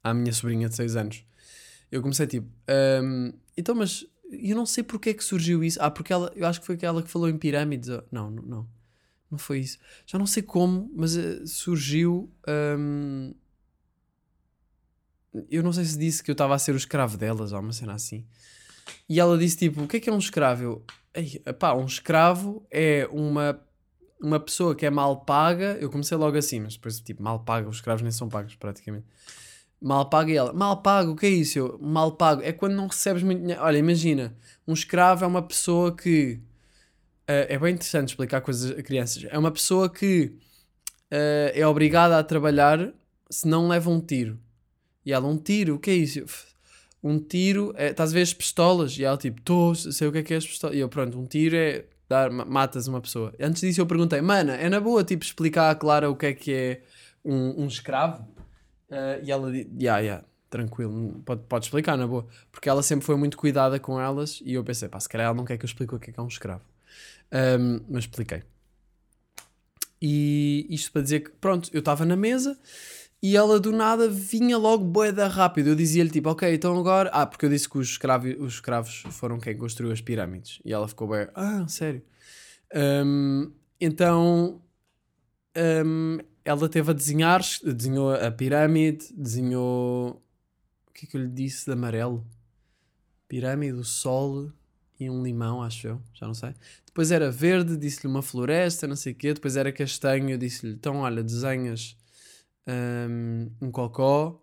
à 0.03 0.13
minha 0.13 0.34
sobrinha 0.34 0.67
de 0.67 0.75
6 0.75 0.95
anos. 0.95 1.23
Eu 1.91 2.01
comecei 2.01 2.25
tipo, 2.25 2.49
"Ahm, 2.67 3.32
então, 3.56 3.75
mas 3.75 4.06
eu 4.32 4.56
não 4.56 4.65
sei 4.65 4.84
porque 4.84 5.12
é 5.12 5.13
que 5.13 5.23
surgiu 5.23 5.63
isso. 5.63 5.77
Ah, 5.82 5.91
porque 5.91 6.12
ela, 6.12 6.32
eu 6.36 6.45
acho 6.47 6.60
que 6.60 6.65
foi 6.65 6.75
aquela 6.75 7.03
que 7.03 7.10
falou 7.10 7.29
em 7.29 7.38
pirâmides. 7.38 7.89
Não, 8.12 8.32
não, 8.32 8.43
não, 8.43 8.67
não 9.32 9.38
foi 9.38 9.60
isso. 9.60 9.77
Já 10.06 10.17
não 10.17 10.25
sei 10.25 10.41
como, 10.43 10.91
mas 10.95 11.15
eh, 11.15 11.45
surgiu. 11.45 12.29
ahm, 12.47 13.32
eu 15.49 15.63
não 15.63 15.73
sei 15.73 15.85
se 15.85 15.97
disse 15.97 16.23
que 16.23 16.29
eu 16.31 16.33
estava 16.33 16.55
a 16.55 16.59
ser 16.59 16.73
o 16.73 16.77
escravo 16.77 17.17
delas 17.17 17.51
ou 17.51 17.59
uma 17.59 17.73
cena 17.73 17.93
assim. 17.93 18.25
E 19.09 19.19
ela 19.19 19.37
disse 19.37 19.57
tipo: 19.57 19.83
O 19.83 19.87
que 19.87 19.97
é 19.97 19.99
que 19.99 20.09
é 20.09 20.13
um 20.13 20.17
escravo? 20.17 20.63
Eu, 20.63 20.85
Ei, 21.13 21.39
pá, 21.59 21.73
um 21.75 21.85
escravo 21.85 22.65
é 22.71 23.07
uma, 23.11 23.59
uma 24.19 24.39
pessoa 24.39 24.75
que 24.75 24.85
é 24.85 24.89
mal 24.89 25.21
paga. 25.21 25.77
Eu 25.79 25.89
comecei 25.89 26.17
logo 26.17 26.37
assim, 26.37 26.59
mas 26.59 26.73
depois, 26.73 26.99
tipo, 26.99 27.21
mal 27.21 27.39
paga. 27.39 27.69
Os 27.69 27.77
escravos 27.77 28.01
nem 28.01 28.11
são 28.11 28.27
pagos 28.29 28.55
praticamente. 28.55 29.05
Mal 29.81 30.09
paga 30.09 30.31
e 30.31 30.35
ela, 30.35 30.53
mal 30.53 30.81
pago, 30.81 31.11
o 31.11 31.15
que 31.15 31.25
é 31.25 31.29
isso? 31.29 31.59
Eu, 31.59 31.77
mal 31.81 32.13
pago 32.13 32.41
é 32.41 32.51
quando 32.53 32.73
não 32.73 32.87
recebes 32.87 33.21
muito 33.21 33.41
dinheiro. 33.41 33.61
Olha, 33.61 33.77
imagina, 33.77 34.35
um 34.67 34.73
escravo 34.73 35.23
é 35.23 35.27
uma 35.27 35.41
pessoa 35.41 35.95
que. 35.95 36.39
eh, 37.27 37.47
é 37.55 37.59
bem 37.59 37.73
interessante 37.73 38.09
explicar 38.09 38.41
coisas 38.41 38.71
a 38.77 38.81
crianças. 38.83 39.25
É 39.29 39.37
uma 39.37 39.51
pessoa 39.51 39.89
que 39.89 40.33
eh, 41.11 41.53
é 41.55 41.67
obrigada 41.67 42.17
a 42.17 42.23
trabalhar 42.23 42.93
se 43.29 43.47
não 43.47 43.67
leva 43.67 43.89
um 43.89 43.99
tiro. 44.01 44.39
E 45.05 45.11
ela, 45.13 45.27
um 45.27 45.37
tiro, 45.37 45.75
o 45.75 45.79
que 45.79 45.89
é 45.91 45.95
isso? 45.95 46.19
Eu, 46.19 46.25
"F- 46.25 46.53
Um 47.05 47.19
tiro, 47.19 47.73
é, 47.75 47.89
estás 47.89 48.11
a 48.11 48.13
ver 48.13 48.21
as 48.21 48.33
pistolas? 48.33 48.97
E 48.97 49.03
ela, 49.03 49.17
tipo, 49.17 49.41
tô, 49.41 49.75
sei 49.75 50.07
o 50.07 50.11
que 50.13 50.19
é 50.19 50.23
que 50.23 50.33
é 50.33 50.37
as 50.37 50.47
pistolas. 50.47 50.75
E 50.75 50.79
eu, 50.79 50.87
pronto, 50.87 51.19
um 51.19 51.25
tiro 51.25 51.53
é 51.55 51.83
dar, 52.07 52.31
ma- 52.31 52.45
matas 52.45 52.87
uma 52.87 53.01
pessoa. 53.01 53.33
Antes 53.39 53.61
disso 53.61 53.81
eu 53.81 53.85
perguntei, 53.85 54.21
mana, 54.21 54.55
é 54.55 54.69
na 54.69 54.79
boa, 54.79 55.03
tipo, 55.03 55.21
explicar 55.25 55.69
à 55.69 55.75
Clara 55.75 56.09
o 56.09 56.15
que 56.15 56.27
é 56.27 56.33
que 56.33 56.53
é 56.53 56.81
um, 57.25 57.63
um 57.63 57.67
escravo? 57.67 58.25
Eh, 58.89 59.21
e 59.25 59.31
ela 59.31 59.51
disse, 59.51 59.69
yeah, 59.77 59.99
yeah, 60.01 60.25
tranquilo, 60.49 61.21
pode, 61.25 61.41
pode 61.49 61.65
explicar, 61.65 61.97
na 61.97 62.07
boa. 62.07 62.25
Porque 62.51 62.69
ela 62.69 62.81
sempre 62.81 63.05
foi 63.05 63.17
muito 63.17 63.37
cuidada 63.37 63.77
com 63.81 63.99
elas 63.99 64.39
e 64.45 64.53
eu 64.53 64.63
pensei, 64.63 64.87
pá, 64.87 64.97
se 64.99 65.09
calhar 65.09 65.25
ela 65.27 65.35
não 65.35 65.43
quer 65.43 65.57
que 65.57 65.65
eu 65.65 65.67
explique 65.67 65.93
o 65.93 65.99
que 65.99 66.09
é 66.11 66.13
que 66.13 66.19
é 66.19 66.23
um 66.23 66.27
escravo. 66.27 66.63
Ahm, 67.33 67.81
mas 67.89 68.05
expliquei. 68.05 68.43
E 70.01 70.65
isto 70.69 70.91
para 70.91 71.01
dizer 71.01 71.21
que, 71.21 71.31
pronto, 71.31 71.69
eu 71.73 71.79
estava 71.79 72.05
na 72.05 72.15
mesa 72.15 72.57
e 73.23 73.38
ela 73.38 73.57
do 73.57 73.71
nada 73.71 74.09
vinha 74.09 74.57
logo 74.57 74.83
boeda 74.83 75.29
rápido. 75.29 75.69
Eu 75.69 75.75
dizia-lhe 75.75 76.09
tipo, 76.09 76.29
ok, 76.29 76.53
então 76.53 76.77
agora. 76.77 77.09
Ah, 77.13 77.25
porque 77.25 77.45
eu 77.45 77.49
disse 77.49 77.69
que 77.69 77.77
os, 77.77 77.88
escravi- 77.91 78.36
os 78.38 78.55
escravos 78.55 79.03
foram 79.12 79.39
quem 79.39 79.55
construiu 79.55 79.93
as 79.93 80.01
pirâmides. 80.01 80.59
E 80.65 80.73
ela 80.73 80.89
ficou 80.89 81.07
bem, 81.07 81.29
ah, 81.33 81.65
sério. 81.69 82.03
Ahm, 82.75 83.53
então 83.79 84.62
ahm, 85.55 86.17
ela 86.43 86.67
teve 86.67 86.91
a 86.91 86.93
desenhar, 86.93 87.41
desenhou 87.63 88.13
a 88.13 88.29
pirâmide, 88.29 89.05
desenhou. 89.15 90.21
O 90.89 90.91
que 90.91 91.05
é 91.05 91.09
que 91.09 91.15
eu 91.15 91.21
lhe 91.21 91.29
disse 91.29 91.65
de 91.65 91.71
amarelo? 91.71 92.27
Pirâmide, 93.29 93.77
o 93.77 93.86
sol 93.86 94.51
e 94.99 95.09
um 95.09 95.23
limão, 95.23 95.63
acho 95.63 95.88
eu, 95.88 96.01
já 96.13 96.27
não 96.27 96.33
sei. 96.33 96.53
Depois 96.86 97.09
era 97.09 97.31
verde, 97.31 97.77
disse-lhe 97.77 98.12
uma 98.12 98.21
floresta, 98.21 98.86
não 98.86 98.97
sei 98.97 99.13
o 99.13 99.15
quê. 99.15 99.33
Depois 99.33 99.55
era 99.55 99.71
castanho, 99.71 100.38
disse-lhe, 100.38 100.73
então 100.73 100.97
olha, 100.97 101.23
desenhas 101.23 101.95
um, 102.67 103.49
um 103.62 103.71
cocó. 103.71 104.39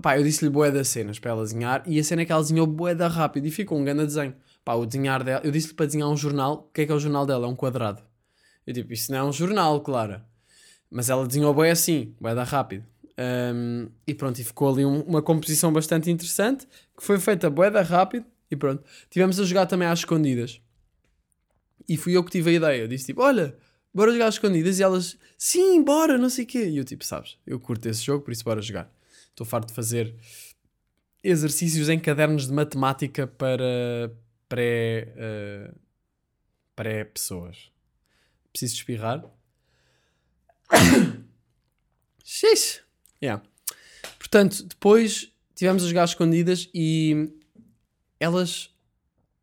Pá, 0.00 0.18
eu 0.18 0.22
disse-lhe 0.22 0.50
bué 0.50 0.70
das 0.70 0.88
cenas 0.88 1.18
para 1.18 1.32
ela 1.32 1.42
desenhar 1.42 1.82
e 1.86 1.98
a 1.98 2.04
cena 2.04 2.22
é 2.22 2.24
que 2.24 2.32
ela 2.32 2.40
desenhou 2.40 2.66
bué 2.66 2.94
da 2.94 3.08
rápido 3.08 3.46
e 3.46 3.50
ficou 3.50 3.78
um 3.78 3.84
grande 3.84 4.06
desenho. 4.06 4.34
Pá, 4.64 4.74
o 4.74 4.86
desenhar 4.86 5.22
dela, 5.22 5.42
eu 5.44 5.50
disse-lhe 5.52 5.74
para 5.74 5.86
desenhar 5.86 6.08
um 6.08 6.16
jornal. 6.16 6.66
O 6.68 6.72
que 6.72 6.80
é 6.82 6.86
que 6.86 6.92
é 6.92 6.94
o 6.94 6.98
jornal 6.98 7.26
dela? 7.26 7.46
É 7.46 7.48
um 7.48 7.54
quadrado. 7.54 8.02
Eu 8.66 8.72
tipo, 8.74 8.92
isso 8.92 9.12
não 9.12 9.18
é 9.18 9.24
um 9.24 9.32
jornal, 9.32 9.80
Clara. 9.80 10.24
Mas 10.90 11.10
ela 11.10 11.26
desenhou 11.26 11.52
bué 11.54 11.70
assim, 11.70 12.14
bué 12.20 12.34
da 12.34 12.42
rápido. 12.42 12.84
Um, 13.18 13.88
e 14.06 14.14
pronto, 14.14 14.38
e 14.40 14.44
ficou 14.44 14.72
ali 14.72 14.84
um- 14.84 15.02
uma 15.02 15.22
composição 15.22 15.72
bastante 15.72 16.10
interessante 16.10 16.66
que 16.96 17.02
foi 17.02 17.18
feita 17.18 17.48
bué 17.48 17.70
da 17.70 17.82
rápido 17.82 18.26
e 18.50 18.56
pronto. 18.56 18.82
Tivemos 19.10 19.38
a 19.38 19.44
jogar 19.44 19.66
também 19.66 19.88
às 19.88 20.00
escondidas. 20.00 20.60
E 21.88 21.96
fui 21.96 22.16
eu 22.16 22.24
que 22.24 22.30
tive 22.30 22.50
a 22.50 22.52
ideia. 22.54 22.82
Eu 22.82 22.88
disse 22.88 23.06
tipo, 23.06 23.22
olha, 23.22 23.56
bora 23.96 24.12
jogar 24.12 24.26
às 24.28 24.34
escondidas. 24.34 24.78
E 24.78 24.82
elas, 24.82 25.18
sim, 25.38 25.82
bora, 25.82 26.16
não 26.18 26.28
sei 26.30 26.44
o 26.44 26.48
quê. 26.48 26.68
E 26.68 26.76
eu 26.76 26.84
tipo, 26.84 27.04
sabes, 27.04 27.38
eu 27.46 27.58
curto 27.58 27.86
esse 27.88 28.02
jogo, 28.02 28.24
por 28.24 28.32
isso 28.32 28.44
bora 28.44 28.60
jogar. 28.62 28.92
Estou 29.30 29.46
farto 29.46 29.68
de 29.68 29.74
fazer 29.74 30.14
exercícios 31.22 31.88
em 31.88 31.98
cadernos 31.98 32.46
de 32.46 32.52
matemática 32.52 33.26
para 33.26 34.12
pré, 34.48 35.12
eh, 35.16 35.74
pré-pessoas. 36.74 37.70
Preciso 38.52 38.76
espirrar. 38.76 39.24
Xixi. 42.24 42.80
Yeah. 43.22 43.42
Portanto, 44.18 44.62
depois 44.64 45.32
tivemos 45.54 45.84
a 45.84 45.88
jogar 45.88 46.04
às 46.04 46.10
escondidas 46.10 46.68
e 46.74 47.32
elas. 48.20 48.70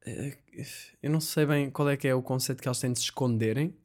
eh, 0.06 0.38
Eu 1.02 1.10
não 1.12 1.20
sei 1.20 1.46
bem 1.46 1.70
qual 1.70 1.90
é 1.90 1.98
que 1.98 2.08
é 2.08 2.16
o 2.16 2.22
conceito 2.22 2.62
que 2.62 2.68
elas 2.68 2.80
têm 2.80 2.92
de 2.92 3.00
se 3.00 3.06
esconderem. 3.06 3.76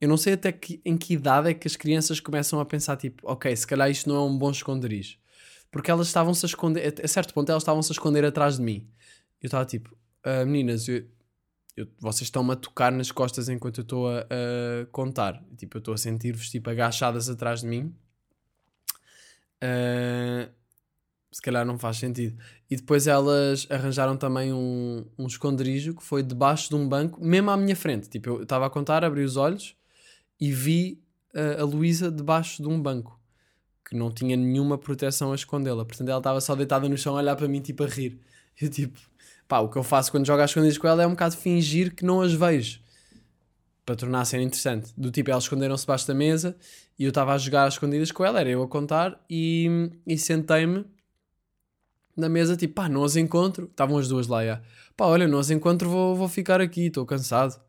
Eu 0.00 0.08
não 0.08 0.16
sei 0.16 0.34
até 0.34 0.52
que, 0.52 0.80
em 0.84 0.96
que 0.96 1.14
idade 1.14 1.48
é 1.50 1.54
que 1.54 1.66
as 1.66 1.76
crianças 1.76 2.20
começam 2.20 2.60
a 2.60 2.64
pensar, 2.64 2.96
tipo, 2.96 3.22
ok, 3.28 3.54
se 3.56 3.66
calhar 3.66 3.90
isto 3.90 4.08
não 4.08 4.16
é 4.16 4.20
um 4.20 4.36
bom 4.36 4.50
esconderijo. 4.50 5.16
Porque 5.70 5.90
elas 5.90 6.06
estavam-se 6.08 6.44
a 6.44 6.48
esconder, 6.48 6.94
a- 7.02 7.08
certo 7.08 7.32
ponto 7.34 7.48
elas 7.50 7.62
estavam-se 7.62 7.90
a 7.90 7.94
esconder 7.94 8.24
atrás 8.24 8.56
de 8.56 8.62
mim. 8.62 8.86
Eu 9.42 9.46
estava 9.46 9.64
tipo, 9.64 9.96
"Ah, 10.22 10.44
meninas, 10.44 10.86
eu, 10.88 11.04
eu- 11.76 11.88
vocês 11.98 12.22
estão-me 12.28 12.52
a 12.52 12.56
tocar 12.56 12.92
nas 12.92 13.10
costas 13.10 13.48
enquanto 13.48 13.78
eu 13.78 13.82
estou 13.82 14.08
a, 14.08 14.20
a 14.20 14.86
contar. 14.92 15.42
Tipo, 15.56 15.76
eu 15.76 15.80
estou 15.80 15.94
a 15.94 15.96
sentir-vos 15.98 16.50
tipo, 16.50 16.68
agachadas 16.70 17.28
atrás 17.28 17.60
de 17.62 17.66
mim. 17.66 17.94
Ah, 19.60 20.48
se 21.32 21.42
calhar 21.42 21.64
não 21.66 21.78
faz 21.78 21.96
sentido. 21.96 22.38
E 22.70 22.76
depois 22.76 23.06
elas 23.06 23.66
arranjaram 23.70 24.16
também 24.16 24.52
um, 24.52 25.04
um 25.18 25.26
esconderijo 25.26 25.94
que 25.94 26.02
foi 26.02 26.22
debaixo 26.22 26.68
de 26.68 26.74
um 26.76 26.88
banco, 26.88 27.24
mesmo 27.24 27.50
à 27.50 27.56
minha 27.56 27.74
frente. 27.74 28.08
Tipo, 28.08 28.30
eu 28.30 28.42
estava 28.44 28.66
a 28.66 28.70
contar, 28.70 29.04
abri 29.04 29.22
os 29.24 29.36
olhos 29.36 29.74
e 30.40 30.52
vi 30.52 31.02
ah, 31.34 31.62
a 31.62 31.64
Luísa 31.64 32.10
debaixo 32.10 32.62
de 32.62 32.68
um 32.68 32.80
banco 32.80 33.20
que 33.84 33.94
não 33.94 34.10
tinha 34.10 34.36
nenhuma 34.36 34.78
proteção 34.78 35.32
a 35.32 35.34
escondê-la. 35.34 35.84
Portanto, 35.84 36.08
ela 36.08 36.18
estava 36.18 36.40
só 36.40 36.54
deitada 36.54 36.88
no 36.88 36.96
chão 36.96 37.14
a 37.14 37.18
olhar 37.18 37.36
para 37.36 37.46
mim, 37.46 37.60
tipo, 37.60 37.84
a 37.84 37.86
rir. 37.86 38.18
Eu, 38.60 38.70
tipo, 38.70 38.98
pá, 39.48 39.58
o 39.58 39.68
que 39.68 39.76
eu 39.76 39.82
faço 39.82 40.12
quando 40.12 40.24
jogo 40.24 40.40
às 40.40 40.50
escondidas 40.50 40.78
com 40.78 40.86
ela 40.86 41.02
é 41.02 41.06
um 41.06 41.10
bocado 41.10 41.36
fingir 41.36 41.92
que 41.92 42.04
não 42.04 42.20
as 42.20 42.32
vejo. 42.32 42.80
Para 43.84 43.96
tornar 43.96 44.20
a 44.20 44.24
cena 44.24 44.44
interessante. 44.44 44.92
Do 44.96 45.10
tipo, 45.10 45.28
elas 45.28 45.42
esconderam-se 45.42 45.82
debaixo 45.82 46.06
da 46.06 46.14
mesa 46.14 46.56
e 46.96 47.02
eu 47.02 47.08
estava 47.08 47.34
a 47.34 47.38
jogar 47.38 47.66
às 47.66 47.74
escondidas 47.74 48.12
com 48.12 48.24
ela, 48.24 48.40
era 48.40 48.48
eu 48.48 48.62
a 48.62 48.68
contar 48.68 49.20
e, 49.28 49.90
e 50.06 50.16
sentei-me 50.16 50.84
na 52.16 52.28
mesa, 52.28 52.56
tipo, 52.56 52.74
pá, 52.74 52.88
não 52.88 53.02
as 53.02 53.16
encontro. 53.16 53.64
Estavam 53.64 53.98
as 53.98 54.06
duas 54.06 54.28
lá, 54.28 54.44
já. 54.44 54.62
Pá, 54.96 55.06
olha, 55.06 55.26
não 55.26 55.40
as 55.40 55.50
encontro, 55.50 55.88
vou, 55.88 56.14
vou 56.14 56.28
ficar 56.28 56.60
aqui, 56.60 56.86
estou 56.86 57.04
cansado. 57.04 57.60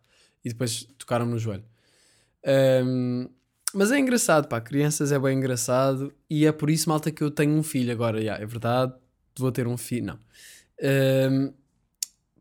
E 0.44 0.50
depois 0.50 0.84
tocaram-me 1.00 1.32
no 1.32 1.40
joelho. 1.40 1.64
Ahm, 2.46 3.28
mas 3.74 3.92
é 3.92 4.00
engraçado, 4.00 4.48
pá, 4.48 4.62
crianças 4.62 5.12
é 5.12 5.20
bem 5.20 5.38
engraçado 5.38 6.14
e 6.30 6.46
é 6.46 6.52
por 6.52 6.70
isso, 6.70 6.88
malta, 6.90 7.12
que 7.12 7.24
eu 7.24 7.32
tenho 7.32 7.54
um 7.54 7.64
filho 7.64 7.92
agora, 7.92 8.22
já, 8.24 8.36
é 8.36 8.46
verdade, 8.46 8.94
vou 9.38 9.52
ter 9.52 9.68
um 9.68 9.78
filho, 9.78 10.06
não. 10.08 10.20
Ahm, 10.82 11.54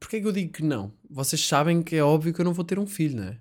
Porquê 0.04 0.16
é 0.16 0.20
que 0.20 0.26
eu 0.26 0.32
digo 0.32 0.52
que 0.52 0.62
não? 0.62 0.92
Vocês 1.08 1.46
sabem 1.46 1.82
que 1.82 1.96
é 1.96 2.02
óbvio 2.04 2.34
que 2.34 2.38
eu 2.38 2.44
não 2.44 2.52
vou 2.52 2.62
ter 2.64 2.78
um 2.78 2.86
filho, 2.86 3.16
não 3.16 3.24
é? 3.24 3.38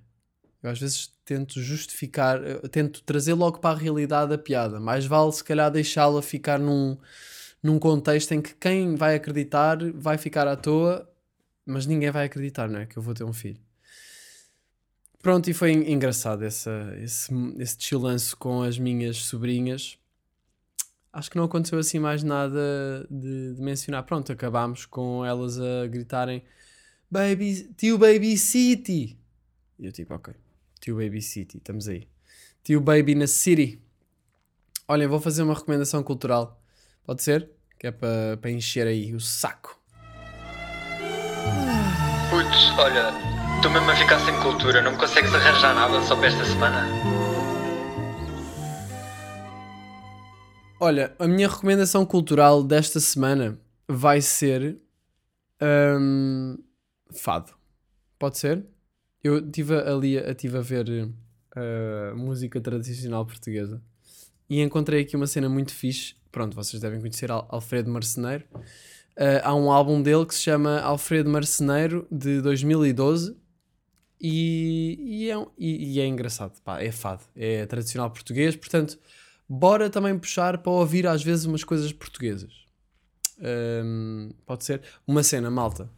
Eu 0.63 0.69
às 0.69 0.79
vezes 0.79 1.11
tento 1.25 1.61
justificar, 1.61 2.41
eu 2.41 2.69
tento 2.69 3.03
trazer 3.03 3.33
logo 3.33 3.59
para 3.59 3.75
a 3.75 3.79
realidade 3.79 4.33
a 4.33 4.37
piada. 4.37 4.79
Mais 4.79 5.05
vale 5.05 5.33
se 5.33 5.43
calhar 5.43 5.69
deixá-la 5.69 6.21
ficar 6.21 6.57
num, 6.57 6.97
num 7.61 7.77
contexto 7.77 8.31
em 8.31 8.41
que 8.41 8.55
quem 8.55 8.95
vai 8.95 9.15
acreditar 9.15 9.77
vai 9.93 10.17
ficar 10.17 10.47
à 10.47 10.55
toa, 10.55 11.05
mas 11.65 11.85
ninguém 11.85 12.11
vai 12.11 12.25
acreditar, 12.27 12.69
não 12.69 12.79
é? 12.79 12.85
Que 12.85 12.97
eu 12.97 13.03
vou 13.03 13.13
ter 13.13 13.25
um 13.25 13.33
filho. 13.33 13.59
Pronto, 15.23 15.49
e 15.49 15.53
foi 15.53 15.71
en- 15.71 15.89
engraçado 15.93 16.43
essa, 16.43 16.93
esse, 17.01 17.33
esse 17.57 17.77
chilanço 17.79 18.35
com 18.35 18.61
as 18.61 18.77
minhas 18.77 19.15
sobrinhas. 19.17 19.97
Acho 21.13 21.31
que 21.31 21.37
não 21.37 21.45
aconteceu 21.45 21.79
assim 21.79 21.97
mais 21.97 22.23
nada 22.23 23.07
de, 23.09 23.53
de 23.53 23.61
mencionar. 23.61 24.03
Pronto, 24.03 24.33
acabámos 24.33 24.85
com 24.85 25.23
elas 25.25 25.57
a 25.57 25.87
gritarem 25.87 26.43
Baby, 27.09 27.73
tio 27.77 27.97
Baby 27.97 28.37
City. 28.37 29.17
E 29.79 29.85
eu 29.85 29.93
tipo, 29.93 30.13
ok, 30.13 30.33
tio 30.81 30.97
Baby 30.97 31.21
City, 31.21 31.57
estamos 31.57 31.87
aí. 31.87 32.05
Tio 32.61 32.81
Baby 32.81 33.15
na 33.15 33.25
City. 33.27 33.81
Olhem, 34.89 35.07
vou 35.07 35.21
fazer 35.21 35.43
uma 35.43 35.53
recomendação 35.53 36.03
cultural. 36.03 36.61
Pode 37.05 37.23
ser? 37.23 37.49
Que 37.79 37.87
é 37.87 37.91
para 37.91 38.35
para 38.41 38.51
encher 38.51 38.87
aí 38.87 39.15
o 39.15 39.21
saco. 39.21 39.79
Putz, 42.29 42.77
olha, 42.77 43.11
estou 43.63 43.71
mesmo 43.71 43.91
a 43.91 43.95
ficar 43.95 44.19
sem 44.19 44.37
cultura, 44.41 44.81
não 44.81 44.91
me 44.91 44.97
consegues 44.97 45.33
arranjar 45.33 45.73
nada 45.73 46.01
só 46.01 46.17
para 46.17 46.27
esta 46.27 46.43
semana? 46.43 46.85
Olha, 50.81 51.15
a 51.17 51.25
minha 51.25 51.47
recomendação 51.47 52.05
cultural 52.05 52.61
desta 52.61 52.99
semana 52.99 53.57
vai 53.87 54.19
ser 54.19 54.77
hum, 55.97 56.57
fado. 57.15 57.53
Pode 58.19 58.37
ser? 58.37 58.65
Eu 59.23 59.37
estive 59.37 59.75
ali 59.75 60.35
tive 60.35 60.57
a 60.57 60.61
ver 60.61 60.85
uh, 60.89 62.17
música 62.17 62.59
tradicional 62.59 63.25
portuguesa 63.25 63.81
e 64.49 64.61
encontrei 64.61 65.03
aqui 65.03 65.15
uma 65.15 65.25
cena 65.25 65.47
muito 65.47 65.73
fixe. 65.73 66.15
Pronto, 66.33 66.53
vocês 66.53 66.81
devem 66.81 66.99
conhecer 66.99 67.31
Al- 67.31 67.47
Alfredo 67.49 67.89
Marceneiro. 67.89 68.43
Uh, 69.17 69.39
há 69.41 69.55
um 69.55 69.71
álbum 69.71 70.01
dele 70.01 70.25
que 70.25 70.35
se 70.35 70.41
chama 70.41 70.81
Alfredo 70.81 71.29
Marceneiro 71.29 72.05
de 72.11 72.41
2012 72.41 73.41
e, 74.23 74.97
e, 75.25 75.29
é, 75.29 75.37
um- 75.37 75.47
e- 75.57 75.93
e 75.95 75.99
é 75.99 76.07
engraçado. 76.07 76.59
Pá, 76.63 76.81
é 76.81 76.91
fado, 76.91 77.23
é 77.35 77.65
tradicional 77.65 78.09
português, 78.09 78.55
portanto 78.55 78.97
bora 79.47 79.89
também 79.89 80.17
puxar 80.17 80.57
para 80.59 80.71
ouvir 80.71 81.05
às 81.05 81.21
vezes 81.21 81.45
umas 81.45 81.63
coisas 81.63 81.91
portuguesas. 81.91 82.63
Hum, 83.39 84.31
pode 84.45 84.63
ser? 84.63 84.81
Uma 85.05 85.21
cena, 85.21 85.51
malta. 85.51 85.89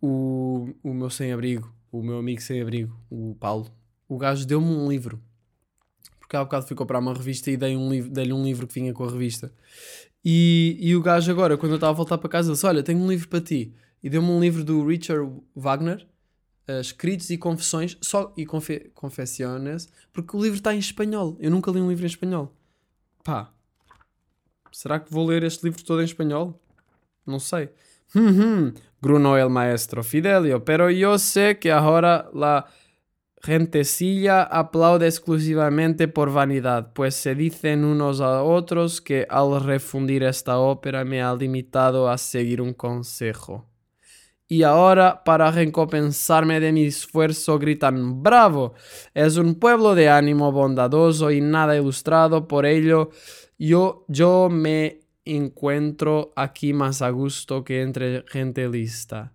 O, 0.00 0.70
o 0.82 0.94
meu 0.94 1.10
sem-abrigo, 1.10 1.74
o 1.92 2.02
meu 2.02 2.18
amigo 2.18 2.40
sem-abrigo, 2.40 2.96
o 3.10 3.34
Paulo, 3.38 3.70
o 4.08 4.16
gajo 4.16 4.46
deu-me 4.46 4.66
um 4.68 4.88
livro. 4.88 5.20
Porque 6.18 6.36
há 6.36 6.44
bocado 6.44 6.66
fui 6.66 6.76
comprar 6.76 7.00
uma 7.00 7.12
revista 7.12 7.50
e 7.50 7.56
dei 7.56 7.76
um 7.76 7.90
livro- 7.90 8.10
dei-lhe 8.10 8.32
um 8.32 8.44
livro 8.44 8.66
que 8.66 8.74
vinha 8.74 8.92
com 8.94 9.04
a 9.04 9.10
revista. 9.10 9.52
E, 10.24 10.76
e 10.80 10.94
o 10.94 11.02
gajo 11.02 11.30
agora, 11.30 11.56
quando 11.58 11.72
eu 11.72 11.76
estava 11.76 11.92
a 11.92 11.96
voltar 11.96 12.18
para 12.18 12.28
casa, 12.30 12.52
disse: 12.52 12.64
Olha, 12.64 12.82
tenho 12.82 12.98
um 13.00 13.08
livro 13.10 13.28
para 13.28 13.40
ti. 13.40 13.74
E 14.02 14.08
deu-me 14.08 14.28
um 14.28 14.40
livro 14.40 14.62
do 14.64 14.86
Richard 14.86 15.30
Wagner, 15.54 16.06
eh, 16.70 16.80
Escritos 16.80 17.30
e 17.30 17.38
Confissões, 17.38 17.98
só 18.00 18.32
e 18.36 18.46
confe, 18.46 18.90
Confessiones, 18.94 19.88
porque 20.12 20.36
o 20.36 20.42
livro 20.42 20.58
está 20.58 20.74
em 20.74 20.78
espanhol. 20.78 21.36
Eu 21.40 21.50
nunca 21.50 21.70
li 21.70 21.80
um 21.80 21.88
livro 21.88 22.04
em 22.04 22.06
espanhol. 22.06 22.54
Pá, 23.24 23.52
será 24.70 25.00
que 25.00 25.12
vou 25.12 25.26
ler 25.26 25.42
este 25.42 25.64
livro 25.64 25.82
todo 25.84 26.00
em 26.00 26.04
espanhol? 26.04 26.60
Não 27.26 27.38
sei. 27.38 27.70
Hum, 28.14 28.28
hum. 28.28 28.72
Bruno 29.00 29.36
el 29.36 29.48
maestro 29.48 30.02
Fidelio, 30.02 30.64
pero 30.64 30.90
yo 30.90 31.18
sé 31.18 31.58
que 31.58 31.70
ahora 31.70 32.28
la 32.34 32.66
gentecilla 33.42 34.42
aplaude 34.42 35.06
exclusivamente 35.06 36.06
por 36.08 36.30
vanidad, 36.30 36.92
pues 36.92 37.14
se 37.14 37.34
dicen 37.34 37.84
unos 37.84 38.20
a 38.20 38.42
otros 38.42 39.00
que 39.00 39.26
al 39.30 39.62
refundir 39.62 40.22
esta 40.22 40.58
ópera 40.58 41.04
me 41.04 41.22
ha 41.22 41.34
limitado 41.34 42.08
a 42.08 42.18
seguir 42.18 42.60
un 42.60 42.74
consejo. 42.74 43.69
Y 44.52 44.64
ahora, 44.64 45.22
para 45.22 45.48
recompensarme 45.52 46.58
de 46.58 46.72
mi 46.72 46.86
esfuerzo, 46.86 47.56
gritan 47.56 48.20
¡Bravo! 48.20 48.74
Es 49.14 49.36
un 49.36 49.54
pueblo 49.54 49.94
de 49.94 50.08
ánimo 50.08 50.50
bondadoso 50.50 51.30
y 51.30 51.40
nada 51.40 51.76
ilustrado, 51.76 52.48
por 52.48 52.66
ello 52.66 53.10
yo, 53.60 54.04
yo 54.08 54.48
me 54.50 55.02
encuentro 55.24 56.32
aquí 56.34 56.72
más 56.72 57.00
a 57.00 57.10
gusto 57.10 57.62
que 57.62 57.80
entre 57.80 58.24
gente 58.26 58.68
lista. 58.68 59.32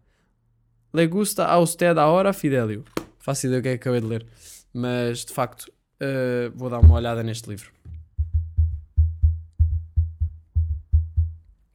¿Le 0.92 1.08
gusta 1.08 1.46
a 1.46 1.60
usted 1.60 1.98
ahora, 1.98 2.34
Fidelio? 2.34 2.84
Faço 3.18 3.48
ideia 3.48 3.60
o 3.60 3.64
que 3.64 3.70
acabei 3.70 4.02
de 4.02 4.08
ler, 4.08 4.26
mas 4.74 5.26
de 5.26 5.32
facto 5.32 5.72
eh, 6.02 6.52
vou 6.54 6.70
dar 6.70 6.80
uma 6.80 6.96
olhada 6.96 7.24
neste 7.24 7.50
livro. 7.50 7.72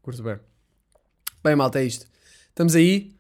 Curto 0.03 0.23
bem. 0.23 0.37
Bem, 1.43 1.57
malta, 1.57 1.81
é 1.81 1.85
isto. 1.85 2.07
Estamos 2.51 2.75
aí. 2.75 3.20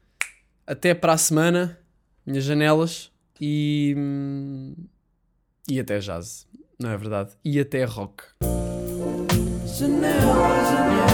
Até 0.71 0.95
para 0.95 1.15
a 1.15 1.19
semana. 1.19 1.77
Minhas 2.25 2.45
janelas. 2.45 3.11
E. 3.41 3.97
E 5.69 5.81
até 5.81 5.99
jazz. 5.99 6.47
Não 6.79 6.91
é 6.91 6.97
verdade? 6.97 7.33
E 7.45 7.59
até 7.59 7.83
rock. 7.83 8.23
Janela, 9.67 10.65
janela. 10.71 11.10